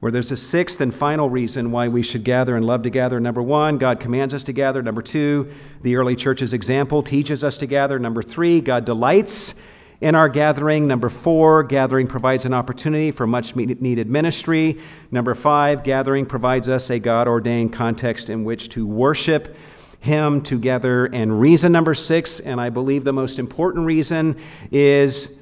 Where 0.00 0.12
there's 0.12 0.30
a 0.30 0.36
sixth 0.36 0.80
and 0.80 0.94
final 0.94 1.30
reason 1.30 1.72
why 1.72 1.88
we 1.88 2.02
should 2.02 2.22
gather 2.22 2.54
and 2.54 2.64
love 2.64 2.82
to 2.82 2.90
gather. 2.90 3.18
Number 3.18 3.42
one, 3.42 3.78
God 3.78 3.98
commands 3.98 4.34
us 4.34 4.44
to 4.44 4.52
gather. 4.52 4.82
Number 4.82 5.02
two, 5.02 5.50
the 5.82 5.96
early 5.96 6.14
church's 6.14 6.52
example 6.52 7.02
teaches 7.02 7.42
us 7.42 7.56
to 7.58 7.66
gather. 7.66 7.98
Number 7.98 8.22
three, 8.22 8.60
God 8.60 8.84
delights 8.84 9.54
in 10.00 10.14
our 10.14 10.28
gathering. 10.28 10.86
Number 10.86 11.08
four, 11.08 11.62
gathering 11.62 12.06
provides 12.06 12.44
an 12.44 12.54
opportunity 12.54 13.10
for 13.10 13.26
much 13.26 13.56
needed 13.56 14.08
ministry. 14.08 14.80
Number 15.10 15.34
five, 15.34 15.82
gathering 15.82 16.26
provides 16.26 16.68
us 16.68 16.90
a 16.90 16.98
God 16.98 17.28
ordained 17.28 17.72
context 17.72 18.30
in 18.30 18.44
which 18.44 18.68
to 18.70 18.86
worship 18.86 19.56
Him 20.00 20.42
together. 20.42 21.06
And 21.06 21.40
reason 21.40 21.72
number 21.72 21.94
six, 21.94 22.40
and 22.40 22.60
I 22.60 22.70
believe 22.70 23.04
the 23.04 23.12
most 23.12 23.38
important 23.38 23.86
reason, 23.86 24.36
is 24.70 25.32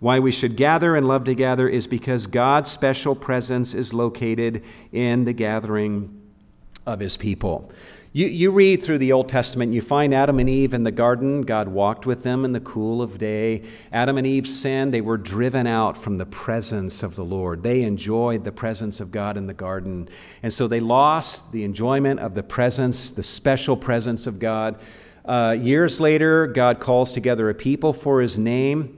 why 0.00 0.20
we 0.20 0.30
should 0.30 0.56
gather 0.56 0.94
and 0.94 1.08
love 1.08 1.24
to 1.24 1.34
gather 1.34 1.68
is 1.68 1.86
because 1.86 2.26
God's 2.26 2.70
special 2.70 3.16
presence 3.16 3.74
is 3.74 3.92
located 3.92 4.64
in 4.92 5.24
the 5.24 5.32
gathering 5.32 6.22
of 6.86 7.00
His 7.00 7.16
people. 7.16 7.72
You, 8.10 8.26
you 8.26 8.50
read 8.52 8.82
through 8.82 8.98
the 8.98 9.12
Old 9.12 9.28
Testament, 9.28 9.74
you 9.74 9.82
find 9.82 10.14
Adam 10.14 10.38
and 10.38 10.48
Eve 10.48 10.72
in 10.72 10.82
the 10.82 10.90
garden. 10.90 11.42
God 11.42 11.68
walked 11.68 12.06
with 12.06 12.22
them 12.22 12.42
in 12.46 12.52
the 12.52 12.60
cool 12.60 13.02
of 13.02 13.18
day. 13.18 13.64
Adam 13.92 14.16
and 14.16 14.26
Eve 14.26 14.46
sinned. 14.46 14.94
They 14.94 15.02
were 15.02 15.18
driven 15.18 15.66
out 15.66 15.94
from 15.94 16.16
the 16.16 16.24
presence 16.24 17.02
of 17.02 17.16
the 17.16 17.24
Lord. 17.24 17.62
They 17.62 17.82
enjoyed 17.82 18.44
the 18.44 18.52
presence 18.52 19.00
of 19.00 19.12
God 19.12 19.36
in 19.36 19.46
the 19.46 19.52
garden. 19.52 20.08
And 20.42 20.50
so 20.52 20.66
they 20.66 20.80
lost 20.80 21.52
the 21.52 21.64
enjoyment 21.64 22.18
of 22.20 22.34
the 22.34 22.42
presence, 22.42 23.10
the 23.10 23.22
special 23.22 23.76
presence 23.76 24.26
of 24.26 24.38
God. 24.38 24.80
Uh, 25.26 25.54
years 25.60 26.00
later, 26.00 26.46
God 26.46 26.80
calls 26.80 27.12
together 27.12 27.50
a 27.50 27.54
people 27.54 27.92
for 27.92 28.22
his 28.22 28.38
name 28.38 28.97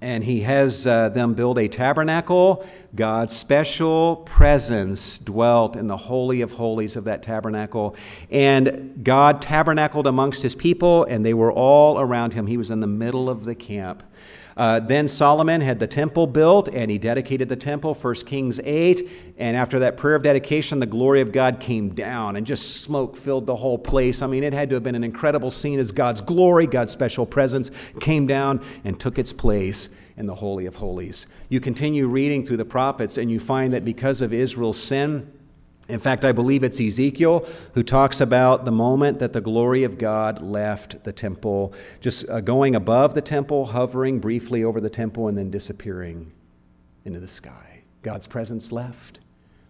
and 0.00 0.22
he 0.22 0.40
has 0.42 0.86
uh, 0.86 1.08
them 1.08 1.34
build 1.34 1.58
a 1.58 1.68
tabernacle. 1.68 2.66
God's 2.94 3.34
special 3.34 4.16
presence 4.16 5.18
dwelt 5.18 5.76
in 5.76 5.86
the 5.86 5.96
Holy 5.96 6.42
of 6.42 6.52
Holies 6.52 6.96
of 6.96 7.04
that 7.04 7.22
tabernacle. 7.22 7.96
And 8.30 9.00
God 9.02 9.40
tabernacled 9.40 10.06
amongst 10.06 10.42
his 10.42 10.54
people, 10.54 11.04
and 11.04 11.24
they 11.24 11.34
were 11.34 11.52
all 11.52 11.98
around 11.98 12.34
him. 12.34 12.46
He 12.46 12.56
was 12.56 12.70
in 12.70 12.80
the 12.80 12.86
middle 12.86 13.30
of 13.30 13.44
the 13.44 13.54
camp. 13.54 14.02
Uh, 14.56 14.80
then 14.80 15.06
Solomon 15.06 15.60
had 15.60 15.78
the 15.78 15.86
temple 15.86 16.26
built 16.26 16.68
and 16.72 16.90
he 16.90 16.96
dedicated 16.96 17.48
the 17.48 17.56
temple, 17.56 17.92
1 17.92 18.14
Kings 18.26 18.58
8. 18.64 19.34
And 19.36 19.54
after 19.54 19.80
that 19.80 19.98
prayer 19.98 20.14
of 20.14 20.22
dedication, 20.22 20.78
the 20.78 20.86
glory 20.86 21.20
of 21.20 21.30
God 21.30 21.60
came 21.60 21.90
down 21.90 22.36
and 22.36 22.46
just 22.46 22.80
smoke 22.80 23.16
filled 23.16 23.46
the 23.46 23.56
whole 23.56 23.78
place. 23.78 24.22
I 24.22 24.26
mean, 24.26 24.42
it 24.42 24.54
had 24.54 24.70
to 24.70 24.76
have 24.76 24.82
been 24.82 24.94
an 24.94 25.04
incredible 25.04 25.50
scene 25.50 25.78
as 25.78 25.92
God's 25.92 26.22
glory, 26.22 26.66
God's 26.66 26.92
special 26.92 27.26
presence 27.26 27.70
came 28.00 28.26
down 28.26 28.62
and 28.84 28.98
took 28.98 29.18
its 29.18 29.32
place 29.32 29.90
in 30.16 30.24
the 30.24 30.34
Holy 30.34 30.64
of 30.64 30.76
Holies. 30.76 31.26
You 31.50 31.60
continue 31.60 32.06
reading 32.06 32.46
through 32.46 32.56
the 32.56 32.64
prophets 32.64 33.18
and 33.18 33.30
you 33.30 33.38
find 33.38 33.74
that 33.74 33.84
because 33.84 34.22
of 34.22 34.32
Israel's 34.32 34.82
sin, 34.82 35.30
in 35.88 36.00
fact, 36.00 36.24
I 36.24 36.32
believe 36.32 36.64
it's 36.64 36.80
Ezekiel 36.80 37.46
who 37.74 37.82
talks 37.82 38.20
about 38.20 38.64
the 38.64 38.72
moment 38.72 39.20
that 39.20 39.32
the 39.32 39.40
glory 39.40 39.84
of 39.84 39.98
God 39.98 40.42
left 40.42 41.04
the 41.04 41.12
temple, 41.12 41.72
just 42.00 42.28
uh, 42.28 42.40
going 42.40 42.74
above 42.74 43.14
the 43.14 43.22
temple, 43.22 43.66
hovering 43.66 44.18
briefly 44.18 44.64
over 44.64 44.80
the 44.80 44.90
temple, 44.90 45.28
and 45.28 45.38
then 45.38 45.50
disappearing 45.50 46.32
into 47.04 47.20
the 47.20 47.28
sky. 47.28 47.82
God's 48.02 48.26
presence 48.26 48.72
left. 48.72 49.20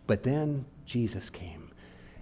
But 0.07 0.23
then 0.23 0.65
Jesus 0.87 1.29
came. 1.29 1.71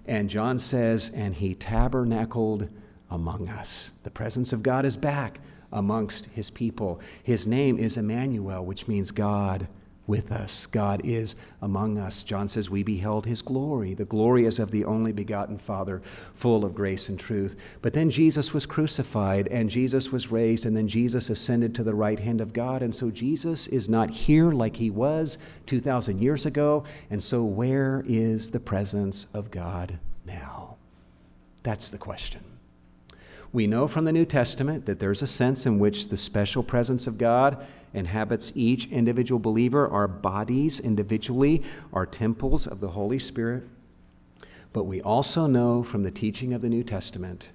And 0.07 0.29
John 0.29 0.59
says, 0.59 1.11
and 1.15 1.35
he 1.35 1.55
tabernacled 1.55 2.69
among 3.11 3.49
us. 3.49 3.93
The 4.03 4.11
presence 4.11 4.53
of 4.53 4.63
God 4.63 4.85
is 4.85 4.97
back 4.97 5.41
amongst 5.73 6.27
his 6.27 6.51
people. 6.51 7.01
His 7.23 7.47
name 7.47 7.79
is 7.79 7.97
Emmanuel, 7.97 8.65
which 8.65 8.89
means 8.89 9.11
God 9.11 9.69
with 10.07 10.33
us. 10.33 10.67
God 10.67 11.01
is 11.05 11.37
among 11.63 11.99
us. 11.99 12.23
John 12.23 12.49
says, 12.49 12.69
We 12.69 12.83
beheld 12.83 13.27
his 13.27 13.43
glory. 13.43 13.95
The 13.95 14.05
glory 14.05 14.47
is 14.47 14.59
of 14.59 14.71
the 14.71 14.85
only 14.85 15.13
begotten 15.13 15.59
Father, 15.59 16.03
full 16.35 16.65
of 16.65 16.75
grace 16.75 17.09
and 17.09 17.19
truth. 17.19 17.57
But 17.83 17.95
then 17.95 18.11
Jesus 18.11 18.53
was 18.53 18.67
crucified, 18.67 19.49
and 19.49 19.71
Jesus 19.71 20.13
was 20.13 20.31
raised, 20.31 20.67
and 20.67 20.77
then 20.77 20.89
Jesus 20.89 21.31
ascended 21.31 21.75
to 21.75 21.83
the 21.83 21.95
right 21.95 22.19
hand 22.19 22.41
of 22.41 22.53
God. 22.53 22.83
And 22.83 22.95
so 22.95 23.11
Jesus 23.11 23.67
is 23.69 23.89
not 23.89 24.11
here 24.11 24.51
like 24.51 24.77
he 24.77 24.91
was 24.91 25.39
2,000 25.67 26.21
years 26.21 26.47
ago. 26.47 26.85
And 27.11 27.23
so, 27.23 27.43
where 27.45 28.05
is 28.07 28.51
the 28.51 28.61
presence 28.61 29.27
of 29.33 29.51
God 29.51 29.99
now? 30.27 30.77
That's 31.63 31.89
the 31.89 31.99
question. 31.99 32.43
We 33.55 33.69
know 33.69 33.87
from 33.87 34.05
the 34.05 34.13
New 34.13 34.25
Testament 34.25 34.85
that 34.87 34.99
there's 34.99 35.23
a 35.23 35.29
sense 35.29 35.65
in 35.65 35.79
which 35.79 36.09
the 36.09 36.17
special 36.17 36.63
presence 36.63 37.07
of 37.07 37.19
God 37.19 37.65
inhabits 37.95 38.53
each 38.55 38.87
individual 38.89 39.39
believer. 39.39 39.89
Our 39.89 40.09
bodies 40.09 40.81
individually 40.81 41.63
are 41.93 42.05
temples 42.05 42.67
of 42.67 42.81
the 42.81 42.91
Holy 42.91 43.19
Spirit. 43.19 43.65
But 44.73 44.85
we 44.85 45.01
also 45.01 45.47
know 45.47 45.83
from 45.83 46.03
the 46.03 46.11
teaching 46.11 46.53
of 46.53 46.61
the 46.61 46.69
New 46.69 46.83
Testament 46.83 47.53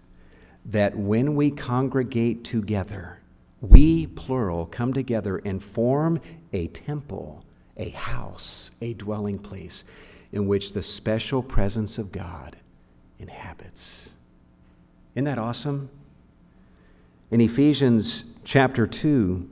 that 0.66 0.98
when 0.98 1.36
we 1.36 1.52
congregate 1.52 2.44
together, 2.44 3.20
we, 3.62 4.08
plural, 4.08 4.66
come 4.66 4.94
together 4.94 5.38
and 5.44 5.64
form 5.64 6.22
a 6.54 6.68
temple, 6.68 7.44
a 7.76 7.90
house, 7.90 8.72
a 8.82 8.94
dwelling 8.94 9.38
place 9.38 9.84
in 10.32 10.48
which 10.48 10.74
the 10.74 10.84
special 10.84 11.44
presence 11.44 11.98
of 11.98 12.12
God 12.12 12.56
inhabits. 13.20 14.14
Isn't 15.16 15.26
that 15.26 15.40
awesome? 15.40 15.90
In 17.32 17.42
Ephesians 17.42 18.24
chapter 18.44 18.88
2, 18.88 19.48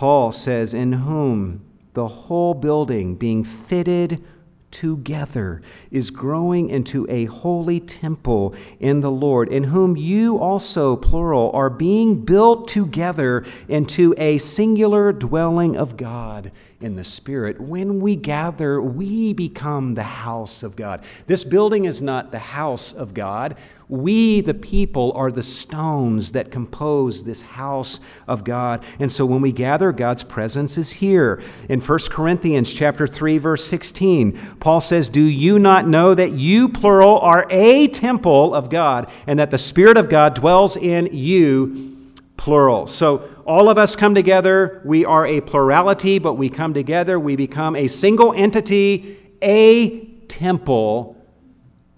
Paul 0.00 0.32
says, 0.32 0.72
In 0.72 0.94
whom 0.94 1.60
the 1.92 2.08
whole 2.08 2.54
building 2.54 3.16
being 3.16 3.44
fitted 3.44 4.24
together 4.70 5.60
is 5.90 6.10
growing 6.10 6.70
into 6.70 7.06
a 7.10 7.26
holy 7.26 7.80
temple 7.80 8.54
in 8.78 9.00
the 9.00 9.10
Lord, 9.10 9.50
in 9.52 9.64
whom 9.64 9.98
you 9.98 10.38
also, 10.38 10.96
plural, 10.96 11.50
are 11.52 11.68
being 11.68 12.24
built 12.24 12.66
together 12.66 13.44
into 13.68 14.14
a 14.16 14.38
singular 14.38 15.12
dwelling 15.12 15.76
of 15.76 15.98
God 15.98 16.50
in 16.80 16.96
the 16.96 17.04
Spirit. 17.04 17.60
When 17.60 18.00
we 18.00 18.16
gather, 18.16 18.80
we 18.80 19.34
become 19.34 19.94
the 19.94 20.02
house 20.02 20.62
of 20.62 20.76
God. 20.76 21.04
This 21.26 21.44
building 21.44 21.84
is 21.84 22.00
not 22.00 22.32
the 22.32 22.38
house 22.38 22.92
of 22.92 23.12
God. 23.12 23.56
We, 23.88 24.40
the 24.40 24.54
people, 24.54 25.12
are 25.14 25.30
the 25.30 25.42
stones 25.42 26.32
that 26.32 26.50
compose 26.50 27.24
this 27.24 27.42
house 27.42 28.00
of 28.26 28.44
God. 28.44 28.82
And 28.98 29.12
so 29.12 29.26
when 29.26 29.42
we 29.42 29.52
gather, 29.52 29.92
God's 29.92 30.24
presence 30.24 30.78
is 30.78 30.90
here. 30.92 31.42
In 31.68 31.80
1 31.80 31.98
Corinthians 32.10 32.72
chapter 32.72 33.06
3 33.06 33.36
verse 33.36 33.64
16, 33.64 34.38
Paul 34.60 34.80
says, 34.80 35.08
"Do 35.08 35.22
you 35.22 35.58
not 35.58 35.86
know 35.86 36.14
that 36.14 36.32
you 36.32 36.68
plural 36.68 37.18
are 37.18 37.46
a 37.50 37.88
temple 37.88 38.54
of 38.54 38.70
God 38.70 39.10
and 39.26 39.38
that 39.38 39.50
the 39.50 39.58
spirit 39.58 39.98
of 39.98 40.08
God 40.08 40.34
dwells 40.34 40.76
in 40.76 41.10
you 41.12 41.99
plural?" 42.40 42.86
So 42.86 43.22
all 43.44 43.68
of 43.68 43.76
us 43.76 43.94
come 43.94 44.14
together, 44.14 44.80
we 44.82 45.04
are 45.04 45.26
a 45.26 45.42
plurality, 45.42 46.18
but 46.18 46.34
we 46.34 46.48
come 46.48 46.72
together, 46.72 47.20
we 47.20 47.36
become 47.36 47.76
a 47.76 47.86
single 47.86 48.32
entity, 48.32 49.18
a 49.42 50.06
temple 50.26 51.16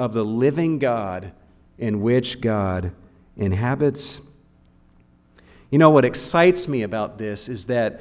of 0.01 0.12
the 0.12 0.24
living 0.24 0.80
God 0.80 1.30
in 1.78 2.03
which 2.03 2.40
God 2.40 2.90
inhabits. 3.36 4.20
You 5.70 5.78
know, 5.78 5.90
what 5.90 6.05
excites 6.05 6.66
me 6.66 6.82
about 6.82 7.18
this 7.18 7.49
is 7.49 7.66
that 7.66 8.01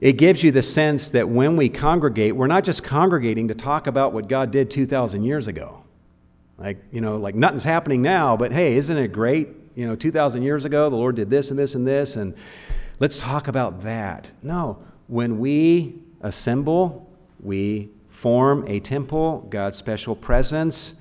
it 0.00 0.14
gives 0.14 0.42
you 0.42 0.50
the 0.50 0.62
sense 0.62 1.10
that 1.10 1.28
when 1.28 1.56
we 1.58 1.68
congregate, 1.68 2.34
we're 2.34 2.46
not 2.46 2.64
just 2.64 2.82
congregating 2.82 3.48
to 3.48 3.54
talk 3.54 3.86
about 3.86 4.14
what 4.14 4.26
God 4.26 4.50
did 4.50 4.70
2,000 4.70 5.22
years 5.22 5.48
ago. 5.48 5.82
Like, 6.56 6.78
you 6.90 7.02
know, 7.02 7.18
like 7.18 7.34
nothing's 7.34 7.64
happening 7.64 8.00
now, 8.00 8.38
but 8.38 8.52
hey, 8.52 8.76
isn't 8.76 8.96
it 8.96 9.08
great? 9.12 9.48
You 9.76 9.86
know, 9.86 9.94
2,000 9.94 10.42
years 10.42 10.64
ago, 10.64 10.88
the 10.88 10.96
Lord 10.96 11.16
did 11.16 11.28
this 11.28 11.50
and 11.50 11.58
this 11.58 11.74
and 11.74 11.86
this, 11.86 12.16
and 12.16 12.34
let's 12.98 13.18
talk 13.18 13.46
about 13.46 13.82
that. 13.82 14.32
No, 14.42 14.82
when 15.06 15.38
we 15.38 15.96
assemble, 16.22 17.06
we 17.40 17.90
form 18.08 18.64
a 18.66 18.80
temple, 18.80 19.46
God's 19.50 19.76
special 19.76 20.16
presence 20.16 20.94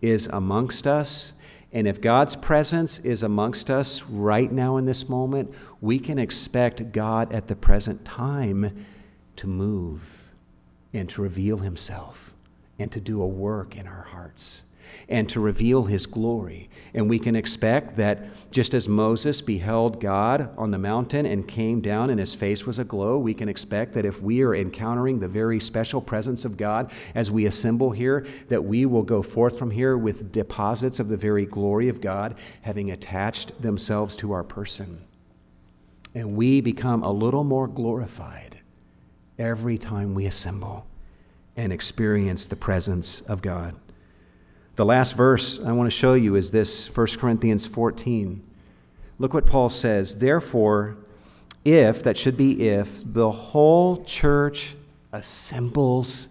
is 0.00 0.28
amongst 0.28 0.86
us. 0.86 1.32
And 1.72 1.88
if 1.88 2.00
God's 2.00 2.36
presence 2.36 3.00
is 3.00 3.24
amongst 3.24 3.68
us 3.68 4.04
right 4.04 4.50
now 4.50 4.76
in 4.76 4.84
this 4.84 5.08
moment, 5.08 5.52
we 5.80 5.98
can 5.98 6.16
expect 6.16 6.92
God 6.92 7.32
at 7.32 7.48
the 7.48 7.56
present 7.56 8.04
time 8.04 8.86
to 9.36 9.48
move 9.48 10.32
and 10.92 11.08
to 11.10 11.22
reveal 11.22 11.58
himself 11.58 12.32
and 12.78 12.92
to 12.92 13.00
do 13.00 13.20
a 13.22 13.26
work 13.26 13.76
in 13.76 13.88
our 13.88 14.02
hearts 14.02 14.62
and 15.08 15.28
to 15.28 15.40
reveal 15.40 15.84
his 15.84 16.06
glory. 16.06 16.68
And 16.94 17.08
we 17.08 17.18
can 17.18 17.36
expect 17.36 17.96
that 17.96 18.24
just 18.50 18.74
as 18.74 18.88
Moses 18.88 19.40
beheld 19.40 20.00
God 20.00 20.50
on 20.58 20.70
the 20.70 20.78
mountain 20.78 21.26
and 21.26 21.46
came 21.46 21.80
down 21.80 22.10
and 22.10 22.18
his 22.18 22.34
face 22.34 22.66
was 22.66 22.78
aglow, 22.78 23.18
we 23.18 23.34
can 23.34 23.48
expect 23.48 23.94
that 23.94 24.04
if 24.04 24.20
we 24.20 24.42
are 24.42 24.54
encountering 24.54 25.20
the 25.20 25.28
very 25.28 25.60
special 25.60 26.00
presence 26.00 26.44
of 26.44 26.56
God 26.56 26.90
as 27.14 27.30
we 27.30 27.46
assemble 27.46 27.90
here, 27.90 28.26
that 28.48 28.64
we 28.64 28.86
will 28.86 29.02
go 29.02 29.22
forth 29.22 29.58
from 29.58 29.70
here 29.70 29.96
with 29.96 30.32
deposits 30.32 30.98
of 30.98 31.08
the 31.08 31.16
very 31.16 31.46
glory 31.46 31.88
of 31.88 32.00
God 32.00 32.36
having 32.62 32.90
attached 32.90 33.60
themselves 33.62 34.16
to 34.16 34.32
our 34.32 34.44
person. 34.44 35.04
And 36.14 36.36
we 36.36 36.60
become 36.60 37.02
a 37.02 37.12
little 37.12 37.44
more 37.44 37.68
glorified 37.68 38.58
every 39.38 39.78
time 39.78 40.14
we 40.14 40.26
assemble 40.26 40.86
and 41.56 41.72
experience 41.72 42.48
the 42.48 42.56
presence 42.56 43.20
of 43.22 43.42
God. 43.42 43.74
The 44.80 44.86
last 44.86 45.12
verse 45.12 45.60
I 45.60 45.72
want 45.72 45.88
to 45.88 45.94
show 45.94 46.14
you 46.14 46.36
is 46.36 46.52
this 46.52 46.88
1 46.96 47.06
Corinthians 47.18 47.66
14. 47.66 48.42
Look 49.18 49.34
what 49.34 49.46
Paul 49.46 49.68
says. 49.68 50.16
Therefore, 50.16 50.96
if, 51.66 52.02
that 52.04 52.16
should 52.16 52.38
be 52.38 52.66
if, 52.66 53.02
the 53.04 53.30
whole 53.30 54.02
church 54.04 54.74
assembles 55.12 56.30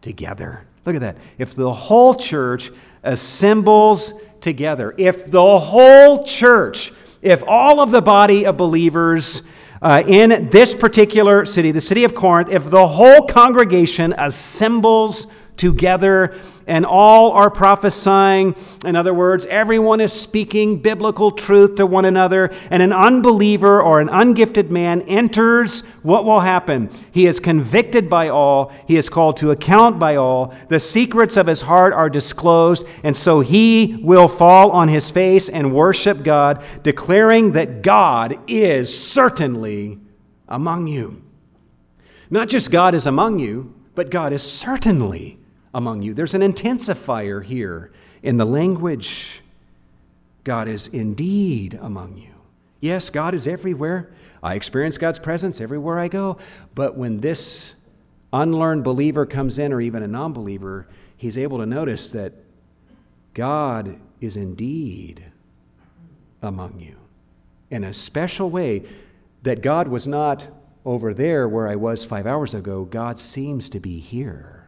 together. 0.00 0.64
Look 0.86 0.94
at 0.94 1.02
that. 1.02 1.18
If 1.36 1.54
the 1.54 1.70
whole 1.70 2.14
church 2.14 2.70
assembles 3.02 4.14
together, 4.40 4.94
if 4.96 5.26
the 5.26 5.58
whole 5.58 6.24
church, 6.24 6.94
if 7.20 7.42
all 7.46 7.80
of 7.80 7.90
the 7.90 8.00
body 8.00 8.46
of 8.46 8.56
believers 8.56 9.42
uh, 9.82 10.02
in 10.06 10.48
this 10.48 10.74
particular 10.74 11.44
city, 11.44 11.70
the 11.70 11.82
city 11.82 12.04
of 12.04 12.14
Corinth, 12.14 12.48
if 12.48 12.70
the 12.70 12.86
whole 12.86 13.26
congregation 13.26 14.14
assembles 14.16 15.26
together 15.58 16.34
and 16.70 16.86
all 16.86 17.32
are 17.32 17.50
prophesying. 17.50 18.54
In 18.84 18.94
other 18.94 19.12
words, 19.12 19.44
everyone 19.46 20.00
is 20.00 20.12
speaking 20.12 20.78
biblical 20.78 21.32
truth 21.32 21.74
to 21.74 21.84
one 21.84 22.04
another, 22.04 22.52
and 22.70 22.80
an 22.80 22.92
unbeliever 22.92 23.82
or 23.82 24.00
an 24.00 24.08
ungifted 24.08 24.70
man 24.70 25.02
enters, 25.02 25.80
what 26.04 26.24
will 26.24 26.40
happen? 26.40 26.88
He 27.10 27.26
is 27.26 27.40
convicted 27.40 28.08
by 28.08 28.28
all, 28.28 28.72
he 28.86 28.96
is 28.96 29.08
called 29.08 29.36
to 29.38 29.50
account 29.50 29.98
by 29.98 30.14
all, 30.14 30.54
the 30.68 30.78
secrets 30.78 31.36
of 31.36 31.48
his 31.48 31.62
heart 31.62 31.92
are 31.92 32.08
disclosed, 32.08 32.86
and 33.02 33.16
so 33.16 33.40
he 33.40 33.98
will 34.00 34.28
fall 34.28 34.70
on 34.70 34.86
his 34.86 35.10
face 35.10 35.48
and 35.48 35.74
worship 35.74 36.22
God, 36.22 36.64
declaring 36.84 37.50
that 37.52 37.82
God 37.82 38.38
is 38.46 38.96
certainly 38.96 39.98
among 40.46 40.86
you. 40.86 41.20
Not 42.30 42.48
just 42.48 42.70
God 42.70 42.94
is 42.94 43.06
among 43.06 43.40
you, 43.40 43.74
but 43.96 44.08
God 44.08 44.32
is 44.32 44.48
certainly 44.48 45.39
among 45.74 46.02
you. 46.02 46.14
There's 46.14 46.34
an 46.34 46.42
intensifier 46.42 47.44
here 47.44 47.92
in 48.22 48.36
the 48.36 48.44
language. 48.44 49.42
God 50.44 50.68
is 50.68 50.86
indeed 50.88 51.78
among 51.80 52.16
you. 52.18 52.34
Yes, 52.80 53.10
God 53.10 53.34
is 53.34 53.46
everywhere. 53.46 54.10
I 54.42 54.54
experience 54.54 54.98
God's 54.98 55.18
presence 55.18 55.60
everywhere 55.60 55.98
I 55.98 56.08
go. 56.08 56.38
But 56.74 56.96
when 56.96 57.20
this 57.20 57.74
unlearned 58.32 58.84
believer 58.84 59.26
comes 59.26 59.58
in, 59.58 59.72
or 59.72 59.80
even 59.80 60.02
a 60.02 60.08
non 60.08 60.32
believer, 60.32 60.86
he's 61.16 61.36
able 61.36 61.58
to 61.58 61.66
notice 61.66 62.10
that 62.10 62.32
God 63.34 63.98
is 64.20 64.36
indeed 64.36 65.24
among 66.42 66.80
you 66.80 66.96
in 67.70 67.84
a 67.84 67.92
special 67.92 68.50
way 68.50 68.82
that 69.42 69.62
God 69.62 69.88
was 69.88 70.06
not 70.06 70.48
over 70.84 71.14
there 71.14 71.48
where 71.48 71.68
I 71.68 71.76
was 71.76 72.04
five 72.04 72.26
hours 72.26 72.54
ago. 72.54 72.84
God 72.84 73.18
seems 73.18 73.68
to 73.70 73.80
be 73.80 73.98
here. 73.98 74.59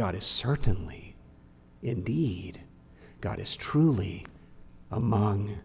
God 0.00 0.14
is 0.14 0.24
certainly, 0.24 1.14
indeed, 1.82 2.62
God 3.20 3.38
is 3.38 3.54
truly 3.54 4.24
among 4.90 5.60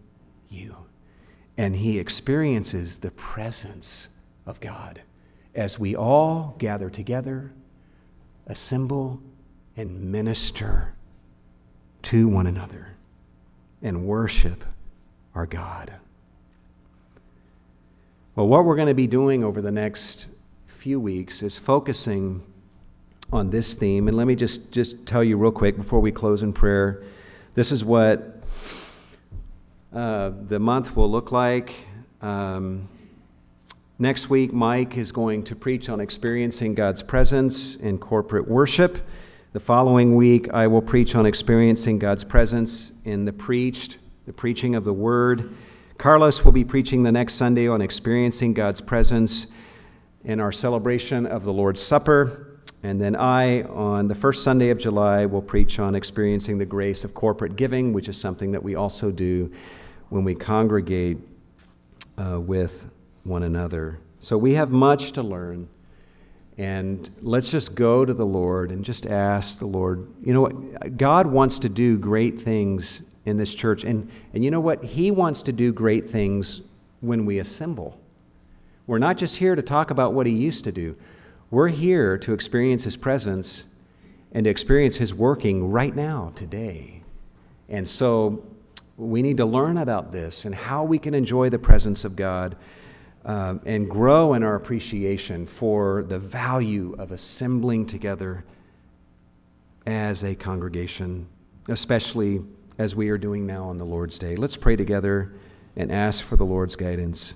you. 0.50 0.76
And 1.58 1.74
he 1.74 2.00
experiences 2.00 2.98
the 2.98 3.12
presence 3.12 4.10
of 4.46 4.60
God 4.60 5.04
as 5.56 5.80
we 5.80 5.96
all 5.96 6.54
gather 6.58 6.90
together, 6.90 7.54
assemble, 8.46 9.22
and 9.78 10.12
minister 10.12 10.96
to 12.02 12.28
one 12.28 12.46
another 12.46 12.98
and 13.82 14.06
worship 14.06 14.66
our 15.34 15.46
God. 15.46 15.94
Well, 18.36 18.50
what 18.50 18.66
we're 18.66 18.76
going 18.76 18.90
to 18.90 18.94
be 18.94 19.08
doing 19.08 19.46
over 19.46 19.62
the 19.62 19.72
next 19.72 20.28
few 20.68 21.00
weeks 21.00 21.42
is 21.42 21.58
focusing 21.58 22.44
on 23.32 23.50
this 23.50 23.76
theme. 23.76 24.08
And 24.08 24.16
let 24.16 24.28
me 24.28 24.36
just, 24.36 24.72
just 24.72 25.06
tell 25.06 25.24
you 25.24 25.38
real 25.38 25.52
quick 25.52 25.78
before 25.78 26.00
we 26.00 26.12
close 26.12 26.44
in 26.44 26.54
prayer 26.54 27.04
this 27.56 27.72
is 27.72 27.86
what 27.86 28.42
uh, 29.94 30.32
the 30.48 30.60
month 30.60 30.98
will 30.98 31.10
look 31.10 31.32
like. 31.32 31.74
Um, 32.22 32.90
next 33.98 34.30
week, 34.30 34.52
Mike 34.52 34.98
is 34.98 35.14
going 35.14 35.46
to 35.46 35.56
preach 35.56 35.88
on 35.88 36.02
experiencing 36.02 36.76
God's 36.76 37.02
presence 37.02 37.76
in 37.78 37.98
corporate 37.98 38.50
worship. 38.50 39.08
The 39.54 39.62
following 39.62 40.18
week, 40.18 40.50
I 40.54 40.68
will 40.68 40.82
preach 40.82 41.16
on 41.16 41.26
experiencing 41.26 41.98
God's 41.98 42.26
presence 42.26 42.92
in 43.06 43.24
the 43.24 43.32
preached, 43.32 44.00
the 44.26 44.34
preaching 44.34 44.76
of 44.76 44.84
the 44.84 44.94
word. 44.94 45.56
Carlos 45.98 46.44
will 46.44 46.52
be 46.52 46.66
preaching 46.66 47.04
the 47.04 47.12
next 47.14 47.36
Sunday 47.36 47.70
on 47.70 47.82
experiencing 47.82 48.54
God's 48.54 48.82
presence 48.82 49.48
in 50.26 50.42
our 50.42 50.52
celebration 50.52 51.26
of 51.26 51.46
the 51.46 51.54
Lord's 51.54 51.82
Supper. 51.82 52.45
And 52.86 53.02
then 53.02 53.16
I, 53.16 53.64
on 53.64 54.08
the 54.08 54.14
first 54.14 54.44
Sunday 54.44 54.70
of 54.70 54.78
July, 54.78 55.26
will 55.26 55.42
preach 55.42 55.80
on 55.80 55.96
experiencing 55.96 56.60
the 56.60 56.68
grace 56.68 57.04
of 57.04 57.16
corporate 57.16 57.56
giving, 57.56 57.94
which 57.94 58.08
is 58.08 58.16
something 58.16 58.52
that 58.52 58.62
we 58.62 58.76
also 58.76 59.10
do 59.10 59.52
when 60.10 60.24
we 60.24 60.36
congregate 60.36 61.18
uh, 62.20 62.40
with 62.40 62.88
one 63.24 63.42
another. 63.42 63.98
So 64.20 64.38
we 64.38 64.54
have 64.54 64.70
much 64.70 65.14
to 65.14 65.24
learn. 65.24 65.68
And 66.60 67.10
let's 67.24 67.50
just 67.50 67.74
go 67.74 68.06
to 68.06 68.14
the 68.14 68.24
Lord 68.24 68.70
and 68.70 68.86
just 68.86 69.08
ask 69.08 69.58
the 69.58 69.66
Lord. 69.66 70.08
You 70.24 70.34
know 70.34 70.42
what? 70.42 70.96
God 70.96 71.26
wants 71.26 71.58
to 71.60 71.70
do 71.70 71.98
great 71.98 72.40
things 72.40 73.02
in 73.26 73.38
this 73.38 73.56
church. 73.56 73.84
And, 73.84 74.12
and 74.36 74.46
you 74.46 74.52
know 74.52 74.62
what? 74.62 74.84
He 74.84 75.10
wants 75.10 75.42
to 75.42 75.52
do 75.52 75.74
great 75.74 76.08
things 76.08 76.62
when 77.02 77.26
we 77.26 77.40
assemble. 77.40 78.00
We're 78.86 79.00
not 79.00 79.18
just 79.18 79.38
here 79.38 79.56
to 79.56 79.64
talk 79.64 79.90
about 79.90 80.14
what 80.14 80.28
He 80.28 80.34
used 80.34 80.66
to 80.66 80.72
do, 80.72 80.96
we're 81.56 81.70
here 81.70 82.18
to 82.18 82.34
experience 82.34 82.84
His 82.84 82.98
presence 82.98 83.64
and 84.34 84.44
to 84.44 84.50
experience 84.50 84.98
His 84.98 85.14
working 85.14 85.72
right 85.72 85.96
now, 85.96 86.34
today. 86.36 87.02
And 87.70 87.88
so 87.88 88.46
we 88.98 89.22
need 89.22 89.38
to 89.38 89.46
learn 89.46 89.78
about 89.78 90.12
this 90.12 90.44
and 90.44 90.54
how 90.54 90.84
we 90.84 91.00
can 91.00 91.14
enjoy 91.14 91.50
the 91.50 91.58
presence 91.58 92.04
of 92.04 92.18
God 92.18 92.58
um, 93.24 93.62
and 93.66 93.90
grow 93.90 94.34
in 94.34 94.44
our 94.44 94.56
appreciation 94.56 95.46
for 95.46 96.04
the 96.04 96.20
value 96.20 96.94
of 97.00 97.14
assembling 97.14 97.86
together 97.86 98.44
as 99.86 100.26
a 100.26 100.36
congregation, 100.36 101.26
especially 101.70 102.44
as 102.78 102.98
we 102.98 103.08
are 103.08 103.18
doing 103.18 103.48
now 103.48 103.70
on 103.70 103.78
the 103.78 103.86
Lord's 103.86 104.20
Day. 104.20 104.36
Let's 104.36 104.58
pray 104.58 104.76
together 104.76 105.32
and 105.78 105.90
ask 105.90 106.22
for 106.22 106.36
the 106.36 106.46
Lord's 106.46 106.76
guidance. 106.76 107.34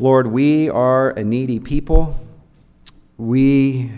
Lord, 0.00 0.26
we 0.26 0.68
are 0.68 1.10
a 1.10 1.22
needy 1.22 1.60
people. 1.60 2.25
We 3.18 3.92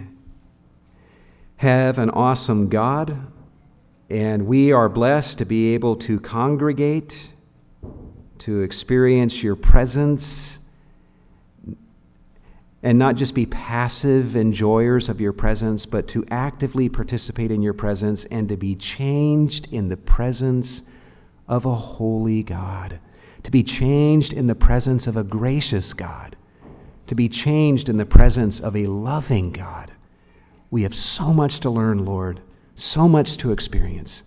have 1.56 1.98
an 1.98 2.10
awesome 2.10 2.68
God, 2.68 3.26
and 4.08 4.46
we 4.46 4.72
are 4.72 4.88
blessed 4.88 5.38
to 5.38 5.44
be 5.44 5.74
able 5.74 5.96
to 5.96 6.20
congregate 6.20 7.32
to 8.38 8.60
experience 8.60 9.42
your 9.42 9.56
presence 9.56 10.58
and 12.82 12.98
not 12.98 13.16
just 13.16 13.34
be 13.34 13.44
passive 13.44 14.36
enjoyers 14.36 15.08
of 15.08 15.20
your 15.20 15.32
presence, 15.32 15.84
but 15.84 16.06
to 16.08 16.24
actively 16.30 16.88
participate 16.88 17.50
in 17.50 17.60
your 17.60 17.74
presence 17.74 18.24
and 18.26 18.48
to 18.48 18.56
be 18.56 18.76
changed 18.76 19.66
in 19.72 19.88
the 19.88 19.96
presence 19.96 20.82
of 21.48 21.66
a 21.66 21.74
holy 21.74 22.44
God, 22.44 23.00
to 23.42 23.50
be 23.50 23.64
changed 23.64 24.32
in 24.32 24.46
the 24.46 24.54
presence 24.54 25.08
of 25.08 25.16
a 25.16 25.24
gracious 25.24 25.92
God, 25.92 26.36
to 27.08 27.14
be 27.14 27.28
changed 27.28 27.88
in 27.88 27.96
the 27.96 28.06
presence 28.06 28.60
of 28.60 28.76
a 28.76 28.86
loving 28.86 29.50
God. 29.50 29.90
We 30.70 30.82
have 30.82 30.94
so 30.94 31.32
much 31.32 31.60
to 31.60 31.70
learn, 31.70 32.04
Lord, 32.04 32.40
so 32.74 33.08
much 33.08 33.36
to 33.38 33.50
experience. 33.50 34.22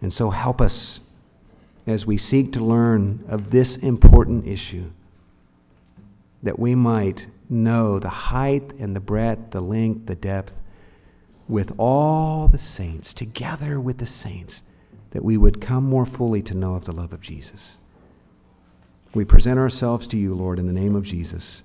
And 0.00 0.12
so 0.12 0.30
help 0.30 0.60
us 0.60 1.00
as 1.86 2.06
we 2.06 2.16
seek 2.16 2.52
to 2.52 2.64
learn 2.64 3.24
of 3.28 3.50
this 3.50 3.76
important 3.76 4.46
issue, 4.46 4.90
that 6.42 6.58
we 6.58 6.74
might 6.74 7.26
know 7.48 7.98
the 7.98 8.08
height 8.08 8.72
and 8.78 8.94
the 8.94 9.00
breadth, 9.00 9.50
the 9.50 9.60
length, 9.60 10.06
the 10.06 10.14
depth, 10.14 10.60
with 11.48 11.72
all 11.78 12.46
the 12.46 12.58
saints, 12.58 13.14
together 13.14 13.80
with 13.80 13.98
the 13.98 14.06
saints, 14.06 14.62
that 15.10 15.24
we 15.24 15.36
would 15.36 15.60
come 15.60 15.84
more 15.84 16.04
fully 16.04 16.42
to 16.42 16.54
know 16.54 16.74
of 16.74 16.84
the 16.84 16.92
love 16.92 17.12
of 17.12 17.22
Jesus. 17.22 17.78
We 19.14 19.24
present 19.24 19.58
ourselves 19.58 20.06
to 20.08 20.18
you, 20.18 20.34
Lord, 20.34 20.58
in 20.58 20.66
the 20.66 20.72
name 20.72 20.94
of 20.94 21.02
Jesus. 21.02 21.62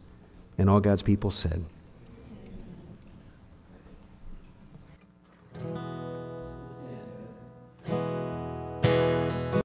And 0.57 0.69
all 0.69 0.79
God's 0.79 1.01
people 1.01 1.31
said, 1.31 1.63